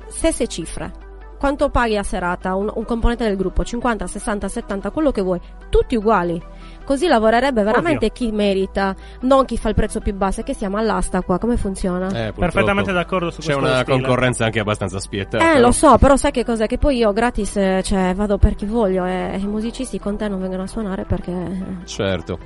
stesse 0.07 0.47
cifre, 0.47 0.91
quanto 1.37 1.69
paghi 1.69 1.97
a 1.97 2.03
serata 2.03 2.55
un, 2.55 2.71
un 2.73 2.85
componente 2.85 3.25
del 3.25 3.35
gruppo? 3.35 3.63
50, 3.63 4.07
60, 4.07 4.47
70, 4.47 4.91
quello 4.91 5.11
che 5.11 5.21
vuoi, 5.21 5.39
tutti 5.69 5.95
uguali. 5.95 6.41
Così 6.85 7.07
lavorerebbe 7.07 7.63
veramente 7.63 8.11
chi 8.11 8.31
merita, 8.31 8.95
non 9.21 9.45
chi 9.45 9.57
fa 9.57 9.69
il 9.69 9.75
prezzo 9.75 9.99
più 9.99 10.13
basso. 10.13 10.41
E 10.41 10.43
che 10.43 10.53
siamo 10.53 10.77
all'asta 10.77 11.21
qua, 11.21 11.37
come 11.39 11.57
funziona? 11.57 12.07
Eh, 12.27 12.31
Perfettamente 12.31 12.91
d'accordo 12.91 13.31
su 13.31 13.41
C'è 13.41 13.53
questo 13.53 13.63
una 13.63 13.81
stile. 13.81 13.99
concorrenza 13.99 14.45
anche 14.45 14.59
abbastanza 14.59 14.99
spietata. 14.99 15.51
Eh, 15.51 15.55
no? 15.55 15.61
lo 15.61 15.71
so, 15.71 15.97
però 15.97 16.15
sai 16.15 16.31
che 16.31 16.45
cos'è? 16.45 16.67
Che 16.67 16.77
poi 16.77 16.97
io 16.97 17.11
gratis, 17.11 17.57
eh, 17.57 17.81
cioè, 17.83 18.13
vado 18.15 18.37
per 18.37 18.55
chi 18.55 18.65
voglio 18.65 19.03
e 19.05 19.37
i 19.37 19.47
musicisti 19.47 19.99
con 19.99 20.15
te 20.17 20.27
non 20.27 20.39
vengono 20.39 20.63
a 20.63 20.67
suonare 20.67 21.05
perché... 21.05 21.81
Certo. 21.85 22.37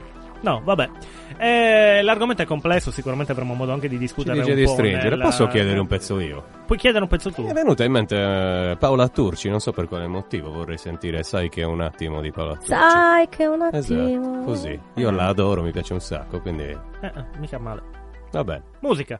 No, 0.41 0.61
vabbè. 0.63 0.89
Eh, 1.37 2.01
l'argomento 2.01 2.41
è 2.41 2.45
complesso, 2.45 2.91
sicuramente 2.91 3.31
avremo 3.31 3.53
modo 3.53 3.71
anche 3.73 3.87
di 3.87 3.95
Ci 3.95 4.01
discutere 4.01 4.37
dice 4.39 4.51
un 4.51 4.55
di 4.57 4.63
po' 4.63 4.71
stringere. 4.71 5.09
nella- 5.09 5.23
Posso 5.25 5.47
chiedere 5.47 5.79
un 5.79 5.87
pezzo 5.87 6.19
io? 6.19 6.43
Puoi 6.65 6.77
chiedere 6.77 7.03
un 7.03 7.09
pezzo 7.09 7.31
tu? 7.31 7.43
Mi 7.43 7.49
è 7.49 7.53
venuta 7.53 7.83
in 7.83 7.91
mente 7.91 8.15
eh, 8.15 8.75
Paola 8.77 9.07
Turci, 9.09 9.49
non 9.49 9.59
so 9.59 9.71
per 9.71 9.87
quale 9.87 10.07
motivo 10.07 10.51
vorrei 10.51 10.77
sentire 10.77 11.23
Sai 11.23 11.49
che 11.49 11.61
è 11.61 11.65
un 11.65 11.81
attimo 11.81 12.21
di 12.21 12.31
Paola 12.31 12.53
Turci. 12.53 12.67
Sai 12.69 13.27
che 13.29 13.45
un 13.47 13.61
attimo... 13.61 13.77
Esatto, 13.79 14.43
così. 14.45 14.79
Io 14.95 15.11
la 15.11 15.27
adoro, 15.27 15.61
mi 15.61 15.71
piace 15.71 15.93
un 15.93 15.99
sacco, 16.01 16.39
quindi 16.41 16.63
Eh, 16.63 16.77
eh, 17.01 17.25
mica 17.39 17.57
male. 17.59 17.81
vabbè. 18.31 18.61
Musica. 18.79 19.19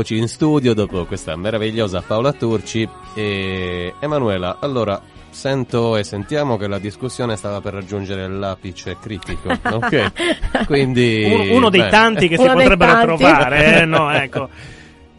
Rieccoci 0.00 0.16
in 0.16 0.28
studio 0.28 0.72
dopo 0.72 1.04
questa 1.04 1.36
meravigliosa 1.36 2.00
Paola 2.00 2.32
Turci 2.32 2.88
e 3.14 3.92
Emanuela. 4.00 4.56
Allora, 4.58 4.98
sento 5.28 5.94
e 5.98 6.04
sentiamo 6.04 6.56
che 6.56 6.66
la 6.68 6.78
discussione 6.78 7.36
stava 7.36 7.60
per 7.60 7.74
raggiungere 7.74 8.26
l'apice 8.26 8.96
critico, 8.98 9.50
ok? 9.62 10.64
Quindi 10.64 11.24
Uno, 11.30 11.54
uno 11.54 11.68
dei 11.68 11.86
tanti 11.90 12.28
che 12.28 12.36
si 12.38 12.42
Uno 12.44 12.54
potrebbero 12.54 13.00
trovare, 13.02 13.82
eh, 13.82 13.84
no, 13.84 14.08
ecco. 14.16 14.48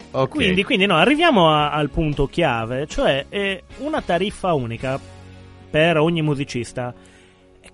Ok. 0.09 0.29
Quindi, 0.29 0.63
quindi 0.63 0.87
no, 0.87 0.95
arriviamo 0.95 1.51
a- 1.51 1.69
al 1.71 1.91
punto 1.91 2.25
chiave, 2.25 2.87
cioè 2.87 3.27
eh, 3.29 3.63
una 3.77 4.01
tariffa 4.01 4.53
unica 4.53 4.99
per 5.69 5.97
ogni 5.97 6.23
musicista. 6.23 6.91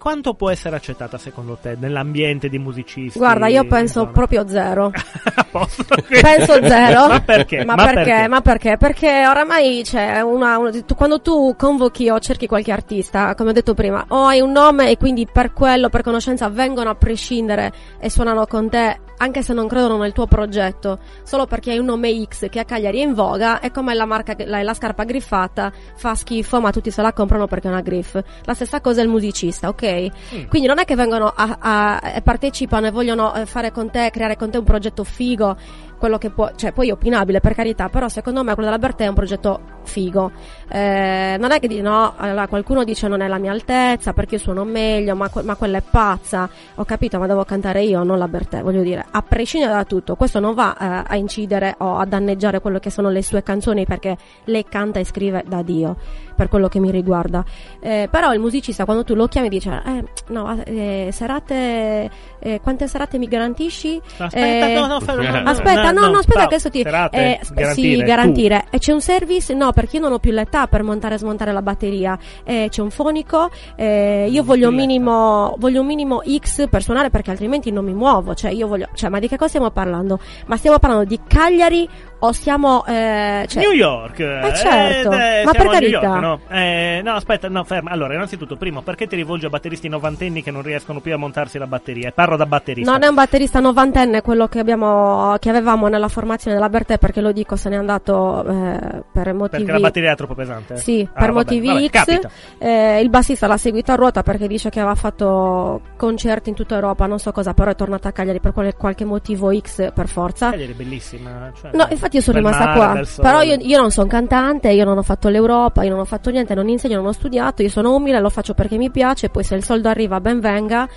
Quanto 0.07 0.35
può 0.35 0.49
essere 0.49 0.77
accettata 0.77 1.17
secondo 1.17 1.57
te 1.61 1.75
nell'ambiente 1.77 2.47
di 2.47 2.57
musicisti? 2.57 3.19
Guarda, 3.19 3.47
io 3.47 3.65
penso 3.65 3.99
insomma? 3.99 4.11
proprio 4.13 4.47
zero. 4.47 4.91
Penso 6.21 6.65
zero. 6.65 7.07
Ma 7.09 7.19
perché? 7.19 7.65
Ma, 7.65 7.75
perché? 7.75 8.27
Ma 8.29 8.39
perché? 8.39 8.77
Perché 8.77 9.27
oramai 9.27 9.81
c'è 9.83 10.21
una, 10.21 10.59
una- 10.59 10.71
tu- 10.71 10.95
quando 10.95 11.19
tu 11.19 11.55
convochi 11.57 12.09
o 12.09 12.19
cerchi 12.19 12.47
qualche 12.47 12.71
artista, 12.71 13.35
come 13.35 13.49
ho 13.49 13.51
detto 13.51 13.73
prima, 13.73 14.05
o 14.07 14.27
hai 14.27 14.39
un 14.39 14.53
nome 14.53 14.91
e 14.91 14.95
quindi 14.95 15.27
per 15.29 15.51
quello, 15.51 15.89
per 15.89 16.03
conoscenza, 16.03 16.47
vengono 16.47 16.89
a 16.89 16.95
prescindere 16.95 17.73
e 17.99 18.09
suonano 18.09 18.45
con 18.45 18.69
te, 18.69 18.99
anche 19.17 19.41
se 19.43 19.53
non 19.53 19.67
credono 19.67 19.97
nel 19.97 20.13
tuo 20.13 20.27
progetto, 20.27 20.99
solo 21.23 21.45
perché 21.45 21.71
hai 21.71 21.79
un 21.79 21.85
nome 21.85 22.23
X 22.25 22.49
che 22.49 22.59
a 22.59 22.65
Cagliari 22.65 22.99
è 22.99 23.03
in 23.03 23.13
voga, 23.13 23.59
è 23.59 23.71
come 23.71 23.93
la 23.93 24.05
marca, 24.05 24.35
la, 24.45 24.61
la 24.61 24.73
scarpa 24.73 25.03
griffata, 25.03 25.71
fa 25.95 26.15
schifo, 26.15 26.59
ma 26.61 26.71
tutti 26.71 26.91
se 26.91 27.01
la 27.01 27.13
comprano 27.13 27.47
perché 27.47 27.67
è 27.67 27.71
una 27.71 27.81
griff. 27.81 28.19
La 28.43 28.53
stessa 28.53 28.81
cosa 28.81 29.01
è 29.01 29.03
il 29.03 29.09
musicista, 29.09 29.67
ok? 29.69 30.47
Quindi 30.47 30.67
non 30.67 30.79
è 30.79 30.85
che 30.85 30.95
vengono 30.95 31.31
a, 31.35 31.57
a- 31.59 32.11
e 32.15 32.21
partecipano 32.21 32.87
e 32.87 32.91
vogliono 32.91 33.33
eh, 33.35 33.45
fare 33.45 33.71
con 33.71 33.89
te, 33.89 34.09
creare 34.11 34.35
con 34.35 34.49
te 34.51 34.57
un 34.57 34.63
progetto 34.63 35.03
figo, 35.03 35.55
quello 35.97 36.17
che 36.17 36.29
può, 36.29 36.51
cioè 36.55 36.71
poi 36.71 36.89
è 36.89 36.91
opinabile 36.91 37.39
per 37.39 37.53
carità, 37.53 37.89
però 37.89 38.07
secondo 38.07 38.43
me 38.43 38.53
quello 38.53 38.69
della 38.69 38.79
Bertè 38.79 39.05
è 39.05 39.07
un 39.07 39.15
progetto 39.15 39.61
figo. 39.83 40.31
Eh, 40.69 41.37
non 41.39 41.51
è 41.51 41.59
che 41.59 41.67
di 41.67 41.81
no, 41.81 42.13
allora, 42.15 42.47
qualcuno 42.47 42.83
dice 42.83 43.07
non 43.07 43.21
è 43.21 43.27
la 43.27 43.37
mia 43.37 43.51
altezza 43.51 44.13
perché 44.13 44.35
io 44.35 44.41
suono 44.41 44.63
meglio, 44.63 45.15
ma, 45.15 45.29
ma 45.43 45.55
quella 45.55 45.77
è 45.77 45.83
pazza. 45.89 46.49
Ho 46.75 46.85
capito, 46.85 47.19
ma 47.19 47.27
devo 47.27 47.43
cantare 47.43 47.83
io, 47.83 48.03
non 48.03 48.17
la 48.17 48.27
Bertè, 48.27 48.61
voglio 48.61 48.81
dire, 48.81 49.05
a 49.09 49.21
prescindere 49.21 49.73
da 49.73 49.83
tutto, 49.83 50.15
questo 50.15 50.39
non 50.39 50.53
va 50.53 50.77
eh, 50.77 51.03
a 51.07 51.15
incidere 51.15 51.75
o 51.79 51.97
a 51.97 52.05
danneggiare 52.05 52.61
quello 52.61 52.79
che 52.79 52.89
sono 52.89 53.09
le 53.09 53.23
sue 53.23 53.43
canzoni 53.43 53.85
perché 53.85 54.17
lei 54.45 54.65
canta 54.67 54.99
e 54.99 55.05
scrive 55.05 55.43
da 55.47 55.61
Dio, 55.61 55.97
per 56.37 56.47
quello 56.47 56.67
che 56.67 56.79
mi 56.79 56.91
riguarda. 56.91 57.43
Eh, 57.81 58.07
però 58.09 58.31
il 58.31 58.39
musicista 58.39 58.85
quando 58.85 59.03
tu 59.03 59.15
lo 59.15 59.27
chiami 59.27 59.49
dice 59.49 59.81
eh, 59.85 60.03
no, 60.27 60.61
eh, 60.63 61.09
serate, 61.11 62.09
eh, 62.39 62.59
quante 62.61 62.87
serate 62.87 63.17
mi 63.17 63.27
garantisci? 63.27 63.99
Aspetta, 64.17 64.67
Eh, 64.67 64.73
no, 64.75 64.85
no, 64.87 64.99
no, 65.05 65.13
no, 65.15 65.49
Aspetta, 65.49 65.91
no, 65.91 66.07
no, 66.07 66.17
aspetta 66.19 66.39
che 66.41 66.45
adesso 66.45 66.69
ti... 66.69 66.83
serate, 66.83 67.17
eh, 67.17 67.39
sp- 67.43 67.53
garantire, 67.53 67.95
sì, 67.97 68.03
garantire. 68.03 68.65
E 68.69 68.77
c'è 68.77 68.93
un 68.93 69.01
service? 69.01 69.53
No, 69.53 69.71
perché 69.73 69.95
io 69.97 70.03
non 70.03 70.13
ho 70.13 70.19
più 70.19 70.31
l'età 70.31 70.67
per 70.67 70.83
montare 70.83 71.15
e 71.15 71.17
smontare 71.17 71.51
la 71.51 71.61
batteria. 71.63 72.17
Eh, 72.43 72.67
c'è 72.69 72.81
un 72.81 72.91
fonico, 72.91 73.49
eh, 73.75 74.27
io 74.29 74.43
voglio 74.43 74.69
un 74.69 74.75
minimo, 74.75 75.55
voglio 75.57 75.81
un 75.81 75.87
minimo 75.87 76.21
X 76.23 76.69
per 76.69 76.83
suonare 76.83 77.09
perché 77.09 77.31
altrimenti 77.31 77.71
non 77.71 77.83
mi 77.83 77.93
muovo. 77.93 78.35
Cioè, 78.35 78.51
io 78.51 78.67
voglio, 78.67 78.87
cioè, 78.93 79.09
ma 79.09 79.19
di 79.19 79.27
che 79.27 79.35
cosa 79.35 79.49
stiamo 79.49 79.71
parlando? 79.71 80.19
Ma 80.45 80.55
stiamo 80.57 80.77
parlando 80.77 81.05
di 81.05 81.19
Cagliari 81.27 81.89
o 82.19 82.31
stiamo, 82.31 82.85
eh, 82.85 83.45
cioè, 83.47 83.61
New 83.63 83.71
York. 83.71 84.19
Eh, 84.19 84.53
certo, 84.55 85.11
eh, 85.11 85.43
ma 85.43 85.51
siamo 85.51 85.69
per 85.69 85.79
carità. 85.79 86.01
York, 86.01 86.19
no? 86.21 86.39
Eh, 86.49 87.01
no, 87.03 87.13
aspetta, 87.13 87.47
no, 87.49 87.63
ferma. 87.63 87.91
Allora, 87.91 88.13
innanzitutto, 88.13 88.55
primo, 88.55 88.81
perché 88.81 89.07
ti 89.07 89.15
rivolgi 89.15 89.45
a 89.45 89.49
batteristi 89.49 89.87
novantenni 89.87 90.41
che 90.41 90.51
non 90.51 90.61
riescono 90.61 90.99
più 90.99 91.13
a 91.13 91.17
montarsi 91.17 91.57
la 91.57 91.67
batteria? 91.67 92.11
Parlo 92.11 92.35
da 92.37 92.45
batterista. 92.45 92.91
Non 92.91 93.03
è 93.03 93.07
un 93.07 93.15
batterista 93.15 93.59
novantenne 93.59 94.21
quello 94.21 94.47
che 94.47 94.59
abbiamo 94.59 95.35
che 95.39 95.49
avevamo 95.49 95.87
nella 95.87 96.07
formazione 96.07 96.55
della 96.55 96.69
Bertè 96.69 96.97
perché 96.97 97.21
lo 97.21 97.31
dico 97.31 97.55
se 97.55 97.69
n'è 97.69 97.75
andato 97.75 98.45
eh, 98.47 99.03
per 99.11 99.33
motivi 99.33 99.63
Perché 99.63 99.71
la 99.71 99.79
batteria 99.79 100.11
è 100.11 100.15
troppo 100.15 100.33
pesante? 100.35 100.77
Sì, 100.77 101.07
Ah, 101.13 101.19
per 101.19 101.31
vabbè, 101.31 101.55
motivi 101.55 101.89
vabbè, 101.89 102.19
X. 102.19 102.27
Eh, 102.59 102.99
il 103.01 103.09
bassista 103.09 103.47
l'ha 103.47 103.57
seguito 103.57 103.91
a 103.91 103.95
ruota 103.95 104.23
perché 104.23 104.47
dice 104.47 104.69
che 104.69 104.79
aveva 104.79 104.95
fatto 104.95 105.81
concerti 105.97 106.49
in 106.49 106.55
tutta 106.55 106.75
Europa, 106.75 107.05
non 107.05 107.19
so 107.19 107.31
cosa, 107.31 107.53
però 107.53 107.71
è 107.71 107.75
tornato 107.75 108.07
a 108.07 108.11
Cagliari 108.11 108.39
per 108.39 108.53
qualche 108.77 109.05
motivo 109.05 109.53
X 109.57 109.91
per 109.93 110.07
forza. 110.07 110.51
Cagliari 110.51 110.71
è 110.71 110.75
bellissima. 110.75 111.51
cioè, 111.59 111.71
No, 111.73 111.85
infatti 111.89 112.06
io 112.15 112.21
sono 112.21 112.37
rimasta 112.37 112.65
mare, 112.65 112.75
qua. 112.75 113.21
Però 113.21 113.41
io, 113.41 113.57
io 113.59 113.79
non 113.79 113.91
sono 113.91 114.07
cantante, 114.07 114.69
io 114.71 114.85
non 114.85 114.97
ho 114.97 115.03
fatto 115.03 115.27
l'Europa, 115.27 115.83
io 115.83 115.89
non 115.89 115.99
ho 115.99 116.05
fatto 116.05 116.29
niente, 116.29 116.55
non 116.55 116.69
insegno, 116.69 116.95
non 116.95 117.07
ho 117.07 117.11
studiato, 117.11 117.61
io 117.61 117.69
sono 117.69 117.93
umile, 117.93 118.19
lo 118.21 118.29
faccio 118.29 118.53
perché 118.53 118.77
mi 118.77 118.89
piace, 118.89 119.29
poi 119.29 119.43
se 119.43 119.55
il 119.55 119.63
soldo 119.63 119.89
arriva 119.89 120.21
ben 120.21 120.39
venga. 120.39 120.87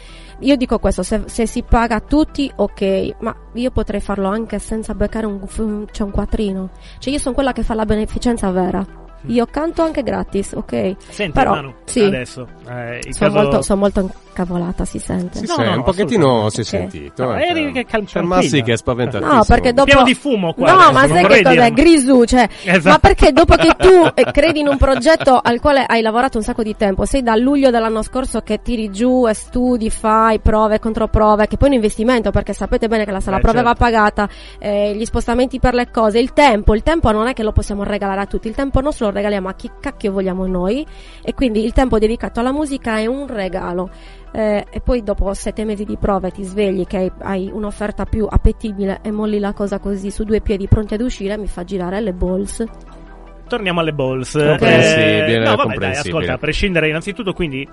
Io 0.42 0.56
dico 0.56 0.78
questo, 0.78 1.02
se, 1.02 1.22
se 1.26 1.46
si 1.46 1.62
paga 1.62 1.96
a 1.96 2.00
tutti, 2.00 2.50
ok, 2.54 3.16
ma 3.18 3.34
io 3.54 3.70
potrei 3.70 4.00
farlo 4.00 4.28
anche 4.28 4.58
senza 4.58 4.94
beccare 4.94 5.26
un, 5.26 5.40
un- 5.58 5.86
cioè 5.90 6.06
un 6.06 6.12
quattrino. 6.12 6.70
Cioè 6.98 7.12
io 7.12 7.18
sono 7.18 7.34
quella 7.34 7.52
che 7.52 7.62
fa 7.62 7.74
la 7.74 7.84
beneficenza 7.84 8.50
vera. 8.50 8.84
Io 9.26 9.46
canto 9.46 9.82
anche 9.82 10.02
gratis, 10.02 10.52
ok? 10.52 10.96
Senti, 11.08 11.32
Però, 11.32 11.50
Manu, 11.52 11.74
sì. 11.84 12.00
adesso. 12.02 12.46
Eh, 12.68 13.00
Sono 13.10 13.30
caso... 13.32 13.42
molto, 13.42 13.62
sono 13.62 13.80
molto 13.80 14.10
incavolata, 14.30 14.84
si 14.84 14.98
sente. 14.98 15.38
Sì, 15.40 15.46
No, 15.46 15.54
sì, 15.54 15.62
no, 15.62 15.72
un 15.74 15.82
pochettino 15.82 16.48
si 16.50 16.58
è 16.58 16.62
Ok. 16.62 16.66
sentito. 16.68 17.24
No, 17.24 17.36
eh, 17.36 17.42
eri 17.48 17.62
cioè. 17.64 17.72
che 17.72 17.84
cal- 17.84 18.04
C'è 18.04 18.20
Massi 18.22 18.40
tranquilla. 18.48 18.64
che 18.64 18.72
è 18.72 18.76
spaventatissimo. 18.76 19.36
No, 19.36 19.44
perché 19.44 19.72
dopo. 19.72 19.84
Pieno 19.90 20.02
di 20.04 20.14
fumo 20.14 20.54
qua 20.54 20.66
No, 20.72 20.78
adesso, 20.78 20.92
ma 20.92 21.00
non 21.00 21.08
sai 21.16 21.26
che 21.26 21.42
cos'è? 21.42 21.70
Grisù, 21.72 22.24
cioè. 22.24 22.48
Esatto. 22.64 22.88
Ma 22.88 22.98
perché 22.98 23.32
dopo 23.32 23.54
che 23.56 23.74
tu 23.76 23.88
eh, 24.14 24.24
credi 24.32 24.60
in 24.60 24.68
un 24.68 24.76
progetto 24.78 25.38
al 25.42 25.60
quale 25.60 25.84
hai 25.86 26.00
lavorato 26.00 26.38
un 26.38 26.44
sacco 26.44 26.62
di 26.62 26.74
tempo, 26.76 27.04
sei 27.04 27.22
da 27.22 27.36
luglio 27.36 27.70
dell'anno 27.70 28.02
scorso 28.02 28.40
che 28.40 28.62
tiri 28.62 28.90
giù 28.90 29.26
e 29.28 29.34
studi, 29.34 29.90
fai 29.90 30.38
prove, 30.40 30.78
controprove, 30.78 31.46
che 31.46 31.56
poi 31.56 31.68
è 31.68 31.70
un 31.72 31.76
investimento 31.76 32.30
perché 32.30 32.52
sapete 32.54 32.88
bene 32.88 33.04
che 33.04 33.10
la 33.10 33.20
sala 33.20 33.36
Eh, 33.36 33.40
prove 33.40 33.60
va 33.62 33.74
certo. 33.74 33.84
pagata, 33.84 34.28
eh, 34.58 34.94
gli 34.94 35.04
spostamenti 35.04 35.58
per 35.58 35.74
le 35.74 35.90
cose, 35.90 36.18
il 36.18 36.32
tempo, 36.32 36.74
il 36.74 36.82
tempo 36.82 37.10
non 37.10 37.26
è 37.26 37.34
che 37.34 37.42
lo 37.42 37.52
possiamo 37.52 37.82
regalare 37.82 38.20
a 38.22 38.26
tutti, 38.26 38.48
il 38.48 38.54
tempo 38.54 38.80
nostro 38.80 39.09
lo 39.10 39.16
regaliamo 39.16 39.48
a 39.48 39.54
chi 39.54 39.70
cacchio 39.78 40.12
vogliamo 40.12 40.46
noi 40.46 40.86
e 41.22 41.34
quindi 41.34 41.64
il 41.64 41.72
tempo 41.72 41.98
dedicato 41.98 42.40
alla 42.40 42.52
musica 42.52 42.98
è 42.98 43.06
un 43.06 43.26
regalo. 43.26 43.90
Eh, 44.32 44.64
e 44.70 44.80
poi 44.80 45.02
dopo 45.02 45.34
sette 45.34 45.64
mesi 45.64 45.84
di 45.84 45.96
prove 45.96 46.30
ti 46.30 46.44
svegli 46.44 46.86
che 46.86 46.96
hai, 46.96 47.12
hai 47.18 47.50
un'offerta 47.52 48.04
più 48.06 48.26
appetibile 48.30 49.00
e 49.02 49.10
molli 49.10 49.40
la 49.40 49.52
cosa 49.52 49.80
così 49.80 50.10
su 50.12 50.22
due 50.22 50.40
piedi 50.40 50.68
pronti 50.68 50.94
ad 50.94 51.00
uscire 51.00 51.36
mi 51.36 51.48
fa 51.48 51.64
girare 51.64 52.00
le 52.00 52.12
balls 52.12 52.64
Torniamo 53.50 53.80
alle 53.80 53.92
balls. 53.92 54.34
Comprensibile, 54.34 55.40
no, 55.40 55.56
vabbè, 55.56 55.74
dai, 55.74 55.96
ascolta, 55.96 56.34
a 56.34 56.38
prescindere 56.38 56.86
innanzitutto, 56.86 57.32
quindi 57.32 57.68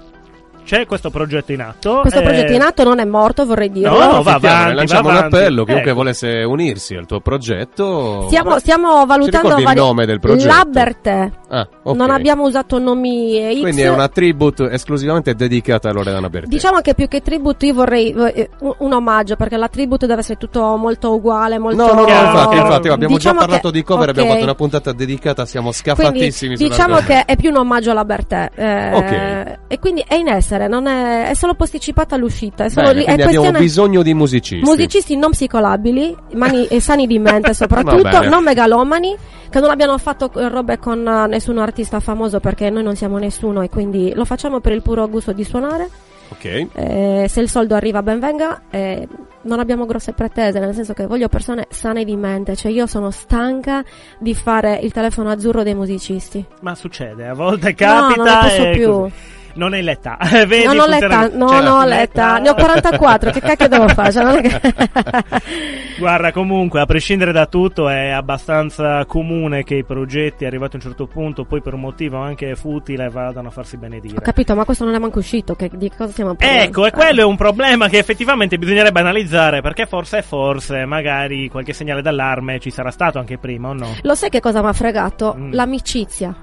c'è 0.67 0.85
questo 0.85 1.09
progetto 1.09 1.53
in 1.53 1.61
atto. 1.61 2.01
questo 2.01 2.19
eh, 2.19 2.23
progetto 2.23 2.51
in 2.51 2.61
atto 2.61 2.83
non 2.83 2.99
è 2.99 3.05
morto 3.05 3.45
vorrei 3.45 3.71
dirlo 3.71 3.97
No, 3.97 4.11
no, 4.17 4.21
va 4.23 4.33
avanti, 4.33 4.73
lanciamo 4.75 5.03
va 5.03 5.09
un 5.11 5.15
avanti. 5.15 5.35
appello. 5.37 5.63
Chiunque 5.63 5.89
Ecco. 5.91 5.97
volesse 5.97 6.43
unirsi 6.43 6.95
al 6.95 7.05
tuo 7.05 7.21
progetto. 7.21 8.25
Stiamo, 8.27 8.59
stiamo 8.59 9.05
valutando 9.05 9.37
ricordi 9.47 9.59
il 9.61 9.65
vari- 9.67 9.79
nome 9.79 10.05
del 10.05 10.19
progetto? 10.19 10.53
La 10.53 10.65
Bertè. 10.67 11.31
Ah, 11.49 11.67
ok. 11.83 11.95
Non 11.95 12.09
abbiamo 12.09 12.43
usato 12.43 12.77
nomi 12.79 13.39
X. 13.55 13.59
Quindi 13.61 13.81
è 13.81 13.89
una 13.89 14.09
tribute 14.09 14.69
esclusivamente 14.69 15.33
dedicata 15.35 15.89
a 15.89 15.93
Loredana 15.93 16.29
Bertè. 16.29 16.47
Diciamo 16.49 16.81
che 16.81 16.93
più 16.93 17.07
che 17.07 17.21
tribute 17.21 17.65
io 17.67 17.73
vorrei 17.73 18.11
eh, 18.11 18.49
un, 18.59 18.73
un 18.79 18.93
omaggio 18.93 19.37
perché 19.37 19.55
la 19.55 19.69
tribute 19.69 20.05
deve 20.05 20.19
essere 20.19 20.37
tutto 20.37 20.75
molto 20.75 21.13
uguale, 21.15 21.57
molto 21.59 21.81
No, 21.85 21.93
no, 21.93 22.01
no, 22.01 22.07
infatti, 22.09 22.55
infatti 22.57 22.87
abbiamo 22.89 23.15
Diciamo 23.15 23.39
già 23.39 23.45
parlato 23.45 23.69
che- 23.69 23.77
di 23.77 23.83
cover, 23.83 24.09
abbiamo 24.09 24.27
ok. 24.27 24.33
fatto 24.35 24.43
una 24.45 24.55
puntata 24.55 24.91
dedicata, 24.91 25.45
siamo 25.45 25.71
Quindi 25.71 26.01
scafatissimi 26.01 26.57
sulla 26.57 26.69
diciamo 26.69 26.97
che 27.07 27.23
è 27.25 27.35
più 27.37 27.49
un 27.51 27.57
omaggio 27.57 27.91
alla 27.91 28.03
Bertè. 28.05 28.49
eh, 28.53 28.93
Ok. 28.93 29.57
E 29.69 29.79
quindi 29.79 30.03
è 30.07 30.15
in 30.15 30.27
essere, 30.27 30.56
non 30.65 30.87
è, 30.87 31.29
è 31.29 31.33
solo 31.35 31.53
posticipata 31.53 32.17
l'uscita. 32.17 32.63
È 32.63 32.69
solo 32.69 32.87
Bene, 32.87 32.99
lì- 32.99 33.05
è 33.05 33.13
quindi 33.13 33.35
abbiamo 33.35 33.59
bisogno 33.59 34.01
di 34.01 34.15
musicisti. 34.15 34.65
Musicisti 34.65 35.15
non 35.15 35.31
psicolabili, 35.31 36.15
mani 36.33 36.65
e 36.71 36.81
sani 36.81 37.05
di 37.05 37.19
mente 37.19 37.53
soprattutto, 37.53 38.27
non 38.27 38.43
megalomani, 38.43 39.15
che 39.49 39.59
non 39.59 39.69
abbiano 39.69 39.97
fatto 39.99 40.31
eh, 40.33 40.49
robe 40.49 40.79
con 40.79 41.07
eh, 41.07 41.27
nessun 41.27 41.59
artista 41.59 41.99
famoso 41.99 42.39
perché 42.39 42.71
noi 42.71 42.81
non 42.81 42.95
siamo 42.95 43.19
nessuno 43.19 43.61
e 43.61 43.69
quindi 43.69 44.13
lo 44.15 44.25
facciamo 44.25 44.59
per 44.59 44.71
il 44.71 44.81
puro 44.81 45.07
gusto 45.07 45.33
di 45.33 45.43
suonare. 45.43 45.89
Ok. 46.29 46.67
Eh, 46.73 47.25
se 47.29 47.41
il 47.41 47.49
soldo 47.49 47.75
arriva 47.75 48.03
ben 48.03 48.19
venga, 48.19 48.63
eh, 48.69 49.07
non 49.43 49.59
abbiamo 49.59 49.85
grosse 49.85 50.13
pretese, 50.13 50.59
nel 50.59 50.73
senso 50.73 50.93
che 50.93 51.07
voglio 51.07 51.29
persone 51.29 51.67
sane 51.69 52.03
di 52.03 52.15
mente, 52.15 52.55
cioè 52.55 52.71
io 52.71 52.85
sono 52.85 53.11
stanca 53.11 53.83
di 54.19 54.35
fare 54.35 54.79
il 54.81 54.91
telefono 54.91 55.29
azzurro 55.31 55.63
dei 55.63 55.75
musicisti. 55.75 56.43
Ma 56.61 56.75
succede, 56.75 57.27
a 57.27 57.33
volte 57.33 57.73
capita. 57.73 58.15
no, 58.15 58.23
non 58.23 58.25
ne 58.25 58.39
posso 58.41 58.63
e 58.63 58.71
più. 58.71 58.91
così. 58.91 59.13
Non 59.57 59.73
hai 59.73 59.83
l'età. 59.83 60.17
Vedi, 60.47 60.63
non 60.65 60.79
ho 60.79 60.85
l'età, 60.85 61.27
no, 61.33 61.47
cioè, 61.49 61.61
no, 61.61 61.73
ho 61.75 61.83
l'età- 61.83 61.97
l'età, 61.97 62.37
ne 62.37 62.49
ho 62.49 62.53
44, 62.53 63.31
che 63.31 63.39
cacchio 63.41 63.67
devo 63.67 63.87
fare? 63.89 64.11
Cioè, 64.11 64.23
non 64.23 64.41
che- 64.41 64.61
Guarda, 65.97 66.31
comunque, 66.31 66.79
a 66.79 66.85
prescindere 66.85 67.31
da 67.31 67.47
tutto, 67.47 67.89
è 67.89 68.09
abbastanza 68.09 69.03
comune 69.05 69.63
che 69.63 69.75
i 69.75 69.83
progetti, 69.83 70.45
arrivati 70.45 70.75
a 70.75 70.77
un 70.77 70.83
certo 70.83 71.07
punto, 71.07 71.43
poi 71.45 71.61
per 71.61 71.73
un 71.73 71.79
motivo 71.81 72.17
anche 72.17 72.55
futile, 72.55 73.09
vadano 73.09 73.47
a 73.47 73.51
farsi 73.51 73.77
benedire. 73.77 74.17
Ho 74.17 74.21
capito, 74.21 74.55
ma 74.55 74.63
questo 74.63 74.85
non 74.85 74.93
è 74.93 74.99
manco 74.99 75.19
uscito, 75.19 75.55
che, 75.55 75.69
di 75.73 75.89
cosa 75.89 76.11
stiamo 76.11 76.35
parlando? 76.35 76.63
Ecco, 76.63 76.85
e 76.85 76.91
quello 76.91 77.21
è 77.21 77.25
un 77.25 77.35
problema 77.35 77.87
che 77.87 77.97
effettivamente 77.97 78.57
bisognerebbe 78.57 78.99
analizzare, 78.99 79.61
perché 79.61 79.87
forse, 79.87 80.21
forse, 80.21 80.85
magari 80.85 81.49
qualche 81.49 81.73
segnale 81.73 82.01
d'allarme 82.03 82.59
ci 82.59 82.69
sarà 82.69 82.91
stato 82.91 83.17
anche 83.17 83.37
prima, 83.39 83.69
o 83.69 83.73
no? 83.73 83.95
Lo 84.03 84.13
sai 84.15 84.29
che 84.29 84.39
cosa 84.39 84.61
mi 84.61 84.67
ha 84.67 84.73
fregato? 84.73 85.35
Mm. 85.37 85.51
L'amicizia. 85.53 86.35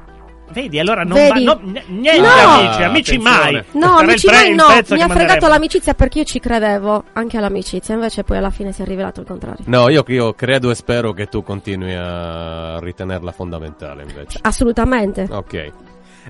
Vedi, 0.53 0.79
allora 0.79 1.03
non 1.03 1.15
Vedi? 1.15 1.45
va, 1.45 1.55
no, 1.55 1.61
niente 1.87 2.21
No! 2.21 2.29
amici, 2.29 2.83
amici 2.83 3.15
Attenzione. 3.17 3.23
mai. 3.53 3.65
No, 3.73 3.87
Sarà 3.89 3.99
amici 4.01 4.27
pre- 4.27 4.37
mai 4.37 4.55
no, 4.55 4.67
mi 4.69 4.73
ha 4.75 4.83
fregato 4.85 5.07
manderemo. 5.09 5.49
l'amicizia 5.49 5.95
perché 5.95 6.19
io 6.19 6.25
ci 6.25 6.39
credevo 6.41 7.05
anche 7.15 7.37
all'amicizia, 7.39 7.95
invece 7.95 8.23
poi 8.25 8.37
alla 8.37 8.51
fine 8.51 8.71
si 8.73 8.83
è 8.83 8.85
rivelato 8.85 9.21
il 9.21 9.27
contrario. 9.27 9.65
No, 9.67 9.89
io, 9.89 10.05
io 10.07 10.33
credo 10.35 10.71
e 10.71 10.75
spero 10.75 11.13
che 11.13 11.27
tu 11.27 11.43
continui 11.43 11.95
a 11.95 12.79
ritenerla 12.79 13.33
fondamentale 13.33 14.03
invece. 14.03 14.39
Assolutamente. 14.43 15.27
Ok. 15.31 15.73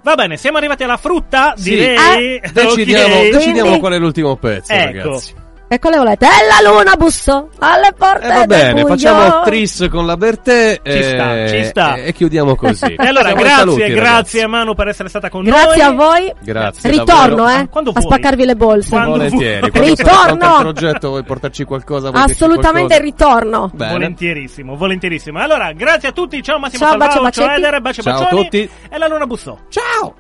Va 0.03 0.15
bene, 0.15 0.37
siamo 0.37 0.57
arrivati 0.59 0.83
alla 0.85 0.97
frutta, 0.97 1.55
Sì. 1.57 1.71
direi. 1.71 2.37
Eh, 2.37 2.51
Decidiamo, 2.53 3.15
Ok. 3.21 3.31
decidiamo 3.31 3.79
qual 3.79 3.93
è 3.93 3.99
l'ultimo 3.99 4.37
pezzo, 4.37 4.73
Ecco. 4.73 4.99
ragazzi. 4.99 5.35
E 5.75 5.79
quale 5.81 5.97
volete? 5.97 6.25
E 6.27 6.47
la 6.47 6.71
luna 6.71 6.95
bussò 6.95 7.49
alle 7.59 7.93
porte 7.99 8.27
E 8.27 8.29
va 8.33 8.47
bene, 8.47 8.85
facciamo 8.87 9.43
tris 9.43 9.89
con 9.91 10.07
la 10.07 10.17
Bertè 10.17 10.81
Ci 10.85 11.03
sta, 11.03 11.43
e, 11.43 11.49
ci 11.49 11.65
sta. 11.65 11.95
e 11.97 12.13
chiudiamo 12.13 12.55
così. 12.55 12.95
E 12.95 13.07
allora, 13.09 13.33
grazie, 13.33 13.57
saluti, 13.57 13.79
grazie 13.81 13.95
ragazzi. 14.01 14.41
a 14.41 14.49
Manu 14.49 14.75
per 14.75 14.87
essere 14.89 15.09
stata 15.09 15.29
con 15.31 15.43
Grazie 15.43 15.83
a 15.83 15.87
noi. 15.91 15.97
voi. 15.97 16.35
Grazie. 16.43 16.91
Ritorno, 16.91 17.37
davvero. 17.45 17.63
eh. 17.63 17.69
Quando 17.69 17.91
a 17.91 17.93
vuoi. 18.01 18.05
spaccarvi 18.05 18.45
le 18.45 18.55
bolse. 18.55 18.89
Quando 18.91 19.11
Volentieri. 19.11 19.59
vuoi. 19.59 19.71
Quando 19.73 19.89
Ritorno. 19.89 20.59
progetto, 20.59 21.09
vuoi 21.09 21.25
portarci 21.25 21.65
qualcosa? 21.65 22.11
Assolutamente 22.13 22.97
qualcosa? 22.99 22.99
ritorno. 23.01 23.71
Bene. 23.75 23.93
Volentierissimo, 23.93 24.77
volentierissimo. 24.77 25.41
Allora, 25.41 25.73
grazie 25.73 26.11
a 26.11 26.13
tutti. 26.13 26.41
Ciao 26.41 26.59
Massimo 26.61 26.85
Ciao, 26.87 26.91
Salvao, 26.99 27.23
bacio, 27.23 27.43
ciao. 27.43 27.57
Eder, 27.57 27.81
bacio 27.81 28.03
Ciao 28.03 28.21
a 28.23 28.27
tutti. 28.27 28.71
E 28.91 28.97
la 28.99 29.09
luna 29.09 29.27
bussò. 29.27 29.59
Ciao! 29.71 30.15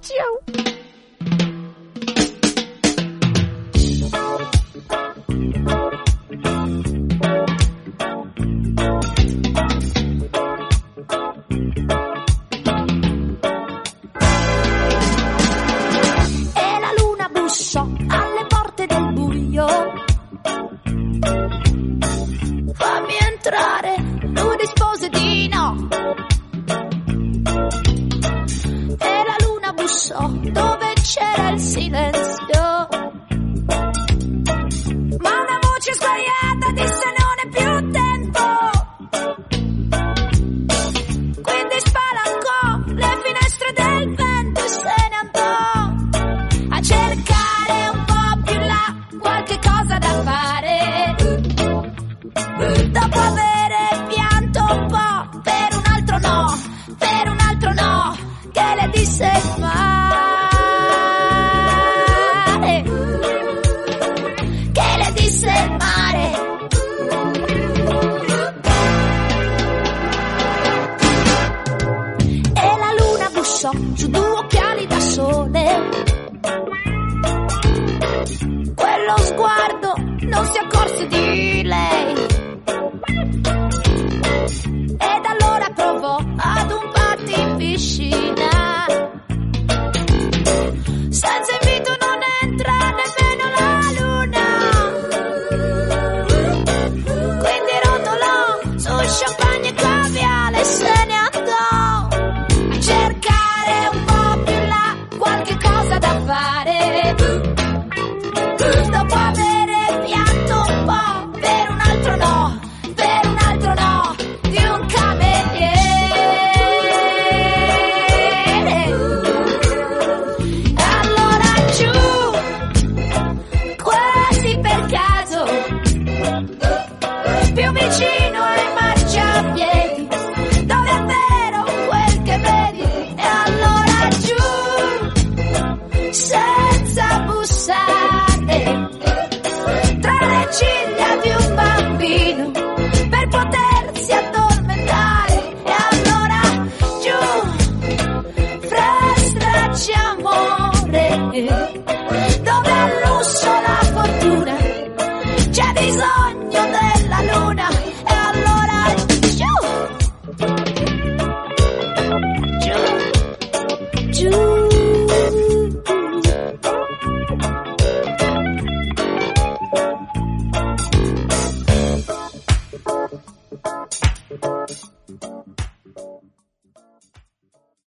Ciao. 0.00 0.79
Dove 30.52 30.92
c'era 31.02 31.50
il 31.50 31.60
silenzio. 31.60 32.59